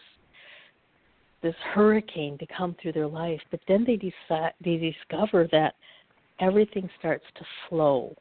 this 1.42 1.56
hurricane 1.74 2.38
to 2.38 2.46
come 2.48 2.76
through 2.82 2.94
their 2.94 3.08
life. 3.08 3.40
But 3.52 3.60
then 3.68 3.86
they 3.86 3.96
decide 3.96 4.54
they 4.64 4.78
discover 4.78 5.48
that 5.52 5.76
everything 6.40 6.90
starts 7.00 7.26
to 7.36 7.46
flow. 7.70 8.16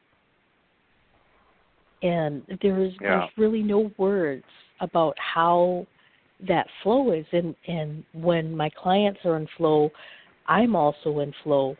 And 2.03 2.43
there's 2.61 2.93
yeah. 3.01 3.19
there's 3.19 3.29
really 3.37 3.63
no 3.63 3.91
words 3.97 4.45
about 4.81 5.15
how 5.17 5.87
that 6.47 6.67
flow 6.83 7.11
is. 7.11 7.25
And 7.31 7.55
and 7.67 8.03
when 8.13 8.55
my 8.55 8.69
clients 8.69 9.19
are 9.25 9.37
in 9.37 9.47
flow 9.57 9.91
i'm 10.47 10.75
also 10.75 11.19
in 11.19 11.33
flow. 11.43 11.75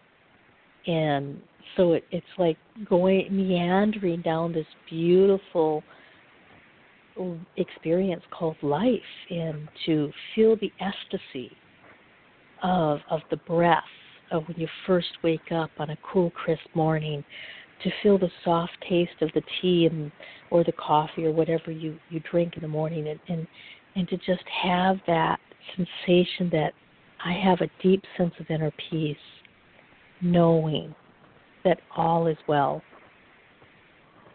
And 0.88 1.40
so 1.76 1.94
it, 1.94 2.04
it's 2.12 2.26
like 2.38 2.58
going 2.90 3.28
meandering 3.32 4.22
down 4.22 4.54
this 4.54 4.66
beautiful 4.90 5.84
experience 7.58 8.24
called 8.32 8.56
life 8.62 9.00
and 9.30 9.68
to 9.86 10.12
feel 10.36 10.56
the 10.58 10.72
ecstasy 10.80 11.52
of 12.64 13.00
of 13.10 13.22
the 13.30 13.38
breath 13.38 13.84
of 14.32 14.44
when 14.48 14.58
you 14.58 14.68
first 14.86 15.10
wake 15.24 15.52
up 15.52 15.70
on 15.80 15.92
a 15.92 15.98
cool 16.12 16.32
crisp 16.32 16.64
morning 16.74 17.24
to 17.84 17.92
feel 18.02 18.18
the 18.18 18.30
soft 18.44 18.74
taste 18.90 19.22
of 19.22 19.30
the 19.34 19.42
tea 19.62 19.88
and 19.90 20.12
or 20.50 20.64
the 20.64 20.72
coffee 20.74 21.26
or 21.26 21.32
whatever 21.32 21.72
you 21.72 21.98
you 22.10 22.20
drink 22.32 22.56
in 22.56 22.62
the 22.62 22.68
morning 22.68 23.08
and 23.08 23.20
and, 23.28 23.48
and 23.96 24.08
to 24.08 24.18
just 24.18 24.44
have 24.64 24.98
that 25.08 25.40
sensation 25.76 26.50
that 26.52 26.74
I 27.24 27.34
have 27.34 27.62
a 27.62 27.70
deep 27.82 28.04
sense 28.18 28.34
of 28.40 28.46
inner 28.50 28.72
peace 28.90 29.18
knowing 30.22 30.94
that 31.64 31.80
all 31.96 32.28
is 32.28 32.38
well 32.48 32.82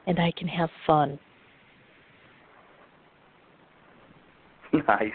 and 0.06 0.18
I 0.18 0.32
can 0.36 0.48
have 0.48 0.68
fun. 0.86 1.18
Nice. 4.88 5.10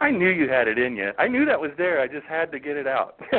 I 0.00 0.10
knew 0.10 0.28
you 0.28 0.48
had 0.48 0.68
it 0.68 0.78
in 0.78 0.94
you. 0.94 1.12
I 1.18 1.26
knew 1.26 1.46
that 1.46 1.58
was 1.58 1.70
there. 1.78 2.00
I 2.00 2.06
just 2.06 2.26
had 2.26 2.52
to 2.52 2.58
get 2.58 2.76
it 2.76 2.86
out. 2.86 3.18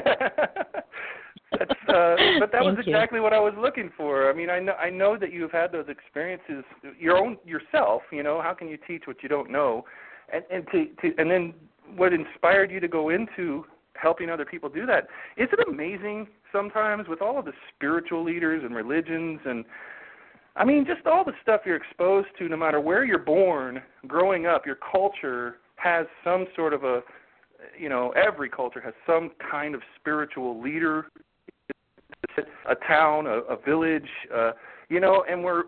That's, 1.52 1.72
uh, 1.88 2.16
but 2.40 2.52
that 2.52 2.64
was 2.64 2.76
exactly 2.80 3.20
you. 3.20 3.24
what 3.24 3.32
I 3.32 3.40
was 3.40 3.54
looking 3.58 3.90
for. 3.96 4.30
I 4.30 4.34
mean, 4.34 4.50
I 4.50 4.60
know 4.60 4.74
I 4.74 4.90
know 4.90 5.18
that 5.18 5.32
you've 5.32 5.52
had 5.52 5.72
those 5.72 5.86
experiences 5.88 6.66
your 7.00 7.18
own 7.18 7.38
yourself. 7.46 8.02
You 8.12 8.24
know, 8.24 8.42
how 8.42 8.54
can 8.54 8.68
you 8.68 8.78
teach 8.86 9.04
what 9.06 9.24
you 9.24 9.30
don't 9.30 9.50
know? 9.50 9.86
And 10.34 10.44
and 10.52 10.68
to, 10.72 10.86
to 11.02 11.16
and 11.18 11.32
then 11.32 11.54
what 11.96 12.12
inspired 12.12 12.70
you 12.70 12.80
to 12.82 12.88
go 12.88 13.10
into 13.10 13.66
helping 13.94 14.30
other 14.30 14.46
people 14.46 14.68
do 14.68 14.86
that? 14.88 15.08
Is 15.38 15.48
it 15.54 15.60
amazing 15.68 16.28
sometimes 16.52 17.08
with 17.08 17.22
all 17.22 17.40
of 17.40 17.46
the 17.46 17.54
spiritual 17.74 18.24
leaders 18.24 18.64
and 18.66 18.76
religions 18.76 19.40
and 19.46 19.64
I 20.58 20.66
mean, 20.66 20.86
just 20.86 21.06
all 21.06 21.24
the 21.24 21.34
stuff 21.44 21.62
you're 21.66 21.76
exposed 21.76 22.30
to, 22.40 22.50
no 22.50 22.58
matter 22.58 22.80
where 22.80 23.06
you're 23.06 23.20
born, 23.20 23.82
growing 24.08 24.48
up, 24.48 24.66
your 24.66 24.78
culture 24.92 25.58
has 25.76 26.08
some 26.24 26.48
sort 26.56 26.74
of 26.74 26.84
a, 26.84 27.02
you 27.80 27.90
know, 27.90 28.12
every 28.12 28.50
culture 28.50 28.82
has 28.82 28.94
some 29.06 29.32
kind 29.52 29.76
of 29.76 29.82
spiritual 30.00 30.60
leader, 30.62 31.08
a 32.38 32.76
town, 32.88 33.28
a, 33.28 33.40
a 33.42 33.58
village, 33.64 34.10
uh, 34.36 34.52
you 34.90 35.00
know, 35.00 35.24
and 35.30 35.44
we're 35.44 35.64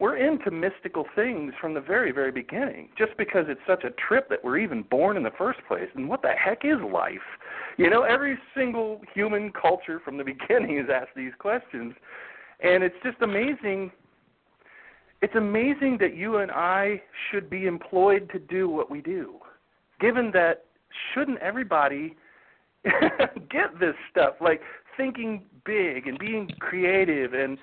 we're 0.00 0.16
into 0.16 0.50
mystical 0.50 1.06
things 1.14 1.52
from 1.60 1.74
the 1.74 1.80
very, 1.80 2.10
very 2.10 2.32
beginning. 2.32 2.88
Just 2.98 3.16
because 3.16 3.44
it's 3.48 3.60
such 3.68 3.84
a 3.84 3.90
trip 4.08 4.28
that 4.30 4.42
we're 4.42 4.58
even 4.58 4.82
born 4.82 5.16
in 5.16 5.22
the 5.22 5.30
first 5.38 5.60
place, 5.68 5.88
and 5.94 6.08
what 6.08 6.22
the 6.22 6.30
heck 6.30 6.64
is 6.64 6.78
life? 6.92 7.14
You 7.78 7.88
know, 7.88 8.02
every 8.02 8.36
single 8.56 9.00
human 9.14 9.52
culture 9.52 10.00
from 10.04 10.18
the 10.18 10.24
beginning 10.48 10.78
has 10.78 10.86
asked 10.92 11.14
these 11.14 11.30
questions 11.38 11.94
and 12.62 12.82
it's 12.82 12.96
just 13.02 13.16
amazing 13.20 13.90
it's 15.22 15.34
amazing 15.36 15.98
that 16.00 16.16
you 16.16 16.38
and 16.38 16.50
I 16.50 17.00
should 17.30 17.48
be 17.48 17.66
employed 17.66 18.28
to 18.32 18.40
do 18.40 18.68
what 18.68 18.90
we 18.90 19.00
do. 19.00 19.36
Given 20.00 20.32
that 20.32 20.64
shouldn't 21.14 21.38
everybody 21.38 22.16
get 22.84 23.78
this 23.78 23.94
stuff 24.10 24.34
like 24.40 24.60
thinking 24.96 25.44
big 25.64 26.08
and 26.08 26.18
being 26.18 26.50
creative 26.58 27.34
and 27.34 27.56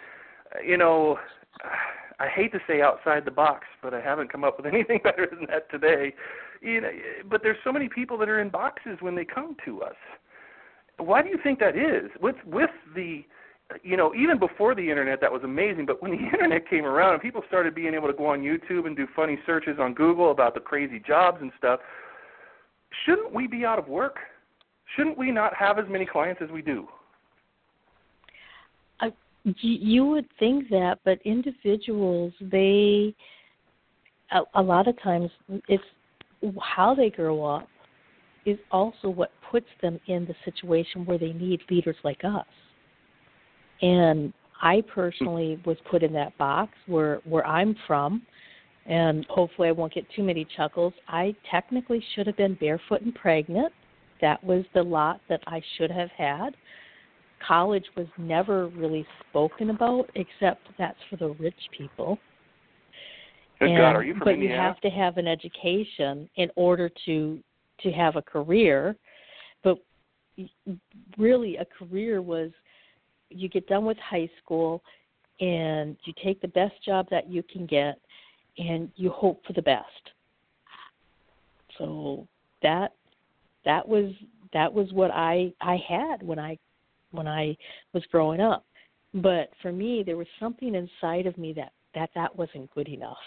you 0.65 0.77
know 0.77 1.19
I 2.19 2.27
hate 2.27 2.51
to 2.53 2.59
say 2.67 2.81
outside 2.81 3.23
the 3.25 3.31
box, 3.31 3.65
but 3.81 3.93
I 3.93 4.01
haven't 4.01 4.31
come 4.31 4.43
up 4.43 4.57
with 4.57 4.65
anything 4.73 4.99
better 5.03 5.27
than 5.29 5.45
that 5.49 5.69
today. 5.69 6.13
You 6.61 6.81
know, 6.81 6.89
but 7.29 7.41
there's 7.43 7.57
so 7.63 7.71
many 7.71 7.89
people 7.89 8.17
that 8.17 8.29
are 8.29 8.41
in 8.41 8.49
boxes 8.49 8.97
when 9.01 9.15
they 9.15 9.25
come 9.25 9.55
to 9.65 9.81
us. 9.81 9.95
Why 10.97 11.21
do 11.21 11.29
you 11.29 11.39
think 11.41 11.59
that 11.59 11.77
is? 11.77 12.09
With 12.21 12.35
with 12.45 12.71
the 12.95 13.23
you 13.83 13.97
know, 13.97 14.13
even 14.15 14.39
before 14.39 14.73
the 14.73 14.89
internet, 14.89 15.21
that 15.21 15.31
was 15.31 15.43
amazing. 15.43 15.85
But 15.85 16.01
when 16.01 16.11
the 16.11 16.17
internet 16.33 16.69
came 16.69 16.85
around 16.85 17.13
and 17.13 17.21
people 17.21 17.43
started 17.47 17.75
being 17.75 17.93
able 17.93 18.07
to 18.07 18.13
go 18.13 18.27
on 18.27 18.41
YouTube 18.41 18.87
and 18.87 18.95
do 18.95 19.07
funny 19.15 19.37
searches 19.45 19.77
on 19.79 19.93
Google 19.93 20.31
about 20.31 20.53
the 20.53 20.59
crazy 20.59 21.01
jobs 21.05 21.37
and 21.41 21.51
stuff, 21.57 21.79
shouldn't 23.05 23.33
we 23.33 23.47
be 23.47 23.65
out 23.65 23.79
of 23.79 23.87
work? 23.87 24.17
Shouldn't 24.95 25.17
we 25.17 25.31
not 25.31 25.53
have 25.55 25.77
as 25.77 25.85
many 25.87 26.05
clients 26.05 26.41
as 26.43 26.49
we 26.49 26.61
do? 26.61 26.87
You 29.43 30.05
would 30.05 30.27
think 30.37 30.69
that, 30.69 30.99
but 31.05 31.19
individuals, 31.23 32.33
they, 32.41 33.15
a, 34.31 34.41
a 34.55 34.61
lot 34.61 34.87
of 34.87 35.01
times, 35.01 35.31
it's 35.67 35.83
how 36.61 36.93
they 36.93 37.09
grow 37.09 37.45
up 37.45 37.67
is 38.45 38.57
also 38.71 39.09
what 39.09 39.31
puts 39.49 39.67
them 39.81 39.99
in 40.07 40.25
the 40.25 40.35
situation 40.43 41.05
where 41.05 41.17
they 41.17 41.33
need 41.33 41.61
leaders 41.69 41.95
like 42.03 42.21
us. 42.23 42.45
And 43.81 44.33
I 44.61 44.77
mm. 44.77 44.87
personally 44.87 45.61
was 45.65 45.77
put 45.89 46.03
in 46.03 46.13
that 46.13 46.37
box 46.37 46.71
where 46.87 47.21
where 47.25 47.45
I'm 47.45 47.75
from, 47.87 48.21
and 48.85 49.25
hopefully 49.29 49.69
I 49.69 49.71
won't 49.71 49.93
get 49.93 50.05
too 50.15 50.23
many 50.23 50.45
chuckles. 50.57 50.93
I 51.07 51.35
technically 51.49 52.03
should 52.15 52.27
have 52.27 52.37
been 52.37 52.55
barefoot 52.55 53.01
and 53.01 53.13
pregnant. 53.15 53.73
That 54.21 54.43
was 54.43 54.65
the 54.73 54.83
lot 54.83 55.21
that 55.29 55.41
I 55.47 55.61
should 55.77 55.91
have 55.91 56.09
had. 56.17 56.55
College 57.45 57.85
was 57.95 58.07
never 58.17 58.67
really 58.67 59.05
spoken 59.29 59.69
about, 59.69 60.09
except 60.15 60.67
that's 60.77 60.97
for 61.09 61.15
the 61.15 61.29
rich 61.41 61.55
people. 61.77 62.17
Good 63.59 63.69
and, 63.69 63.77
God, 63.77 63.95
are 63.95 64.03
you 64.03 64.13
from 64.13 64.25
but 64.25 64.33
Indiana? 64.33 64.55
you 64.55 64.61
have 64.61 64.81
to 64.81 64.89
have 64.89 65.17
an 65.17 65.27
education 65.27 66.29
in 66.35 66.49
order 66.55 66.89
to 67.05 67.39
to 67.81 67.91
have 67.91 68.17
a 68.17 68.21
career. 68.21 68.97
But 69.63 69.77
really, 71.17 71.57
a 71.57 71.65
career 71.65 72.21
was 72.21 72.51
you 73.29 73.49
get 73.49 73.67
done 73.67 73.85
with 73.85 73.97
high 73.97 74.29
school 74.43 74.81
and 75.39 75.95
you 76.05 76.13
take 76.23 76.41
the 76.41 76.47
best 76.49 76.73
job 76.83 77.07
that 77.09 77.29
you 77.29 77.43
can 77.43 77.65
get 77.65 77.99
and 78.57 78.91
you 78.95 79.09
hope 79.09 79.45
for 79.45 79.53
the 79.53 79.61
best. 79.61 79.85
So 81.77 82.27
that 82.61 82.93
that 83.65 83.87
was 83.87 84.11
that 84.53 84.73
was 84.73 84.91
what 84.91 85.11
i 85.11 85.53
i 85.61 85.77
had 85.87 86.23
when 86.23 86.39
i 86.39 86.57
when 87.11 87.27
i 87.27 87.55
was 87.93 88.03
growing 88.11 88.41
up. 88.41 88.65
But 89.13 89.49
for 89.61 89.71
me 89.71 90.03
there 90.05 90.17
was 90.17 90.27
something 90.39 90.75
inside 90.75 91.25
of 91.25 91.37
me 91.37 91.53
that 91.53 91.71
that 91.95 92.09
that 92.15 92.35
wasn't 92.35 92.73
good 92.73 92.89
enough. 92.89 93.17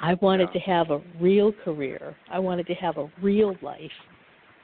I 0.00 0.14
wanted 0.14 0.48
Yeah. 0.48 0.60
to 0.60 0.70
have 0.70 0.90
a 0.90 1.00
real 1.20 1.52
career. 1.52 2.16
I 2.28 2.38
wanted 2.38 2.66
to 2.66 2.74
have 2.74 2.98
a 2.98 3.10
real 3.22 3.56
life. 3.62 3.90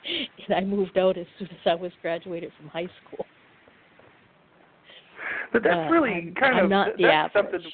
And 0.04 0.54
i 0.54 0.60
moved 0.60 0.98
out 0.98 1.16
as 1.16 1.26
soon 1.38 1.48
as 1.48 1.66
i 1.66 1.74
was 1.74 1.92
graduated 2.02 2.52
from 2.56 2.68
high 2.68 2.88
school 3.04 3.27
But 5.52 5.62
that's 5.62 5.88
Uh, 5.88 5.92
really 5.92 6.12
I'm- 6.14 6.34
kind 6.34 6.56
I'm 6.56 6.64
of 6.64 6.70
not 6.70 6.96
the 6.96 7.04
that's 7.04 7.34
average. 7.36 7.62
something. 7.62 7.72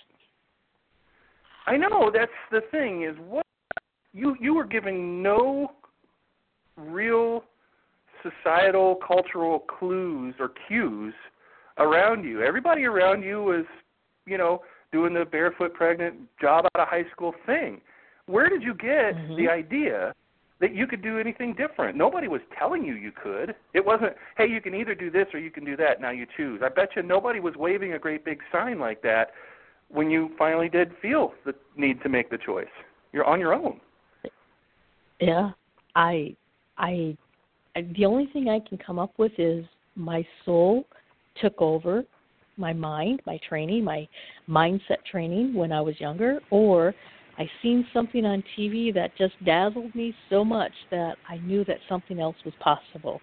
I 1.66 1.76
know 1.76 2.10
that's 2.10 2.32
the 2.50 2.60
thing 2.70 3.02
is 3.02 3.16
what 3.18 3.46
you 4.12 4.36
you 4.40 4.54
were 4.54 4.64
giving 4.64 5.22
no 5.22 5.72
real 6.76 7.44
societal 8.22 8.96
cultural 8.96 9.60
clues 9.60 10.34
or 10.38 10.48
cues 10.66 11.14
around 11.78 12.24
you. 12.24 12.42
Everybody 12.42 12.84
around 12.84 13.22
you 13.22 13.42
was, 13.42 13.64
you 14.26 14.38
know, 14.38 14.62
doing 14.92 15.12
the 15.14 15.24
barefoot 15.24 15.74
pregnant 15.74 16.16
job 16.40 16.66
out 16.74 16.82
of 16.82 16.88
high 16.88 17.04
school 17.10 17.34
thing. 17.46 17.80
Where 18.26 18.48
did 18.48 18.62
you 18.62 18.74
get 18.74 19.14
Mhm. 19.16 19.36
the 19.36 19.48
idea 19.48 20.14
that 20.60 20.74
you 20.74 20.86
could 20.86 21.02
do 21.02 21.18
anything 21.18 21.54
different. 21.54 21.96
Nobody 21.96 22.28
was 22.28 22.40
telling 22.58 22.84
you 22.84 22.94
you 22.94 23.12
could. 23.12 23.54
It 23.72 23.84
wasn't, 23.84 24.12
hey, 24.36 24.46
you 24.48 24.60
can 24.60 24.74
either 24.74 24.94
do 24.94 25.10
this 25.10 25.26
or 25.34 25.40
you 25.40 25.50
can 25.50 25.64
do 25.64 25.76
that. 25.76 26.00
Now 26.00 26.10
you 26.10 26.26
choose. 26.36 26.60
I 26.64 26.68
bet 26.68 26.90
you 26.96 27.02
nobody 27.02 27.40
was 27.40 27.54
waving 27.56 27.94
a 27.94 27.98
great 27.98 28.24
big 28.24 28.40
sign 28.52 28.78
like 28.78 29.02
that 29.02 29.32
when 29.88 30.10
you 30.10 30.30
finally 30.38 30.68
did 30.68 30.92
feel 31.02 31.34
the 31.44 31.54
need 31.76 32.02
to 32.02 32.08
make 32.08 32.30
the 32.30 32.38
choice. 32.38 32.66
You're 33.12 33.26
on 33.26 33.40
your 33.40 33.52
own. 33.52 33.80
Yeah, 35.20 35.50
I, 35.94 36.34
I, 36.78 37.16
the 37.96 38.04
only 38.04 38.26
thing 38.32 38.48
I 38.48 38.60
can 38.66 38.78
come 38.78 38.98
up 38.98 39.12
with 39.18 39.32
is 39.38 39.64
my 39.96 40.26
soul 40.44 40.84
took 41.40 41.60
over 41.60 42.04
my 42.56 42.72
mind, 42.72 43.20
my 43.26 43.38
training, 43.48 43.84
my 43.84 44.06
mindset 44.48 45.04
training 45.10 45.54
when 45.54 45.72
I 45.72 45.80
was 45.80 45.98
younger, 46.00 46.40
or 46.50 46.94
I 47.38 47.50
seen 47.62 47.86
something 47.92 48.24
on 48.24 48.44
TV 48.56 48.94
that 48.94 49.16
just 49.16 49.34
dazzled 49.44 49.94
me 49.94 50.14
so 50.30 50.44
much 50.44 50.72
that 50.90 51.16
I 51.28 51.38
knew 51.38 51.64
that 51.64 51.78
something 51.88 52.20
else 52.20 52.36
was 52.44 52.54
possible. 52.60 53.20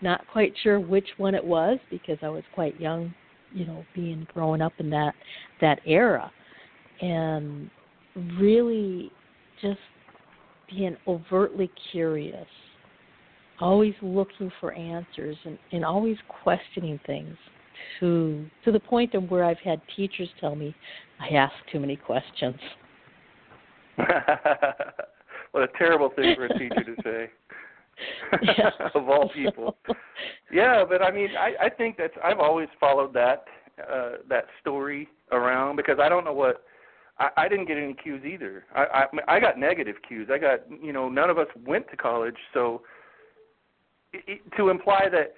Not 0.00 0.26
quite 0.28 0.54
sure 0.62 0.78
which 0.78 1.08
one 1.16 1.34
it 1.34 1.44
was 1.44 1.78
because 1.90 2.18
I 2.22 2.28
was 2.28 2.44
quite 2.54 2.80
young, 2.80 3.12
you 3.52 3.66
know, 3.66 3.84
being 3.94 4.26
growing 4.32 4.62
up 4.62 4.74
in 4.78 4.90
that 4.90 5.14
that 5.60 5.80
era, 5.84 6.30
and 7.00 7.68
really 8.38 9.10
just 9.60 9.80
being 10.70 10.96
overtly 11.08 11.70
curious, 11.90 12.46
always 13.60 13.94
looking 14.02 14.52
for 14.60 14.72
answers, 14.74 15.36
and, 15.44 15.58
and 15.72 15.84
always 15.84 16.16
questioning 16.42 17.00
things 17.06 17.36
to 17.98 18.46
to 18.64 18.70
the 18.70 18.80
point 18.80 19.14
of 19.14 19.28
where 19.30 19.42
I've 19.42 19.58
had 19.58 19.80
teachers 19.96 20.28
tell 20.40 20.54
me 20.54 20.76
I 21.18 21.30
ask 21.34 21.54
too 21.72 21.80
many 21.80 21.96
questions. 21.96 22.58
what 25.52 25.64
a 25.64 25.68
terrible 25.78 26.10
thing 26.10 26.34
for 26.36 26.46
a 26.46 26.58
teacher 26.58 26.84
to 26.84 27.02
say. 27.02 27.30
of 28.94 29.08
all 29.08 29.28
people. 29.30 29.76
Yeah, 30.52 30.84
but 30.88 31.02
I 31.02 31.10
mean, 31.10 31.30
I, 31.38 31.66
I 31.66 31.68
think 31.68 31.96
that's 31.96 32.14
I've 32.22 32.38
always 32.38 32.68
followed 32.78 33.12
that 33.14 33.44
uh, 33.80 34.12
that 34.28 34.44
story 34.60 35.08
around 35.32 35.76
because 35.76 35.98
I 36.00 36.08
don't 36.08 36.24
know 36.24 36.32
what 36.32 36.62
I, 37.18 37.28
I 37.36 37.48
didn't 37.48 37.66
get 37.66 37.76
any 37.76 37.94
cues 37.94 38.24
either. 38.24 38.64
I, 38.74 39.06
I 39.28 39.36
I 39.36 39.40
got 39.40 39.58
negative 39.58 39.96
cues. 40.06 40.28
I 40.32 40.38
got 40.38 40.60
you 40.82 40.92
know 40.92 41.08
none 41.08 41.30
of 41.30 41.38
us 41.38 41.48
went 41.66 41.90
to 41.90 41.96
college, 41.96 42.36
so 42.54 42.82
it, 44.12 44.40
to 44.56 44.68
imply 44.68 45.08
that 45.10 45.34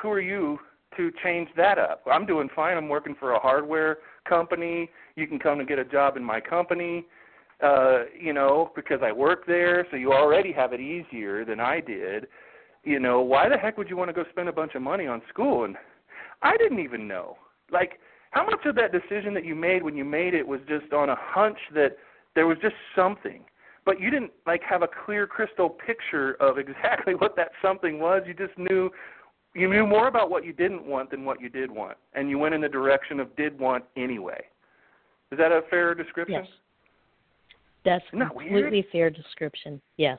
who 0.00 0.10
are 0.10 0.20
you 0.20 0.58
to 0.96 1.10
change 1.22 1.48
that 1.56 1.78
up? 1.78 2.02
I'm 2.10 2.26
doing 2.26 2.48
fine. 2.54 2.76
I'm 2.76 2.88
working 2.88 3.14
for 3.18 3.32
a 3.32 3.38
hardware 3.38 3.98
company. 4.28 4.90
You 5.14 5.26
can 5.26 5.38
come 5.38 5.60
and 5.60 5.68
get 5.68 5.78
a 5.78 5.84
job 5.84 6.16
in 6.16 6.24
my 6.24 6.40
company 6.40 7.06
uh, 7.62 8.04
you 8.18 8.32
know, 8.32 8.70
because 8.74 9.00
I 9.02 9.12
work 9.12 9.46
there, 9.46 9.86
so 9.90 9.96
you 9.96 10.12
already 10.12 10.52
have 10.52 10.72
it 10.72 10.80
easier 10.80 11.44
than 11.44 11.60
I 11.60 11.80
did. 11.80 12.26
You 12.84 13.00
know, 13.00 13.20
why 13.20 13.48
the 13.48 13.56
heck 13.56 13.78
would 13.78 13.88
you 13.88 13.96
want 13.96 14.08
to 14.08 14.14
go 14.14 14.24
spend 14.30 14.48
a 14.48 14.52
bunch 14.52 14.74
of 14.74 14.82
money 14.82 15.06
on 15.06 15.22
school? 15.28 15.64
And 15.64 15.76
I 16.42 16.56
didn't 16.56 16.80
even 16.80 17.08
know. 17.08 17.36
Like, 17.72 17.98
how 18.30 18.44
much 18.44 18.66
of 18.66 18.74
that 18.76 18.92
decision 18.92 19.32
that 19.34 19.44
you 19.44 19.54
made 19.54 19.82
when 19.82 19.96
you 19.96 20.04
made 20.04 20.34
it 20.34 20.46
was 20.46 20.60
just 20.68 20.92
on 20.92 21.08
a 21.08 21.16
hunch 21.18 21.58
that 21.74 21.96
there 22.34 22.46
was 22.46 22.58
just 22.60 22.74
something, 22.94 23.44
but 23.86 24.00
you 24.00 24.10
didn't 24.10 24.32
like 24.46 24.62
have 24.62 24.82
a 24.82 24.88
clear 25.06 25.26
crystal 25.26 25.70
picture 25.70 26.34
of 26.34 26.58
exactly 26.58 27.14
what 27.14 27.36
that 27.36 27.50
something 27.62 27.98
was. 27.98 28.22
You 28.26 28.34
just 28.34 28.56
knew 28.58 28.90
you 29.54 29.70
knew 29.70 29.86
more 29.86 30.06
about 30.06 30.28
what 30.28 30.44
you 30.44 30.52
didn't 30.52 30.84
want 30.84 31.10
than 31.10 31.24
what 31.24 31.40
you 31.40 31.48
did 31.48 31.70
want, 31.70 31.96
and 32.12 32.28
you 32.28 32.38
went 32.38 32.54
in 32.54 32.60
the 32.60 32.68
direction 32.68 33.18
of 33.18 33.34
did 33.36 33.58
want 33.58 33.84
anyway. 33.96 34.44
Is 35.32 35.38
that 35.38 35.50
a 35.50 35.62
fair 35.70 35.94
description? 35.94 36.44
Yes. 36.44 36.52
That's 37.86 38.04
completely 38.10 38.84
fair 38.90 39.10
description. 39.10 39.80
Yes. 39.96 40.18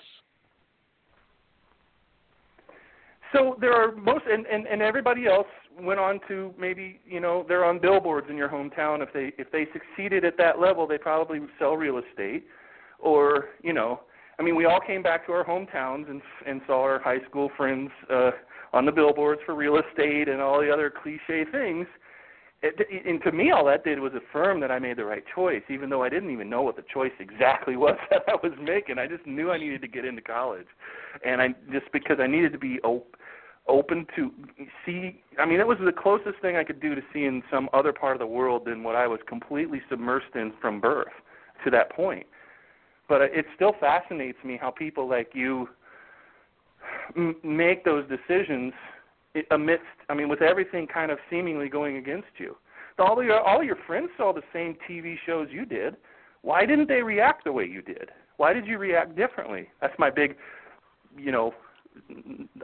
So 3.33 3.57
there 3.59 3.73
are 3.73 3.93
most, 3.93 4.23
and, 4.25 4.45
and 4.47 4.65
and 4.67 4.81
everybody 4.81 5.27
else 5.27 5.47
went 5.77 5.99
on 5.99 6.21
to 6.29 6.53
maybe 6.57 7.01
you 7.05 7.19
know 7.19 7.45
they're 7.45 7.65
on 7.65 7.77
billboards 7.77 8.27
in 8.29 8.37
your 8.37 8.47
hometown. 8.47 9.03
If 9.03 9.11
they 9.13 9.33
if 9.37 9.51
they 9.51 9.67
succeeded 9.73 10.23
at 10.23 10.37
that 10.37 10.59
level, 10.59 10.87
they 10.87 10.97
probably 10.97 11.41
would 11.41 11.49
sell 11.59 11.75
real 11.75 11.99
estate, 11.99 12.45
or 12.99 13.49
you 13.61 13.73
know, 13.73 13.99
I 14.39 14.43
mean, 14.43 14.55
we 14.55 14.63
all 14.63 14.79
came 14.79 15.03
back 15.03 15.25
to 15.25 15.33
our 15.33 15.43
hometowns 15.43 16.09
and 16.09 16.21
and 16.45 16.61
saw 16.67 16.81
our 16.83 16.99
high 16.99 17.19
school 17.29 17.51
friends 17.57 17.91
uh, 18.09 18.31
on 18.71 18.85
the 18.85 18.93
billboards 18.93 19.41
for 19.45 19.55
real 19.55 19.77
estate 19.77 20.29
and 20.29 20.39
all 20.39 20.61
the 20.61 20.71
other 20.71 20.89
cliche 20.89 21.43
things 21.51 21.85
it, 22.61 23.05
and 23.05 23.21
to 23.23 23.31
me, 23.31 23.51
all 23.51 23.65
that 23.65 23.83
did 23.83 23.99
was 23.99 24.13
affirm 24.15 24.59
that 24.61 24.71
I 24.71 24.79
made 24.79 24.97
the 24.97 25.05
right 25.05 25.23
choice, 25.35 25.61
even 25.69 25.89
though 25.89 26.03
I 26.03 26.09
didn't 26.09 26.31
even 26.31 26.49
know 26.49 26.63
what 26.63 26.75
the 26.75 26.83
choice 26.91 27.11
exactly 27.19 27.75
was 27.77 27.97
that 28.09 28.23
I 28.27 28.35
was 28.41 28.53
making. 28.61 28.97
I 28.97 29.07
just 29.07 29.25
knew 29.25 29.51
I 29.51 29.57
needed 29.57 29.81
to 29.81 29.87
get 29.87 30.05
into 30.05 30.21
college, 30.21 30.67
and 31.25 31.41
I 31.41 31.49
just 31.71 31.91
because 31.91 32.17
I 32.19 32.27
needed 32.27 32.51
to 32.53 32.57
be 32.57 32.79
op- 32.81 33.15
open 33.67 34.07
to 34.15 34.31
see. 34.85 35.21
I 35.39 35.45
mean, 35.45 35.57
that 35.59 35.67
was 35.67 35.77
the 35.83 35.91
closest 35.91 36.39
thing 36.41 36.55
I 36.55 36.63
could 36.63 36.79
do 36.79 36.95
to 36.95 37.01
seeing 37.13 37.43
some 37.51 37.69
other 37.73 37.93
part 37.93 38.15
of 38.15 38.19
the 38.19 38.27
world 38.27 38.63
than 38.65 38.83
what 38.83 38.95
I 38.95 39.07
was 39.07 39.19
completely 39.27 39.81
submersed 39.91 40.35
in 40.35 40.53
from 40.59 40.81
birth 40.81 41.13
to 41.63 41.71
that 41.71 41.91
point. 41.91 42.25
But 43.07 43.21
it 43.21 43.45
still 43.55 43.73
fascinates 43.79 44.39
me 44.43 44.57
how 44.59 44.71
people 44.71 45.07
like 45.07 45.29
you 45.33 45.69
m- 47.15 47.35
make 47.43 47.85
those 47.85 48.05
decisions 48.09 48.73
amidst, 49.51 49.85
I 50.09 50.13
mean, 50.13 50.29
with 50.29 50.41
everything 50.41 50.87
kind 50.87 51.11
of 51.11 51.17
seemingly 51.29 51.69
going 51.69 51.97
against 51.97 52.27
you. 52.37 52.55
All 52.99 53.21
your 53.23 53.39
all 53.41 53.63
your 53.63 53.77
friends 53.85 54.09
saw 54.17 54.33
the 54.33 54.41
same 54.51 54.75
TV 54.89 55.15
shows 55.25 55.47
you 55.51 55.65
did. 55.65 55.97
Why 56.41 56.65
didn't 56.65 56.87
they 56.87 57.03
react 57.03 57.43
the 57.43 57.51
way 57.51 57.65
you 57.65 57.81
did? 57.81 58.09
Why 58.37 58.53
did 58.53 58.65
you 58.65 58.77
react 58.77 59.15
differently? 59.15 59.67
That's 59.81 59.93
my 59.99 60.09
big, 60.09 60.35
you 61.17 61.31
know, 61.31 61.53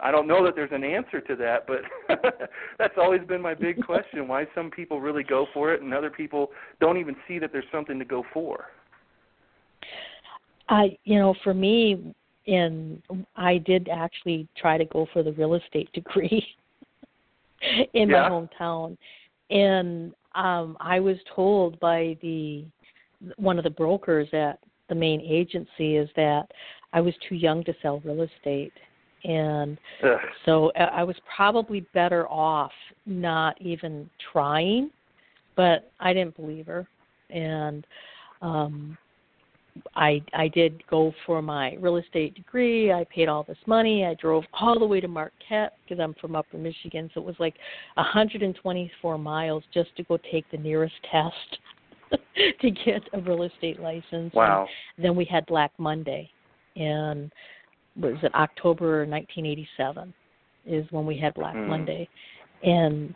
I 0.02 0.12
don't 0.12 0.28
know 0.28 0.44
that 0.46 0.56
there's 0.56 0.72
an 0.72 0.84
answer 0.84 1.22
to 1.22 1.36
that, 1.36 1.68
but 1.68 1.82
that's 2.78 2.94
always 2.98 3.22
been 3.28 3.42
my 3.42 3.54
big 3.54 3.84
question. 3.84 4.28
Why 4.28 4.46
some 4.56 4.70
people 4.70 5.02
really 5.02 5.24
go 5.24 5.48
for 5.54 5.74
it 5.74 5.82
and 5.82 5.94
other 5.94 6.10
people 6.10 6.52
don't 6.80 6.98
even 6.98 7.16
see 7.28 7.40
that 7.40 7.52
there's 7.52 7.66
something 7.72 8.00
to 8.00 8.06
go 8.06 8.24
for. 8.34 8.66
I, 10.70 10.98
you 11.04 11.20
know, 11.20 11.36
for 11.44 11.54
me, 11.54 12.16
and 12.48 13.02
I 13.36 13.58
did 13.58 13.90
actually 13.90 14.48
try 14.58 14.78
to 14.78 14.86
go 14.86 15.08
for 15.14 15.24
the 15.24 15.34
real 15.34 15.56
estate 15.56 15.92
degree. 15.94 16.46
in 17.94 18.10
yeah. 18.10 18.28
my 18.28 18.30
hometown, 18.30 18.98
and 19.50 20.14
um, 20.36 20.78
I 20.80 21.00
was 21.00 21.18
told 21.36 21.80
by 21.80 22.18
the 22.22 22.66
one 23.38 23.58
of 23.58 23.64
the 23.64 23.70
brokers 23.70 24.28
at 24.34 24.60
the 24.90 24.96
main 24.96 25.22
agency 25.22 25.96
is 25.96 26.10
that 26.16 26.48
I 26.92 27.02
was 27.02 27.14
too 27.28 27.36
young 27.36 27.64
to 27.64 27.74
sell 27.82 28.02
real 28.04 28.22
estate, 28.22 28.74
and 29.24 29.78
Ugh. 30.04 30.20
so 30.46 30.72
I 30.76 31.04
was 31.04 31.16
probably 31.36 31.82
better 31.94 32.28
off 32.28 32.74
not 33.06 33.60
even 33.62 34.10
trying. 34.32 34.92
But 35.56 35.92
I 36.00 36.14
didn't 36.14 36.36
believe 36.36 36.66
her, 36.66 36.88
and 37.30 37.86
um 38.42 38.98
I 39.96 40.22
I 40.34 40.48
did 40.48 40.84
go 40.88 41.14
for 41.26 41.42
my 41.42 41.76
real 41.80 41.98
estate 41.98 42.36
degree. 42.36 42.92
I 42.92 43.06
paid 43.14 43.28
all 43.28 43.44
this 43.44 43.58
money. 43.66 44.06
I 44.06 44.14
drove 44.16 44.44
all 44.60 44.78
the 44.80 44.86
way 44.86 45.00
to 45.00 45.08
Marquette 45.08 45.74
because 45.84 46.02
I'm 46.02 46.14
from 46.16 46.36
Upper 46.36 46.58
Michigan, 46.58 47.10
so 47.14 47.22
it 47.22 47.26
was 47.26 47.36
like 47.40 47.56
124 47.96 49.18
miles 49.18 49.64
just 49.74 49.96
to 49.98 50.04
go 50.04 50.18
take 50.32 50.50
the 50.52 50.58
nearest 50.58 50.96
test 51.12 51.60
to 52.62 52.72
get 52.72 53.02
a 53.14 53.20
real 53.22 53.44
estate 53.44 53.80
license. 53.80 54.34
Wow. 54.34 54.68
And 54.98 55.06
then 55.06 55.16
we 55.16 55.26
had 55.26 55.46
Black 55.48 55.72
Monday, 55.78 56.30
and 56.76 57.32
was 57.96 58.16
it 58.24 58.34
October 58.36 59.06
1987 59.06 60.14
is 60.66 60.86
when 60.92 61.06
we 61.06 61.18
had 61.18 61.34
Black 61.34 61.56
mm. 61.56 61.68
Monday, 61.68 62.08
and 62.64 63.14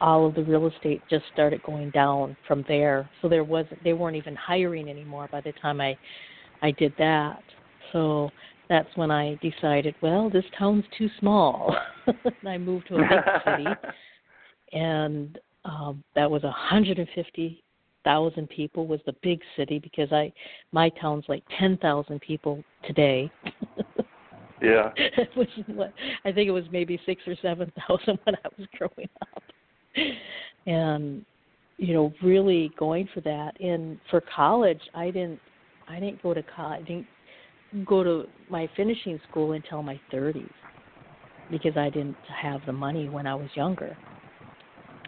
all 0.00 0.26
of 0.26 0.34
the 0.34 0.42
real 0.42 0.66
estate 0.66 1.02
just 1.10 1.24
started 1.32 1.62
going 1.62 1.90
down 1.90 2.36
from 2.46 2.64
there. 2.68 3.08
So 3.20 3.28
there 3.28 3.44
wasn't 3.44 3.82
they 3.84 3.92
weren't 3.92 4.16
even 4.16 4.34
hiring 4.34 4.88
anymore 4.88 5.28
by 5.30 5.40
the 5.40 5.52
time 5.52 5.80
I 5.80 5.96
I 6.62 6.70
did 6.72 6.94
that. 6.98 7.42
So 7.92 8.30
that's 8.68 8.88
when 8.96 9.10
I 9.10 9.38
decided, 9.40 9.94
well, 10.02 10.28
this 10.28 10.44
town's 10.58 10.84
too 10.96 11.08
small. 11.20 11.74
and 12.06 12.48
I 12.48 12.58
moved 12.58 12.88
to 12.88 12.96
a 12.96 12.98
big 12.98 13.42
city 13.44 13.66
and 14.72 15.38
um 15.64 16.02
that 16.14 16.30
was 16.30 16.44
a 16.44 16.50
hundred 16.50 16.98
and 16.98 17.08
fifty 17.14 17.62
thousand 18.04 18.48
people 18.48 18.86
was 18.86 19.00
the 19.06 19.14
big 19.22 19.40
city 19.56 19.78
because 19.78 20.12
I 20.12 20.32
my 20.72 20.88
town's 21.00 21.24
like 21.28 21.42
ten 21.58 21.76
thousand 21.78 22.20
people 22.20 22.62
today. 22.86 23.30
yeah. 24.62 24.90
Which 25.34 25.50
is 25.56 25.64
what 25.68 25.92
I 26.24 26.32
think 26.32 26.48
it 26.48 26.52
was 26.52 26.64
maybe 26.72 27.00
six 27.04 27.22
or 27.26 27.34
seven 27.42 27.70
thousand 27.86 28.18
when 28.24 28.34
I 28.36 28.48
was 28.56 28.66
growing 28.78 29.08
up. 29.34 29.42
and 30.66 31.24
you 31.76 31.94
know 31.94 32.12
really 32.22 32.70
going 32.78 33.08
for 33.14 33.20
that 33.20 33.58
and 33.60 33.98
for 34.10 34.22
college 34.34 34.80
i 34.94 35.06
didn't 35.06 35.40
i 35.88 35.98
didn't 36.00 36.22
go 36.22 36.34
to 36.34 36.42
college 36.42 36.82
i 36.82 36.84
didn't 36.84 37.86
go 37.86 38.02
to 38.02 38.24
my 38.50 38.68
finishing 38.76 39.20
school 39.30 39.52
until 39.52 39.82
my 39.82 40.00
thirties 40.10 40.48
because 41.50 41.76
i 41.76 41.88
didn't 41.90 42.16
have 42.42 42.60
the 42.66 42.72
money 42.72 43.08
when 43.08 43.26
i 43.26 43.34
was 43.34 43.48
younger 43.54 43.96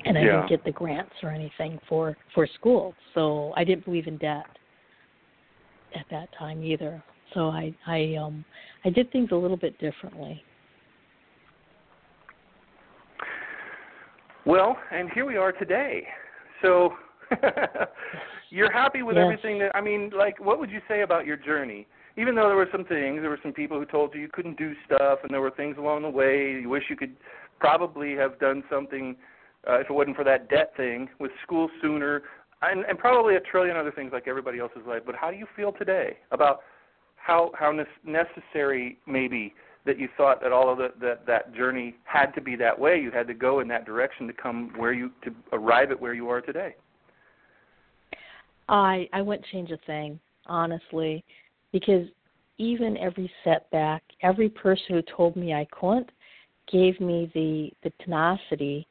and 0.04 0.16
i 0.16 0.20
yeah. 0.20 0.26
didn't 0.36 0.48
get 0.48 0.64
the 0.64 0.72
grants 0.72 1.12
or 1.22 1.30
anything 1.30 1.78
for 1.88 2.16
for 2.34 2.46
school 2.54 2.94
so 3.14 3.52
i 3.56 3.64
didn't 3.64 3.84
believe 3.84 4.06
in 4.06 4.16
debt 4.18 4.46
at 5.94 6.06
that 6.10 6.28
time 6.38 6.62
either 6.62 7.02
So 7.34 7.48
I 7.48 7.74
I 7.86 8.16
um 8.16 8.44
I 8.84 8.90
did 8.90 9.10
things 9.12 9.30
a 9.32 9.36
little 9.36 9.56
bit 9.56 9.78
differently. 9.78 10.42
Well, 14.46 14.76
and 14.90 15.10
here 15.12 15.26
we 15.26 15.36
are 15.36 15.52
today. 15.52 16.06
So 16.62 16.94
you're 18.50 18.72
happy 18.72 19.02
with 19.02 19.16
yes. 19.16 19.24
everything 19.24 19.58
that 19.58 19.72
I 19.74 19.80
mean, 19.80 20.10
like 20.16 20.40
what 20.40 20.58
would 20.58 20.70
you 20.70 20.80
say 20.88 21.02
about 21.02 21.26
your 21.26 21.36
journey? 21.36 21.86
Even 22.16 22.34
though 22.34 22.48
there 22.48 22.56
were 22.56 22.68
some 22.72 22.84
things, 22.84 23.20
there 23.20 23.30
were 23.30 23.38
some 23.42 23.52
people 23.52 23.78
who 23.78 23.84
told 23.84 24.14
you 24.14 24.20
you 24.20 24.28
couldn't 24.32 24.58
do 24.58 24.72
stuff 24.86 25.20
and 25.22 25.30
there 25.30 25.40
were 25.40 25.50
things 25.50 25.76
along 25.78 26.02
the 26.02 26.10
way 26.10 26.58
you 26.60 26.68
wish 26.68 26.84
you 26.88 26.96
could 26.96 27.14
probably 27.58 28.14
have 28.14 28.38
done 28.40 28.64
something 28.70 29.14
uh, 29.68 29.80
if 29.80 29.90
it 29.90 29.92
wasn't 29.92 30.16
for 30.16 30.24
that 30.24 30.48
debt 30.48 30.72
thing 30.76 31.08
with 31.18 31.30
school 31.42 31.68
sooner 31.82 32.22
and, 32.62 32.84
and 32.86 32.98
probably 32.98 33.36
a 33.36 33.40
trillion 33.40 33.76
other 33.76 33.92
things 33.92 34.10
like 34.12 34.26
everybody 34.26 34.58
else's 34.58 34.82
life. 34.86 35.02
But 35.04 35.14
how 35.14 35.30
do 35.30 35.36
you 35.36 35.46
feel 35.54 35.72
today 35.72 36.16
about 36.30 36.60
how 37.16 37.52
how 37.58 37.72
necessary 38.04 38.98
maybe 39.06 39.52
that 39.86 39.98
you 39.98 40.08
thought 40.16 40.42
that 40.42 40.52
all 40.52 40.70
of 40.70 40.78
the, 40.78 40.92
that 41.00 41.26
that 41.26 41.54
journey 41.54 41.96
had 42.04 42.26
to 42.32 42.40
be 42.40 42.56
that 42.56 42.78
way. 42.78 43.00
You 43.00 43.10
had 43.10 43.26
to 43.28 43.34
go 43.34 43.60
in 43.60 43.68
that 43.68 43.86
direction 43.86 44.26
to 44.26 44.32
come 44.32 44.72
where 44.76 44.92
you 44.92 45.10
to 45.24 45.34
arrive 45.52 45.90
at 45.90 46.00
where 46.00 46.14
you 46.14 46.28
are 46.28 46.40
today. 46.40 46.74
I 48.68 49.08
I 49.12 49.22
wouldn't 49.22 49.46
change 49.52 49.70
a 49.70 49.78
thing, 49.86 50.20
honestly, 50.46 51.24
because 51.72 52.06
even 52.58 52.96
every 52.98 53.30
setback, 53.42 54.02
every 54.22 54.48
person 54.48 54.84
who 54.90 55.02
told 55.16 55.34
me 55.34 55.54
I 55.54 55.66
couldn't, 55.70 56.10
gave 56.70 57.00
me 57.00 57.30
the 57.34 57.70
the 57.82 57.92
tenacity, 58.04 58.86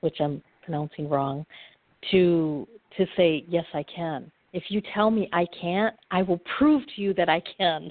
which 0.00 0.16
I'm 0.20 0.42
pronouncing 0.64 1.08
wrong, 1.08 1.46
to 2.10 2.66
to 2.96 3.06
say 3.16 3.44
yes 3.48 3.64
I 3.74 3.84
can. 3.84 4.30
If 4.52 4.64
you 4.68 4.82
tell 4.92 5.10
me 5.10 5.28
I 5.32 5.46
can't, 5.58 5.94
I 6.10 6.22
will 6.22 6.40
prove 6.58 6.82
to 6.94 7.00
you 7.00 7.14
that 7.14 7.28
I 7.28 7.42
can. 7.56 7.90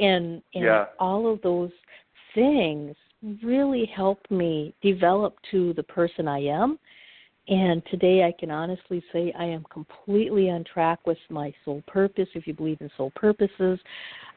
And 0.00 0.42
and 0.54 0.64
yeah. 0.64 0.86
all 0.98 1.32
of 1.32 1.40
those 1.42 1.70
things 2.34 2.96
really 3.42 3.90
helped 3.94 4.30
me 4.30 4.74
develop 4.82 5.36
to 5.50 5.72
the 5.74 5.82
person 5.82 6.28
I 6.28 6.40
am. 6.40 6.78
And 7.46 7.82
today 7.90 8.24
I 8.24 8.32
can 8.38 8.50
honestly 8.50 9.02
say 9.12 9.32
I 9.38 9.44
am 9.44 9.64
completely 9.70 10.48
on 10.50 10.64
track 10.64 11.06
with 11.06 11.18
my 11.28 11.52
soul 11.64 11.82
purpose. 11.86 12.28
If 12.34 12.46
you 12.46 12.54
believe 12.54 12.78
in 12.80 12.90
soul 12.96 13.12
purposes, 13.14 13.78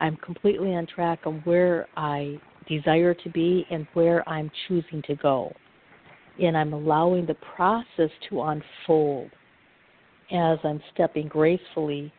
I'm 0.01 0.18
completely 0.18 0.76
on 0.76 0.86
track 0.88 1.20
on 1.26 1.39
where 1.45 1.88
I 1.95 2.39
desire 2.68 3.13
to 3.13 3.30
be 3.30 3.65
and 3.72 3.88
where 3.93 4.28
I'm 4.28 4.51
choosing 4.68 5.01
to 5.03 5.15
go. 5.15 5.53
And 6.41 6.57
I'm 6.57 6.74
allowing 6.74 7.26
the 7.26 7.38
process 7.55 8.11
to 8.30 8.41
unfold 8.41 9.32
as 10.32 10.59
I'm 10.63 10.82
stepping 10.93 11.30
gracefully 11.30 12.11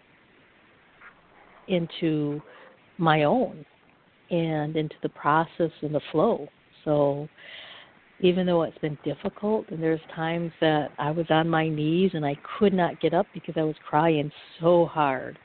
into 1.69 2.41
my 2.99 3.25
own 3.25 3.65
and 4.31 4.77
into 4.77 4.97
the 5.03 5.09
process 5.09 5.71
and 5.83 5.95
the 5.95 6.01
flow. 6.13 6.49
So 6.85 7.29
even 8.21 8.47
though 8.47 8.63
it's 8.63 8.79
been 8.79 8.99
difficult 9.05 9.67
and 9.71 9.83
there's 9.83 10.01
times 10.15 10.53
that 10.61 10.91
I 10.99 11.11
was 11.11 11.27
on 11.31 11.49
my 11.49 11.69
knees 11.69 12.11
and 12.15 12.27
I 12.27 12.37
could 12.59 12.75
not 12.75 13.01
get 13.01 13.15
up 13.15 13.27
because 13.33 13.55
I 13.57 13.63
was 13.63 13.77
crying 13.89 14.31
so 14.61 14.87
hard, 14.87 15.39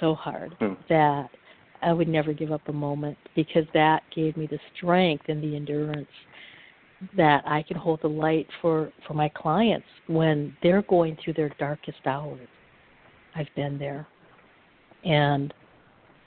so 0.00 0.14
hard 0.14 0.54
hmm. 0.58 0.74
that 0.88 1.28
I 1.82 1.92
would 1.92 2.08
never 2.08 2.32
give 2.32 2.52
up 2.52 2.68
a 2.68 2.72
moment 2.72 3.18
because 3.36 3.64
that 3.74 4.02
gave 4.14 4.36
me 4.36 4.46
the 4.46 4.58
strength 4.76 5.26
and 5.28 5.42
the 5.42 5.54
endurance 5.54 6.08
that 7.16 7.44
I 7.46 7.62
can 7.62 7.76
hold 7.76 8.00
the 8.02 8.08
light 8.08 8.48
for 8.60 8.90
for 9.06 9.14
my 9.14 9.28
clients 9.28 9.86
when 10.08 10.56
they're 10.62 10.82
going 10.82 11.16
through 11.22 11.34
their 11.34 11.50
darkest 11.58 12.04
hours. 12.06 12.48
I've 13.36 13.46
been 13.54 13.78
there. 13.78 14.06
And 15.04 15.54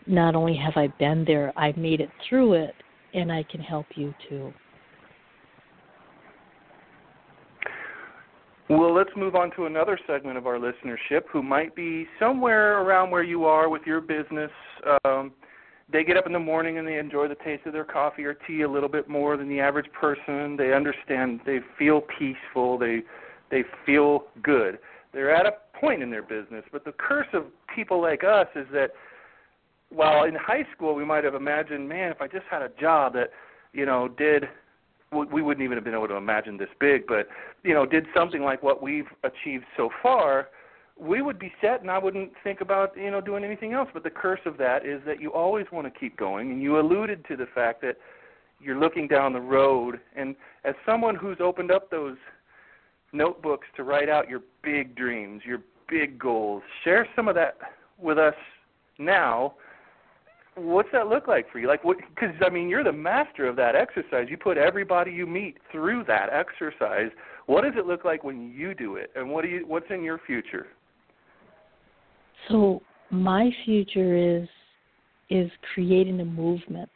not 0.08 0.36
only 0.36 0.56
have 0.56 0.74
I 0.76 0.88
been 1.00 1.24
there, 1.26 1.54
I've 1.58 1.78
made 1.78 2.02
it 2.02 2.10
through 2.28 2.54
it 2.54 2.76
and 3.14 3.32
I 3.32 3.44
can 3.44 3.62
help 3.62 3.86
you 3.96 4.14
too. 4.30 4.54
Well, 8.70 8.94
let's 8.96 9.10
move 9.18 9.36
on 9.36 9.52
to 9.58 9.66
another 9.66 10.00
segment 10.08 10.38
of 10.38 10.48
our 10.48 10.58
listenership 10.58 11.24
who 11.30 11.44
might 11.44 11.76
be 11.76 12.08
somewhere 12.18 12.82
around 12.82 13.12
where 13.12 13.24
you 13.24 13.44
are 13.44 13.68
with 13.68 13.82
your 13.86 14.00
business. 14.00 14.52
Um, 15.04 15.34
they 15.92 16.06
get 16.06 16.16
up 16.16 16.26
in 16.26 16.32
the 16.32 16.40
morning 16.40 16.78
and 16.78 16.88
they 16.88 16.98
enjoy 16.98 17.28
the 17.28 17.36
taste 17.36 17.66
of 17.66 17.74
their 17.74 17.84
coffee 17.84 18.24
or 18.24 18.34
tea 18.34 18.62
a 18.62 18.70
little 18.70 18.88
bit 18.88 19.10
more 19.10 19.36
than 19.36 19.50
the 19.50 19.60
average 19.60 19.92
person. 19.92 20.56
They 20.56 20.74
understand, 20.74 21.42
they 21.46 21.60
feel 21.78 22.02
peaceful, 22.18 22.78
they 22.78 23.02
they 23.50 23.66
feel 23.86 24.28
good. 24.42 24.80
They're 25.14 25.36
at 25.36 25.46
a 25.46 25.52
point 25.78 26.02
in 26.02 26.10
their 26.10 26.24
business, 26.24 26.64
but 26.72 26.86
the 26.86 26.94
curse 26.94 27.28
of 27.34 27.44
people 27.76 28.02
like 28.02 28.24
us 28.24 28.48
is 28.56 28.66
that 28.72 28.92
while 29.94 30.24
in 30.24 30.36
high 30.36 30.66
school 30.76 30.96
we 30.96 31.06
might 31.06 31.24
have 31.24 31.36
imagined, 31.36 31.88
man, 31.88 32.12
if 32.12 32.22
I 32.22 32.28
just 32.28 32.46
had 32.50 32.62
a 32.62 32.70
job 32.80 33.14
that, 33.14 33.32
you 33.74 33.86
know, 33.86 34.08
did 34.08 34.46
we 35.14 35.42
wouldn't 35.42 35.64
even 35.64 35.76
have 35.76 35.84
been 35.84 35.94
able 35.94 36.08
to 36.08 36.16
imagine 36.16 36.58
this 36.58 36.70
big, 36.80 37.06
but 37.06 37.28
you 37.64 37.74
know, 37.74 37.86
did 37.86 38.06
something 38.16 38.44
like 38.44 38.64
what 38.64 38.82
we've 38.82 39.08
achieved 39.24 39.66
so 39.76 39.90
far, 40.02 40.48
we 40.98 41.22
would 41.22 41.38
be 41.38 41.52
set 41.60 41.82
and 41.82 41.92
I 41.92 41.98
wouldn't 41.98 42.32
think 42.44 42.62
about, 42.62 42.96
you 42.96 43.12
know, 43.12 43.20
doing 43.20 43.44
anything 43.44 43.74
else. 43.74 43.90
But 43.94 44.04
the 44.04 44.10
curse 44.10 44.40
of 44.46 44.58
that 44.58 44.86
is 44.86 45.02
that 45.06 45.20
you 45.20 45.34
always 45.34 45.66
want 45.72 45.92
to 45.92 46.00
keep 46.00 46.16
going 46.16 46.52
and 46.52 46.62
you 46.62 46.80
alluded 46.80 47.26
to 47.28 47.36
the 47.36 47.48
fact 47.54 47.82
that 47.82 47.98
you're 48.62 48.80
looking 48.80 49.08
down 49.08 49.34
the 49.34 49.42
road 49.42 50.00
and 50.16 50.36
as 50.64 50.76
someone 50.86 51.16
who's 51.16 51.38
opened 51.42 51.72
up 51.72 51.90
those 51.90 52.16
notebooks 53.12 53.68
to 53.76 53.84
write 53.84 54.08
out 54.08 54.30
your 54.30 54.42
big 54.64 54.96
dreams, 54.96 55.42
your 55.46 55.60
big 55.90 56.18
goals, 56.18 56.62
share 56.84 57.08
some 57.16 57.28
of 57.28 57.36
that 57.36 57.58
with 58.00 58.18
us 58.18 58.36
now. 58.98 59.56
What's 60.56 60.90
that 60.92 61.08
look 61.08 61.28
like 61.28 61.50
for 61.52 61.60
you? 61.60 61.68
Like? 61.68 61.82
Because 61.84 62.36
I 62.46 62.50
mean, 62.50 62.68
you're 62.68 62.84
the 62.84 62.92
master 62.92 63.48
of 63.48 63.56
that 63.56 63.76
exercise. 63.76 64.28
You 64.30 64.38
put 64.38 64.58
everybody 64.58 65.12
you 65.12 65.26
meet 65.26 65.58
through 65.72 66.04
that 66.06 66.30
exercise. 66.32 67.10
What 67.46 67.64
does 67.64 67.74
it 67.78 67.86
look 67.86 68.04
like 68.04 68.24
when 68.24 68.52
you 68.52 68.74
do 68.74 68.98
it, 68.98 69.12
and 69.16 69.30
what 69.30 69.44
do 69.44 69.48
you? 69.50 69.66
What's 69.66 69.86
in 69.90 70.04
your 70.04 70.20
future? 70.26 70.68
So 72.50 72.82
my 73.12 73.50
future 73.66 74.42
is 74.42 74.48
is 75.30 75.50
creating 75.74 76.20
a 76.20 76.26
movement 76.26 76.90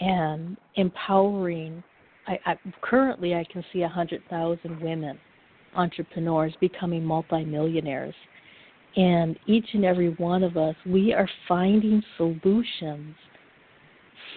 and 0.00 0.56
empowering. 0.74 1.82
I, 2.26 2.38
I 2.46 2.54
currently 2.80 3.34
I 3.34 3.44
can 3.52 3.64
see 3.72 3.82
a 3.82 3.88
hundred 3.88 4.22
thousand 4.28 4.80
women 4.80 5.18
entrepreneurs 5.74 6.54
becoming 6.60 7.04
multimillionaires, 7.04 8.14
and 8.96 9.38
each 9.46 9.66
and 9.72 9.84
every 9.84 10.10
one 10.14 10.42
of 10.42 10.56
us 10.56 10.74
we 10.86 11.12
are 11.12 11.28
finding 11.48 12.02
solutions 12.16 13.14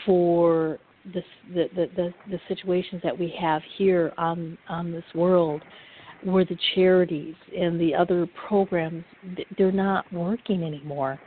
for 0.06 0.80
the 1.14 1.22
the 1.54 1.70
the, 1.96 2.14
the 2.30 2.40
situations 2.48 3.02
that 3.04 3.18
we 3.18 3.34
have 3.40 3.62
here 3.78 4.14
on 4.18 4.58
on 4.70 4.92
this 4.92 5.04
world 5.14 5.62
where 6.24 6.46
the 6.46 6.58
charities 6.74 7.36
and 7.56 7.80
the 7.80 7.94
other 7.94 8.28
programs 8.48 9.04
they're 9.58 9.72
not 9.72 10.12
working 10.12 10.64
anymore. 10.64 11.20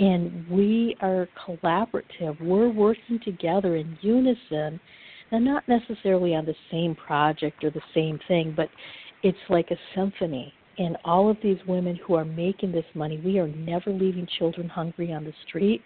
And 0.00 0.48
we 0.50 0.96
are 1.00 1.28
collaborative. 1.46 2.40
We're 2.40 2.70
working 2.70 3.20
together 3.24 3.76
in 3.76 3.96
unison 4.00 4.80
and 5.30 5.44
not 5.44 5.62
necessarily 5.68 6.34
on 6.34 6.46
the 6.46 6.54
same 6.70 6.96
project 6.96 7.62
or 7.62 7.70
the 7.70 7.82
same 7.94 8.18
thing 8.28 8.54
but 8.56 8.68
it's 9.22 9.38
like 9.48 9.70
a 9.70 9.76
symphony 9.94 10.52
and 10.78 10.96
all 11.04 11.30
of 11.30 11.36
these 11.42 11.58
women 11.66 11.98
who 12.06 12.14
are 12.14 12.24
making 12.24 12.72
this 12.72 12.84
money 12.94 13.20
we 13.24 13.38
are 13.38 13.48
never 13.48 13.90
leaving 13.90 14.26
children 14.38 14.68
hungry 14.68 15.12
on 15.12 15.24
the 15.24 15.32
street 15.46 15.82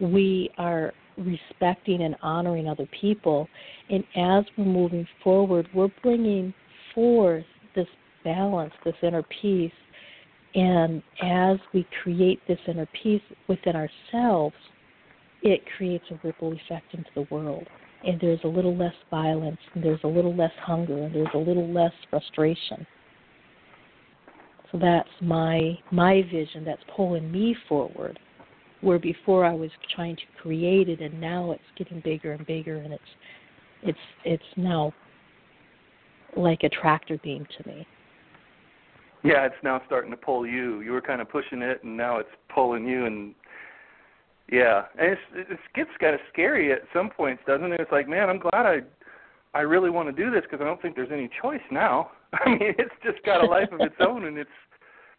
we 0.00 0.50
are 0.58 0.92
respecting 1.18 2.02
and 2.02 2.16
honoring 2.22 2.68
other 2.68 2.88
people 3.00 3.48
and 3.90 4.02
as 4.16 4.44
we're 4.56 4.64
moving 4.64 5.06
forward 5.22 5.68
we're 5.74 5.90
bringing 6.02 6.52
forth 6.94 7.44
this 7.74 7.86
balance, 8.24 8.72
this 8.84 8.94
inner 9.02 9.24
peace. 9.40 9.72
And 10.54 11.02
as 11.22 11.58
we 11.72 11.86
create 12.02 12.40
this 12.46 12.58
inner 12.66 12.88
peace 13.02 13.22
within 13.48 13.74
ourselves, 13.74 14.54
it 15.42 15.62
creates 15.76 16.04
a 16.10 16.26
ripple 16.26 16.52
effect 16.52 16.94
into 16.94 17.10
the 17.14 17.26
world. 17.34 17.66
And 18.04 18.20
there's 18.20 18.40
a 18.44 18.48
little 18.48 18.76
less 18.76 18.94
violence, 19.10 19.58
and 19.74 19.82
there's 19.82 20.00
a 20.04 20.08
little 20.08 20.34
less 20.34 20.52
hunger, 20.60 21.04
and 21.04 21.14
there's 21.14 21.34
a 21.34 21.38
little 21.38 21.72
less 21.72 21.92
frustration. 22.10 22.86
So 24.72 24.78
that's 24.78 25.08
my 25.20 25.78
my 25.90 26.22
vision 26.32 26.64
that's 26.64 26.82
pulling 26.96 27.30
me 27.30 27.54
forward. 27.68 28.18
Where 28.80 28.98
before 28.98 29.44
I 29.44 29.52
was 29.52 29.70
trying 29.94 30.16
to 30.16 30.22
create 30.40 30.88
it 30.88 31.00
and 31.00 31.20
now 31.20 31.52
it's 31.52 31.62
getting 31.76 32.00
bigger 32.00 32.32
and 32.32 32.44
bigger 32.46 32.78
and 32.78 32.92
it's 32.92 33.02
it's 33.82 33.98
it's 34.24 34.42
now 34.56 34.92
like 36.36 36.62
a 36.64 36.68
tractor 36.68 37.18
beam 37.22 37.46
to 37.58 37.68
me. 37.68 37.86
Yeah, 39.24 39.46
it's 39.46 39.54
now 39.62 39.80
starting 39.86 40.10
to 40.10 40.16
pull 40.16 40.46
you. 40.46 40.80
You 40.80 40.92
were 40.92 41.00
kind 41.00 41.20
of 41.20 41.28
pushing 41.28 41.62
it, 41.62 41.84
and 41.84 41.96
now 41.96 42.18
it's 42.18 42.28
pulling 42.52 42.86
you. 42.86 43.06
And 43.06 43.34
yeah, 44.50 44.84
and 44.98 45.12
it's, 45.12 45.20
it 45.50 45.58
gets 45.74 45.90
kind 46.00 46.14
of 46.14 46.20
scary 46.32 46.72
at 46.72 46.80
some 46.92 47.08
points, 47.08 47.42
doesn't 47.46 47.72
it? 47.72 47.80
It's 47.80 47.92
like, 47.92 48.08
man, 48.08 48.28
I'm 48.28 48.40
glad 48.40 48.66
I 48.66 48.78
I 49.54 49.60
really 49.60 49.90
want 49.90 50.14
to 50.14 50.24
do 50.24 50.30
this 50.30 50.42
because 50.42 50.60
I 50.60 50.64
don't 50.64 50.80
think 50.80 50.96
there's 50.96 51.12
any 51.12 51.28
choice 51.40 51.60
now. 51.70 52.10
I 52.32 52.48
mean, 52.48 52.74
it's 52.78 52.94
just 53.04 53.22
got 53.24 53.44
a 53.44 53.46
life 53.46 53.70
of 53.72 53.80
its 53.80 53.94
own, 54.00 54.24
and 54.24 54.38
it's 54.38 54.50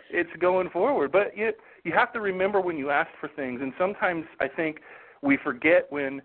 it's 0.10 0.30
going 0.40 0.70
forward. 0.70 1.12
But 1.12 1.36
you 1.38 1.52
you 1.84 1.94
have 1.94 2.14
to 2.14 2.22
remember 2.22 2.62
when 2.62 2.78
you 2.78 2.90
ask 2.90 3.10
for 3.20 3.30
things, 3.36 3.62
and 3.62 3.74
sometimes 3.78 4.26
I 4.40 4.48
think 4.48 4.80
we 5.22 5.38
forget 5.38 5.88
when 5.90 6.22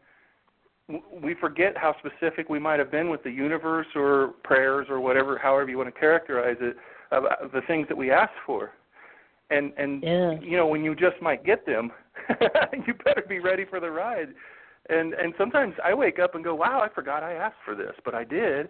we 1.23 1.35
forget 1.35 1.77
how 1.77 1.95
specific 1.99 2.49
we 2.49 2.59
might 2.59 2.79
have 2.79 2.91
been 2.91 3.11
with 3.11 3.23
the 3.23 3.31
universe 3.31 3.87
or 3.95 4.29
prayers 4.43 4.87
or 4.89 5.01
whatever, 5.01 5.37
however 5.37 5.69
you 5.69 5.77
want 5.77 5.93
to 5.93 6.01
characterize 6.01 6.57
it, 6.61 6.77
about 7.11 7.53
the 7.53 7.61
things 7.67 7.87
that 7.89 7.97
we 7.97 8.11
ask 8.11 8.33
for. 8.47 8.73
And 9.51 9.73
and 9.77 10.03
yeah. 10.03 10.39
you 10.41 10.57
know 10.57 10.67
when 10.67 10.85
you 10.85 10.95
just 10.95 11.21
might 11.21 11.45
get 11.45 11.67
them, 11.67 11.91
you 12.87 12.95
better 13.05 13.25
be 13.29 13.39
ready 13.39 13.65
for 13.65 13.81
the 13.81 13.91
ride. 13.91 14.29
And 14.89 15.15
and 15.15 15.35
sometimes 15.37 15.75
I 15.85 15.95
wake 15.95 16.19
up 16.19 16.35
and 16.35 16.43
go, 16.43 16.55
wow, 16.55 16.81
I 16.83 16.93
forgot 16.95 17.23
I 17.23 17.35
asked 17.35 17.59
for 17.65 17.75
this, 17.75 17.93
but 18.05 18.15
I 18.15 18.25
did. 18.25 18.69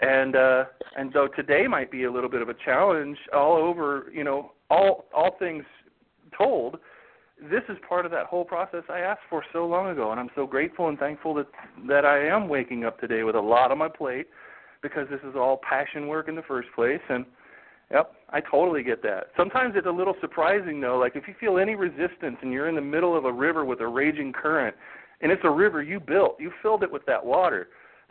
And 0.00 0.36
uh 0.36 0.64
and 0.96 1.12
though 1.12 1.28
today 1.28 1.66
might 1.66 1.90
be 1.90 2.04
a 2.04 2.12
little 2.12 2.30
bit 2.30 2.42
of 2.42 2.48
a 2.48 2.54
challenge 2.64 3.18
all 3.34 3.56
over, 3.56 4.10
you 4.14 4.24
know, 4.24 4.52
all 4.70 5.06
all 5.14 5.36
things 5.38 5.64
told, 6.36 6.78
this 7.50 7.62
is 7.68 7.76
part 7.88 8.04
of 8.04 8.12
that 8.12 8.26
whole 8.26 8.44
process 8.44 8.82
I 8.90 9.00
asked 9.00 9.22
for 9.30 9.44
so 9.52 9.66
long 9.66 9.88
ago, 9.88 10.10
and 10.10 10.20
I'm 10.20 10.30
so 10.34 10.46
grateful 10.46 10.88
and 10.88 10.98
thankful 10.98 11.34
that 11.34 11.46
that 11.88 12.04
I 12.04 12.26
am 12.26 12.48
waking 12.48 12.84
up 12.84 13.00
today 13.00 13.22
with 13.22 13.36
a 13.36 13.40
lot 13.40 13.70
on 13.70 13.78
my 13.78 13.88
plate 13.88 14.26
because 14.82 15.08
this 15.10 15.20
is 15.28 15.34
all 15.34 15.60
passion 15.68 16.08
work 16.08 16.28
in 16.28 16.36
the 16.36 16.42
first 16.42 16.68
place. 16.74 17.00
And 17.08 17.24
yep, 17.90 18.12
I 18.30 18.40
totally 18.40 18.82
get 18.82 19.02
that. 19.02 19.28
Sometimes 19.36 19.74
it's 19.76 19.86
a 19.86 19.90
little 19.90 20.14
surprising 20.20 20.80
though, 20.80 20.98
like 20.98 21.16
if 21.16 21.26
you 21.26 21.34
feel 21.40 21.58
any 21.58 21.74
resistance 21.74 22.36
and 22.42 22.52
you're 22.52 22.68
in 22.68 22.74
the 22.74 22.80
middle 22.80 23.16
of 23.16 23.24
a 23.24 23.32
river 23.32 23.64
with 23.64 23.80
a 23.80 23.86
raging 23.86 24.32
current, 24.32 24.76
and 25.20 25.32
it's 25.32 25.42
a 25.44 25.50
river 25.50 25.82
you 25.82 26.00
built, 26.00 26.36
you 26.38 26.50
filled 26.62 26.82
it 26.82 26.90
with 26.90 27.04
that 27.06 27.24
water, 27.24 27.68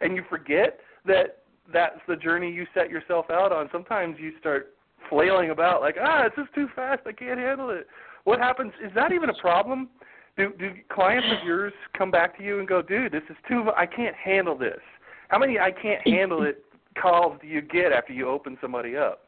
and 0.00 0.16
you 0.16 0.22
forget 0.28 0.78
that 1.06 1.38
that's 1.72 2.00
the 2.06 2.16
journey 2.16 2.50
you 2.52 2.66
set 2.74 2.90
yourself 2.90 3.26
out 3.30 3.52
on. 3.52 3.68
Sometimes 3.72 4.16
you 4.18 4.32
start 4.38 4.74
flailing 5.08 5.50
about 5.50 5.80
like, 5.80 5.96
ah, 6.00 6.24
it's 6.26 6.36
just 6.36 6.54
too 6.54 6.68
fast, 6.76 7.02
I 7.06 7.12
can't 7.12 7.38
handle 7.38 7.70
it 7.70 7.86
what 8.24 8.38
happens? 8.38 8.72
Is 8.84 8.90
that 8.94 9.12
even 9.12 9.30
a 9.30 9.34
problem? 9.34 9.88
Do 10.36 10.52
do 10.58 10.72
clients 10.92 11.28
of 11.30 11.46
yours 11.46 11.72
come 11.96 12.10
back 12.10 12.36
to 12.38 12.44
you 12.44 12.58
and 12.58 12.66
go, 12.66 12.82
dude, 12.82 13.12
this 13.12 13.22
is 13.30 13.36
too. 13.48 13.70
I 13.76 13.86
can't 13.86 14.16
handle 14.16 14.58
this. 14.58 14.80
How 15.28 15.38
many 15.38 15.58
I 15.58 15.70
can't 15.70 16.06
handle 16.06 16.42
it 16.42 16.64
calls 17.00 17.38
do 17.40 17.46
you 17.46 17.60
get 17.60 17.92
after 17.92 18.12
you 18.12 18.28
open 18.28 18.58
somebody 18.60 18.96
up? 18.96 19.23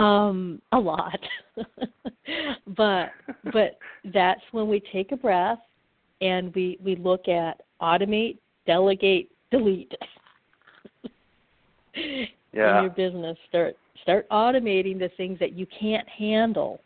Um, 0.00 0.62
a 0.72 0.78
lot. 0.78 1.20
but 2.76 3.10
but 3.52 3.78
that's 4.12 4.40
when 4.52 4.68
we 4.68 4.82
take 4.92 5.12
a 5.12 5.16
breath 5.16 5.58
and 6.20 6.54
we 6.54 6.78
we 6.82 6.96
look 6.96 7.28
at 7.28 7.60
automate, 7.80 8.38
delegate, 8.66 9.30
delete. 9.50 9.92
yeah. 11.94 12.78
In 12.78 12.84
your 12.84 12.90
business, 12.90 13.36
start 13.48 13.76
start 14.02 14.28
automating 14.30 14.98
the 14.98 15.10
things 15.16 15.38
that 15.38 15.52
you 15.52 15.66
can't 15.78 16.08
handle 16.08 16.80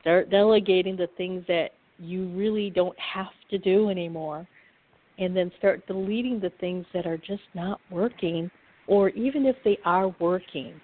Start 0.00 0.30
delegating 0.30 0.96
the 0.96 1.08
things 1.16 1.44
that 1.48 1.72
you 1.98 2.28
really 2.28 2.70
don't 2.70 2.98
have 2.98 3.26
to 3.50 3.58
do 3.58 3.90
anymore. 3.90 4.46
And 5.18 5.36
then 5.36 5.50
start 5.58 5.86
deleting 5.86 6.38
the 6.40 6.52
things 6.60 6.86
that 6.94 7.06
are 7.06 7.18
just 7.18 7.42
not 7.54 7.80
working, 7.90 8.50
or 8.86 9.08
even 9.10 9.46
if 9.46 9.56
they 9.64 9.78
are 9.84 10.08
working, 10.20 10.80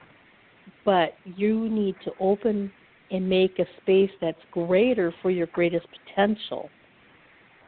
but 0.85 1.15
you 1.25 1.69
need 1.69 1.95
to 2.05 2.13
open 2.21 2.71
and 3.11 3.29
make 3.29 3.59
a 3.59 3.67
space 3.83 4.11
that's 4.21 4.39
greater 4.51 5.15
for 5.23 5.31
your 5.31 5.47
greatest 5.49 5.87
potential, 6.07 6.69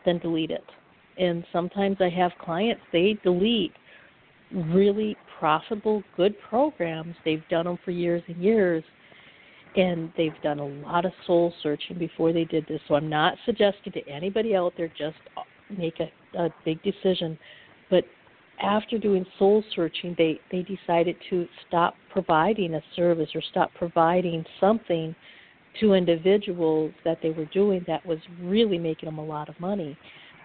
then 0.04 0.18
delete 0.18 0.50
it. 0.50 0.64
And 1.18 1.44
sometimes 1.52 1.96
I 2.00 2.08
have 2.10 2.32
clients, 2.40 2.82
they 2.92 3.18
delete 3.22 3.72
really 4.52 5.16
profitable, 5.38 6.02
good 6.16 6.34
programs. 6.48 7.14
They've 7.24 7.42
done 7.50 7.66
them 7.66 7.78
for 7.84 7.90
years 7.90 8.22
and 8.28 8.42
years, 8.42 8.84
and 9.76 10.12
they've 10.16 10.40
done 10.42 10.58
a 10.58 10.66
lot 10.66 11.04
of 11.04 11.12
soul 11.26 11.52
searching 11.62 11.98
before 11.98 12.32
they 12.32 12.44
did 12.44 12.66
this. 12.68 12.80
So 12.88 12.94
I'm 12.94 13.08
not 13.08 13.34
suggesting 13.44 13.92
to 13.92 14.08
anybody 14.08 14.54
out 14.54 14.72
there 14.76 14.88
just 14.88 15.16
make 15.76 16.00
a, 16.00 16.10
a 16.38 16.48
big 16.64 16.82
decision, 16.82 17.38
but 17.90 18.04
after 18.60 18.98
doing 18.98 19.26
soul 19.38 19.62
searching, 19.74 20.14
they 20.16 20.40
they 20.50 20.62
decided 20.62 21.16
to 21.30 21.46
stop 21.66 21.94
providing 22.10 22.74
a 22.74 22.82
service 22.94 23.28
or 23.34 23.42
stop 23.50 23.70
providing 23.74 24.44
something 24.60 25.14
to 25.80 25.92
individuals 25.92 26.92
that 27.04 27.18
they 27.22 27.30
were 27.30 27.44
doing 27.46 27.84
that 27.86 28.04
was 28.06 28.18
really 28.42 28.78
making 28.78 29.06
them 29.06 29.18
a 29.18 29.24
lot 29.24 29.48
of 29.48 29.58
money. 29.60 29.96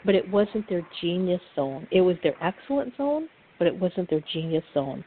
But 0.05 0.16
it 0.16 0.28
wasn't 0.30 0.68
their 0.68 0.86
genius 0.99 1.41
zone. 1.55 1.88
It 1.91 2.01
was 2.01 2.18
their 2.24 2.36
excellent 2.43 2.97
zone, 2.97 3.30
but 3.57 3.68
it 3.68 3.76
wasn't 3.76 4.09
their 4.09 4.24
genius 4.34 4.64
zone. 4.74 5.03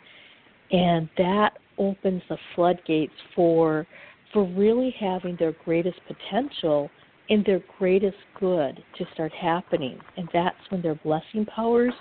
And 0.70 1.08
that 1.18 1.58
opens 1.78 2.22
the 2.28 2.38
floodgates 2.54 3.12
for 3.34 3.86
for 4.32 4.44
really 4.44 4.94
having 4.98 5.36
their 5.36 5.52
greatest 5.64 5.98
potential 6.06 6.90
and 7.30 7.44
their 7.44 7.60
greatest 7.78 8.16
good 8.38 8.82
to 8.98 9.04
start 9.14 9.32
happening. 9.32 9.98
And 10.16 10.28
that's 10.32 10.56
when 10.70 10.82
their 10.82 10.96
blessing 10.96 11.46
powers 11.46 11.94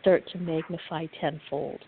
start 0.00 0.28
to 0.32 0.38
magnify 0.38 1.06
tenfold. 1.20 1.80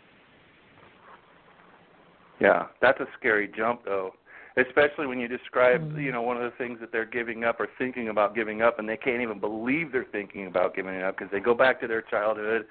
Yeah, 2.41 2.67
that's 2.81 2.99
a 3.01 3.07
scary 3.19 3.51
jump 3.57 3.85
though. 3.85 4.13
Especially 4.57 5.07
when 5.07 5.19
you 5.19 5.29
describe, 5.29 5.81
mm-hmm. 5.81 6.01
you 6.01 6.13
know, 6.13 6.21
one 6.21 6.37
of 6.37 6.43
the 6.43 6.57
things 6.59 6.79
that 6.81 6.93
they're 6.93 7.07
giving 7.07 7.43
up 7.45 7.59
or 7.59 7.69
thinking 7.79 8.11
about 8.11 8.35
giving 8.35 8.61
up, 8.61 8.79
and 8.79 8.87
they 8.87 8.99
can't 8.99 9.23
even 9.23 9.41
believe 9.41 9.93
they're 9.93 10.05
thinking 10.13 10.47
about 10.47 10.75
giving 10.75 10.95
it 10.95 11.03
up 11.03 11.17
because 11.17 11.31
they 11.33 11.41
go 11.41 11.55
back 11.55 11.81
to 11.81 11.87
their 11.87 12.03
childhood, 12.03 12.67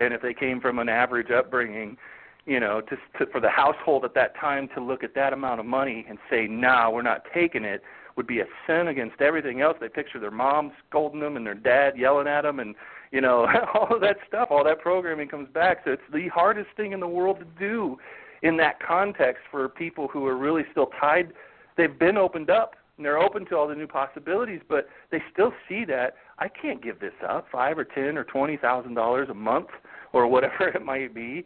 and 0.00 0.12
if 0.12 0.20
they 0.20 0.34
came 0.34 0.60
from 0.60 0.78
an 0.78 0.90
average 0.90 1.30
upbringing, 1.30 1.96
you 2.44 2.60
know, 2.60 2.82
to, 2.82 2.96
to 3.18 3.30
for 3.30 3.40
the 3.40 3.48
household 3.48 4.04
at 4.04 4.14
that 4.14 4.36
time 4.36 4.68
to 4.74 4.82
look 4.82 5.04
at 5.04 5.14
that 5.14 5.32
amount 5.32 5.60
of 5.60 5.64
money 5.64 6.04
and 6.08 6.18
say, 6.28 6.46
"Nah, 6.46 6.90
we're 6.90 7.00
not 7.00 7.22
taking 7.32 7.64
it," 7.64 7.82
would 8.16 8.26
be 8.26 8.40
a 8.40 8.46
sin 8.66 8.88
against 8.88 9.20
everything 9.20 9.60
else. 9.62 9.76
They 9.80 9.88
picture 9.88 10.18
their 10.18 10.30
mom 10.30 10.72
scolding 10.88 11.20
them 11.20 11.36
and 11.36 11.46
their 11.46 11.54
dad 11.54 11.96
yelling 11.96 12.26
at 12.26 12.42
them, 12.42 12.60
and 12.60 12.74
you 13.12 13.20
know, 13.20 13.46
all 13.74 13.94
of 13.94 14.00
that 14.00 14.16
stuff, 14.26 14.48
all 14.50 14.64
that 14.64 14.80
programming 14.80 15.28
comes 15.28 15.48
back. 15.52 15.78
So 15.84 15.92
it's 15.92 16.02
the 16.12 16.28
hardest 16.28 16.68
thing 16.76 16.92
in 16.92 17.00
the 17.00 17.08
world 17.08 17.38
to 17.38 17.46
do 17.58 17.98
in 18.42 18.56
that 18.56 18.80
context 18.80 19.42
for 19.50 19.68
people 19.68 20.08
who 20.08 20.26
are 20.26 20.36
really 20.36 20.62
still 20.72 20.90
tied. 21.00 21.32
They've 21.76 21.96
been 21.96 22.16
opened 22.16 22.50
up 22.50 22.74
and 22.96 23.06
they're 23.06 23.18
open 23.18 23.46
to 23.46 23.56
all 23.56 23.68
the 23.68 23.74
new 23.74 23.86
possibilities, 23.86 24.60
but 24.68 24.88
they 25.10 25.22
still 25.32 25.52
see 25.68 25.84
that 25.86 26.16
I 26.38 26.48
can't 26.48 26.82
give 26.82 26.98
this 26.98 27.12
up, 27.26 27.46
five 27.52 27.78
or 27.78 27.84
ten 27.84 28.18
or 28.18 28.24
twenty 28.24 28.56
thousand 28.56 28.94
dollars 28.94 29.28
a 29.30 29.34
month 29.34 29.68
or 30.12 30.26
whatever 30.26 30.68
it 30.74 30.84
might 30.84 31.14
be 31.14 31.44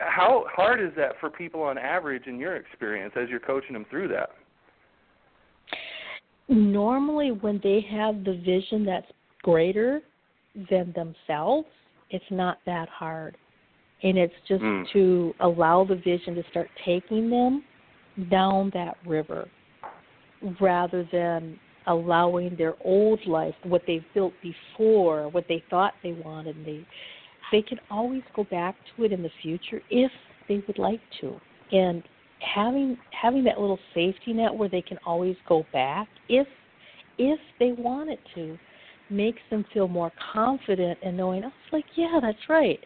how 0.00 0.46
hard 0.50 0.80
is 0.80 0.90
that 0.96 1.12
for 1.20 1.30
people 1.30 1.62
on 1.62 1.78
average 1.78 2.26
in 2.26 2.38
your 2.38 2.56
experience 2.56 3.12
as 3.20 3.28
you're 3.28 3.40
coaching 3.40 3.74
them 3.74 3.86
through 3.90 4.08
that? 4.08 4.30
Normally, 6.48 7.30
when 7.30 7.60
they 7.62 7.86
have 7.90 8.24
the 8.24 8.40
vision 8.44 8.84
that's 8.84 9.06
greater 9.42 10.00
than 10.70 10.94
themselves, 10.94 11.68
it's 12.10 12.24
not 12.30 12.58
that 12.66 12.88
hard. 12.88 13.36
And 14.02 14.16
it's 14.16 14.34
just 14.48 14.62
mm. 14.62 14.84
to 14.92 15.34
allow 15.40 15.84
the 15.84 15.96
vision 15.96 16.34
to 16.34 16.42
start 16.50 16.68
taking 16.84 17.28
them 17.28 17.62
down 18.30 18.70
that 18.74 18.96
river 19.06 19.48
rather 20.60 21.06
than 21.12 21.58
allowing 21.86 22.56
their 22.56 22.74
old 22.84 23.20
life, 23.26 23.54
what 23.64 23.82
they've 23.86 24.04
built 24.14 24.32
before, 24.42 25.28
what 25.30 25.44
they 25.48 25.62
thought 25.70 25.94
they 26.02 26.12
wanted, 26.12 26.56
they 26.64 26.86
they 27.52 27.62
can 27.62 27.78
always 27.90 28.22
go 28.36 28.44
back 28.44 28.76
to 28.94 29.04
it 29.04 29.12
in 29.12 29.22
the 29.22 29.30
future 29.42 29.80
if 29.90 30.12
they 30.48 30.62
would 30.68 30.78
like 30.78 31.00
to. 31.20 31.34
And 31.72 32.02
having 32.40 32.96
having 33.10 33.44
that 33.44 33.60
little 33.60 33.78
safety 33.94 34.32
net 34.32 34.54
where 34.54 34.68
they 34.68 34.82
can 34.82 34.98
always 35.04 35.36
go 35.48 35.66
back 35.72 36.08
if 36.28 36.46
if 37.18 37.40
they 37.58 37.72
wanted 37.72 38.18
to 38.34 38.58
makes 39.10 39.40
them 39.50 39.64
feel 39.72 39.88
more 39.88 40.12
confident 40.32 40.98
and 41.02 41.16
knowing, 41.16 41.44
oh, 41.44 41.48
it's 41.48 41.72
like, 41.72 41.84
yeah, 41.96 42.18
that's 42.20 42.48
right. 42.48 42.78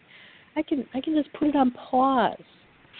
I 0.55 0.61
can 0.61 0.85
I 0.93 1.01
can 1.01 1.15
just 1.15 1.33
put 1.33 1.49
it 1.49 1.55
on 1.55 1.71
pause 1.71 2.37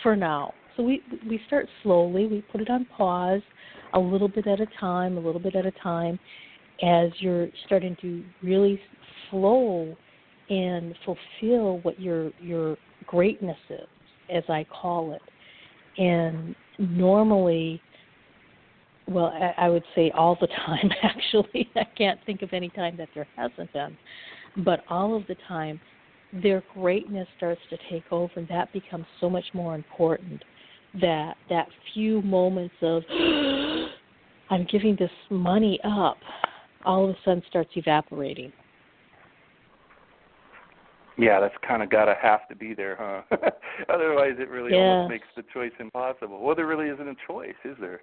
for 0.04 0.16
now. 0.16 0.54
So 0.76 0.84
we 0.84 1.02
we 1.28 1.40
start 1.48 1.68
slowly. 1.84 2.28
We 2.28 2.42
put 2.52 2.62
it 2.62 2.70
on 2.70 2.86
pause, 2.86 3.42
a 3.94 4.00
little 4.00 4.28
bit 4.28 4.48
at 4.48 4.60
a 4.60 4.68
time, 4.80 5.18
a 5.18 5.22
little 5.22 5.40
bit 5.40 5.56
at 5.56 5.66
a 5.66 5.72
time, 5.72 6.20
as 6.84 7.12
you're 7.20 7.48
starting 7.66 7.96
to 8.02 8.24
really 8.44 8.80
flow 9.30 9.96
and 10.50 10.94
fulfill 11.06 11.80
what 11.80 12.00
your 12.00 12.32
your 12.42 12.78
greatness 13.08 13.58
is, 13.70 13.88
as 14.34 14.44
I 14.50 14.66
call 14.66 15.14
it. 15.14 15.22
And 15.98 16.56
normally, 16.78 17.82
well, 19.08 19.28
I, 19.28 19.66
I 19.66 19.70
would 19.70 19.84
say 19.96 20.12
all 20.12 20.38
the 20.40 20.48
time. 20.66 20.90
Actually, 21.04 21.70
I 21.76 21.86
can't 21.98 22.20
think 22.26 22.42
of 22.42 22.50
any 22.54 22.70
time 22.70 22.98
that 22.98 23.10
there 23.14 23.28
hasn't 23.36 23.72
been, 23.74 23.98
but 24.64 24.84
all 24.90 25.16
of 25.16 25.26
the 25.28 25.36
time, 25.48 25.80
their 26.44 26.64
greatness 26.74 27.28
starts 27.38 27.62
to 27.70 27.78
take 27.90 28.04
over, 28.12 28.32
and 28.36 28.48
that 28.50 28.72
becomes 28.74 29.06
so 29.20 29.30
much 29.30 29.46
more 29.54 29.76
important. 29.76 30.44
That 31.02 31.36
that 31.50 31.68
few 31.94 32.22
moments 32.22 32.76
of 32.82 33.04
I'm 34.50 34.66
giving 34.72 34.96
this 34.98 35.12
money 35.30 35.80
up, 35.84 36.18
all 36.86 37.06
of 37.06 37.10
a 37.12 37.18
sudden 37.26 37.44
starts 37.50 37.72
evaporating 37.76 38.54
Yeah, 41.18 41.40
that's 41.40 41.56
kind 41.68 41.82
of 41.82 41.90
got 41.90 42.06
to 42.06 42.16
have 42.22 42.48
to 42.50 42.56
be 42.56 42.74
there, 42.74 42.96
huh? 43.00 43.38
Otherwise, 43.94 44.34
it 44.40 44.50
really 44.50 44.74
almost 44.74 45.10
makes 45.10 45.28
the 45.36 45.44
choice 45.54 45.72
impossible. 45.80 46.42
Well, 46.42 46.56
there 46.56 46.68
really 46.68 46.88
isn't 46.90 47.08
a 47.08 47.16
choice, 47.28 47.56
is 47.64 47.76
there? 47.80 48.02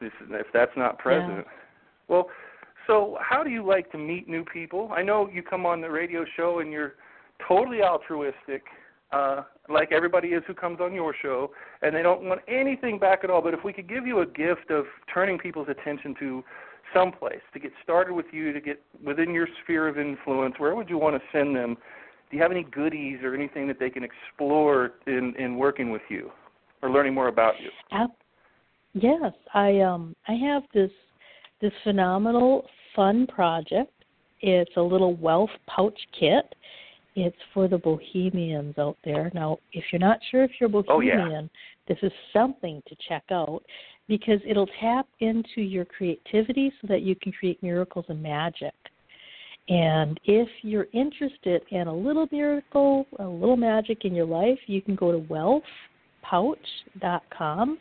This, 0.00 0.12
if 0.30 0.46
that's 0.52 0.76
not 0.76 0.98
present. 0.98 1.38
Yeah. 1.38 1.52
Well, 2.08 2.28
so 2.86 3.18
how 3.20 3.44
do 3.44 3.50
you 3.50 3.64
like 3.66 3.90
to 3.92 3.98
meet 3.98 4.28
new 4.28 4.44
people? 4.44 4.90
I 4.94 5.02
know 5.02 5.28
you 5.32 5.42
come 5.42 5.66
on 5.66 5.80
the 5.80 5.90
radio 5.90 6.24
show 6.36 6.60
and 6.60 6.72
you're 6.72 6.94
totally 7.46 7.82
altruistic, 7.82 8.64
uh, 9.12 9.42
like 9.68 9.92
everybody 9.92 10.28
is 10.28 10.42
who 10.46 10.54
comes 10.54 10.80
on 10.80 10.94
your 10.94 11.14
show, 11.20 11.50
and 11.82 11.94
they 11.94 12.02
don't 12.02 12.22
want 12.22 12.40
anything 12.48 12.98
back 12.98 13.24
at 13.24 13.30
all. 13.30 13.42
But 13.42 13.54
if 13.54 13.60
we 13.64 13.72
could 13.72 13.88
give 13.88 14.06
you 14.06 14.20
a 14.20 14.26
gift 14.26 14.70
of 14.70 14.86
turning 15.12 15.38
people's 15.38 15.68
attention 15.68 16.14
to 16.20 16.42
someplace 16.94 17.40
to 17.52 17.58
get 17.58 17.72
started 17.82 18.14
with 18.14 18.26
you, 18.32 18.52
to 18.52 18.60
get 18.60 18.82
within 19.04 19.34
your 19.34 19.48
sphere 19.62 19.88
of 19.88 19.98
influence, 19.98 20.54
where 20.58 20.74
would 20.74 20.88
you 20.88 20.98
want 20.98 21.14
to 21.16 21.22
send 21.30 21.54
them? 21.54 21.76
Do 22.30 22.36
you 22.36 22.42
have 22.42 22.52
any 22.52 22.64
goodies 22.64 23.18
or 23.22 23.34
anything 23.34 23.68
that 23.68 23.78
they 23.78 23.90
can 23.90 24.02
explore 24.04 24.92
in 25.06 25.34
in 25.38 25.56
working 25.56 25.90
with 25.90 26.02
you 26.08 26.30
or 26.82 26.90
learning 26.90 27.14
more 27.14 27.28
about 27.28 27.54
you? 27.60 27.70
Yes, 29.00 29.32
I 29.54 29.80
um 29.80 30.14
I 30.26 30.34
have 30.34 30.64
this 30.74 30.90
this 31.60 31.72
phenomenal 31.84 32.66
fun 32.94 33.26
project. 33.26 33.92
It's 34.40 34.76
a 34.76 34.82
little 34.82 35.14
wealth 35.16 35.50
pouch 35.66 35.98
kit. 36.18 36.54
It's 37.16 37.36
for 37.52 37.66
the 37.66 37.78
bohemians 37.78 38.78
out 38.78 38.96
there. 39.04 39.30
Now, 39.34 39.58
if 39.72 39.84
you're 39.90 39.98
not 39.98 40.20
sure 40.30 40.44
if 40.44 40.52
you're 40.60 40.68
bohemian, 40.68 41.20
oh, 41.20 41.30
yeah. 41.30 41.42
this 41.88 41.98
is 42.02 42.12
something 42.32 42.80
to 42.86 42.94
check 43.08 43.24
out 43.30 43.62
because 44.06 44.40
it'll 44.46 44.68
tap 44.80 45.08
into 45.20 45.60
your 45.60 45.84
creativity 45.84 46.72
so 46.80 46.86
that 46.86 47.02
you 47.02 47.16
can 47.16 47.32
create 47.32 47.60
miracles 47.62 48.04
and 48.08 48.22
magic. 48.22 48.72
And 49.68 50.18
if 50.24 50.48
you're 50.62 50.86
interested 50.92 51.62
in 51.70 51.88
a 51.88 51.94
little 51.94 52.26
miracle, 52.32 53.06
a 53.18 53.26
little 53.26 53.56
magic 53.56 54.04
in 54.04 54.14
your 54.14 54.26
life, 54.26 54.58
you 54.66 54.80
can 54.80 54.94
go 54.94 55.12
to 55.12 55.18
wealthpouch.com. 55.18 57.78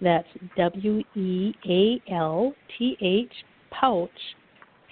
That's 0.00 0.28
W 0.56 1.02
E 1.14 1.52
A 1.68 2.12
L 2.12 2.54
T 2.78 2.96
H 3.00 3.32
pouch, 3.70 4.10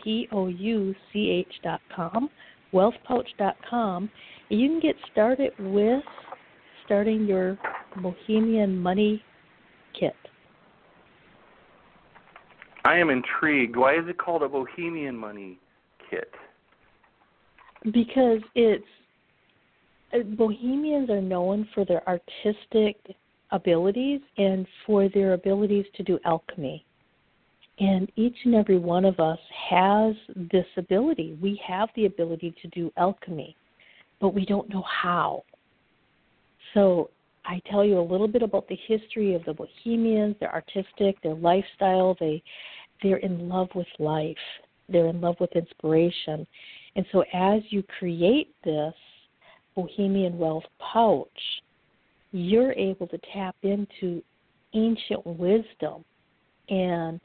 P 0.02 0.28
O 0.32 0.48
U 0.48 0.94
C 1.12 1.30
H 1.30 1.52
dot 1.62 1.80
com, 1.94 2.28
wealthpouch.com. 2.72 4.10
And 4.50 4.60
you 4.60 4.68
can 4.68 4.80
get 4.80 4.96
started 5.10 5.52
with 5.58 6.02
starting 6.84 7.26
your 7.26 7.58
Bohemian 8.02 8.78
Money 8.78 9.22
Kit. 9.98 10.14
I 12.84 12.96
am 12.96 13.10
intrigued. 13.10 13.76
Why 13.76 13.94
is 13.94 14.08
it 14.08 14.18
called 14.18 14.42
a 14.42 14.48
Bohemian 14.48 15.16
Money 15.16 15.58
Kit? 16.08 16.30
Because 17.92 18.40
it's 18.54 18.84
uh, 20.14 20.18
Bohemians 20.36 21.10
are 21.10 21.20
known 21.20 21.68
for 21.74 21.84
their 21.84 22.02
artistic 22.08 22.96
abilities 23.50 24.20
and 24.36 24.66
for 24.86 25.08
their 25.08 25.34
abilities 25.34 25.86
to 25.96 26.02
do 26.02 26.18
alchemy. 26.24 26.84
And 27.80 28.10
each 28.16 28.36
and 28.44 28.54
every 28.54 28.78
one 28.78 29.04
of 29.04 29.20
us 29.20 29.38
has 29.70 30.14
this 30.52 30.66
ability. 30.76 31.38
We 31.40 31.60
have 31.66 31.88
the 31.94 32.06
ability 32.06 32.54
to 32.62 32.68
do 32.68 32.92
alchemy, 32.96 33.56
but 34.20 34.34
we 34.34 34.44
don't 34.44 34.68
know 34.68 34.82
how. 34.82 35.44
So 36.74 37.10
I 37.44 37.62
tell 37.70 37.84
you 37.84 37.98
a 37.98 38.02
little 38.02 38.28
bit 38.28 38.42
about 38.42 38.68
the 38.68 38.78
history 38.86 39.34
of 39.34 39.44
the 39.44 39.54
Bohemians, 39.54 40.36
their 40.40 40.52
artistic, 40.52 41.20
their 41.22 41.34
lifestyle. 41.34 42.16
They 42.18 42.42
they're 43.02 43.18
in 43.18 43.48
love 43.48 43.68
with 43.74 43.86
life. 43.98 44.36
They're 44.88 45.06
in 45.06 45.20
love 45.20 45.36
with 45.38 45.54
inspiration. 45.54 46.46
And 46.96 47.06
so 47.12 47.22
as 47.32 47.62
you 47.70 47.84
create 47.98 48.54
this 48.64 48.94
Bohemian 49.76 50.36
Wealth 50.36 50.64
pouch, 50.80 51.28
you're 52.32 52.72
able 52.72 53.06
to 53.08 53.18
tap 53.32 53.56
into 53.62 54.22
ancient 54.74 55.24
wisdom 55.26 56.04
and 56.68 57.20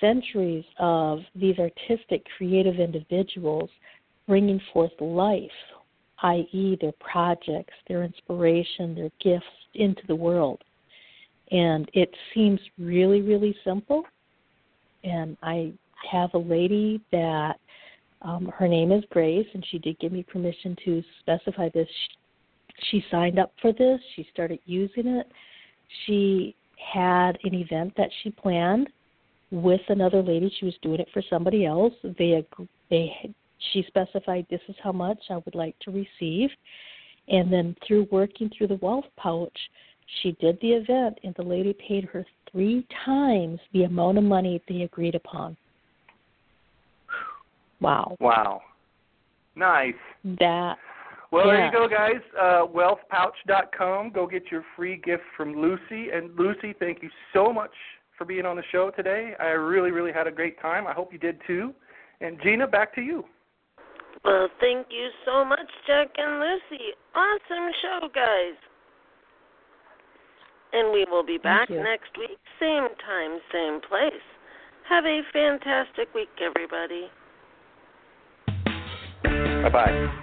centuries 0.00 0.64
of 0.78 1.20
these 1.34 1.56
artistic, 1.58 2.24
creative 2.36 2.78
individuals 2.78 3.70
bringing 4.26 4.60
forth 4.72 4.90
life, 5.00 5.50
i.e., 6.22 6.76
their 6.80 6.92
projects, 7.00 7.72
their 7.88 8.02
inspiration, 8.02 8.94
their 8.94 9.10
gifts 9.22 9.46
into 9.74 10.02
the 10.08 10.14
world. 10.14 10.62
And 11.50 11.88
it 11.94 12.10
seems 12.34 12.60
really, 12.78 13.22
really 13.22 13.56
simple. 13.64 14.02
And 15.04 15.36
I 15.42 15.72
have 16.10 16.30
a 16.34 16.38
lady 16.38 17.00
that 17.12 17.54
um, 18.22 18.50
her 18.56 18.66
name 18.66 18.90
is 18.92 19.04
Grace, 19.10 19.46
and 19.54 19.64
she 19.70 19.78
did 19.78 19.98
give 20.00 20.12
me 20.12 20.22
permission 20.22 20.76
to 20.84 21.02
specify 21.20 21.68
this. 21.72 21.88
She, 22.90 23.04
signed 23.10 23.38
up 23.38 23.52
for 23.60 23.72
this, 23.72 24.00
she 24.14 24.28
started 24.32 24.60
using 24.66 25.06
it. 25.06 25.26
She 26.04 26.54
had 26.92 27.38
an 27.44 27.54
event 27.54 27.94
that 27.96 28.10
she 28.22 28.30
planned 28.30 28.88
with 29.50 29.80
another 29.88 30.22
lady. 30.22 30.52
She 30.58 30.66
was 30.66 30.74
doing 30.82 31.00
it 31.00 31.08
for 31.12 31.22
somebody 31.30 31.64
else. 31.64 31.94
They 32.02 32.46
they 32.90 33.34
she 33.72 33.84
specified 33.86 34.46
this 34.50 34.60
is 34.68 34.76
how 34.82 34.92
much 34.92 35.18
I 35.30 35.36
would 35.36 35.54
like 35.54 35.78
to 35.80 35.90
receive, 35.90 36.50
and 37.28 37.52
then 37.52 37.74
through 37.86 38.08
working 38.10 38.50
through 38.56 38.68
the 38.68 38.78
wealth 38.82 39.06
pouch, 39.16 39.58
she 40.22 40.32
did 40.40 40.58
the 40.60 40.72
event, 40.72 41.18
and 41.24 41.34
the 41.36 41.42
lady 41.42 41.74
paid 41.88 42.04
her 42.04 42.24
three 42.50 42.86
times 43.04 43.58
the 43.72 43.84
amount 43.84 44.18
of 44.18 44.24
money 44.24 44.62
they 44.68 44.82
agreed 44.82 45.14
upon. 45.14 45.56
Wow. 47.80 48.16
Wow. 48.20 48.62
Nice. 49.54 49.94
That. 50.38 50.76
Well, 51.36 51.48
yeah. 51.48 51.70
there 51.70 51.82
you 51.82 51.88
go, 51.88 51.94
guys. 51.94 52.22
Uh, 52.40 52.66
wealthpouch.com. 52.66 54.12
Go 54.12 54.26
get 54.26 54.50
your 54.50 54.64
free 54.74 54.96
gift 55.04 55.22
from 55.36 55.54
Lucy. 55.54 56.10
And 56.10 56.34
Lucy, 56.38 56.74
thank 56.78 57.02
you 57.02 57.10
so 57.34 57.52
much 57.52 57.72
for 58.16 58.24
being 58.24 58.46
on 58.46 58.56
the 58.56 58.62
show 58.72 58.90
today. 58.90 59.34
I 59.38 59.48
really, 59.48 59.90
really 59.90 60.12
had 60.12 60.26
a 60.26 60.30
great 60.30 60.58
time. 60.62 60.86
I 60.86 60.92
hope 60.92 61.12
you 61.12 61.18
did 61.18 61.38
too. 61.46 61.74
And 62.22 62.38
Gina, 62.42 62.66
back 62.66 62.94
to 62.94 63.02
you. 63.02 63.24
Well, 64.24 64.48
thank 64.60 64.86
you 64.88 65.10
so 65.26 65.44
much, 65.44 65.68
Jack 65.86 66.08
and 66.16 66.40
Lucy. 66.40 66.84
Awesome 67.14 67.70
show, 67.82 68.08
guys. 68.14 68.56
And 70.72 70.90
we 70.92 71.04
will 71.10 71.24
be 71.24 71.36
back 71.36 71.68
next 71.68 72.16
week, 72.18 72.38
same 72.58 72.88
time, 73.06 73.38
same 73.52 73.80
place. 73.86 74.12
Have 74.88 75.04
a 75.04 75.20
fantastic 75.32 76.12
week, 76.14 76.30
everybody. 76.40 77.10
Bye 79.62 79.70
bye. 79.70 80.22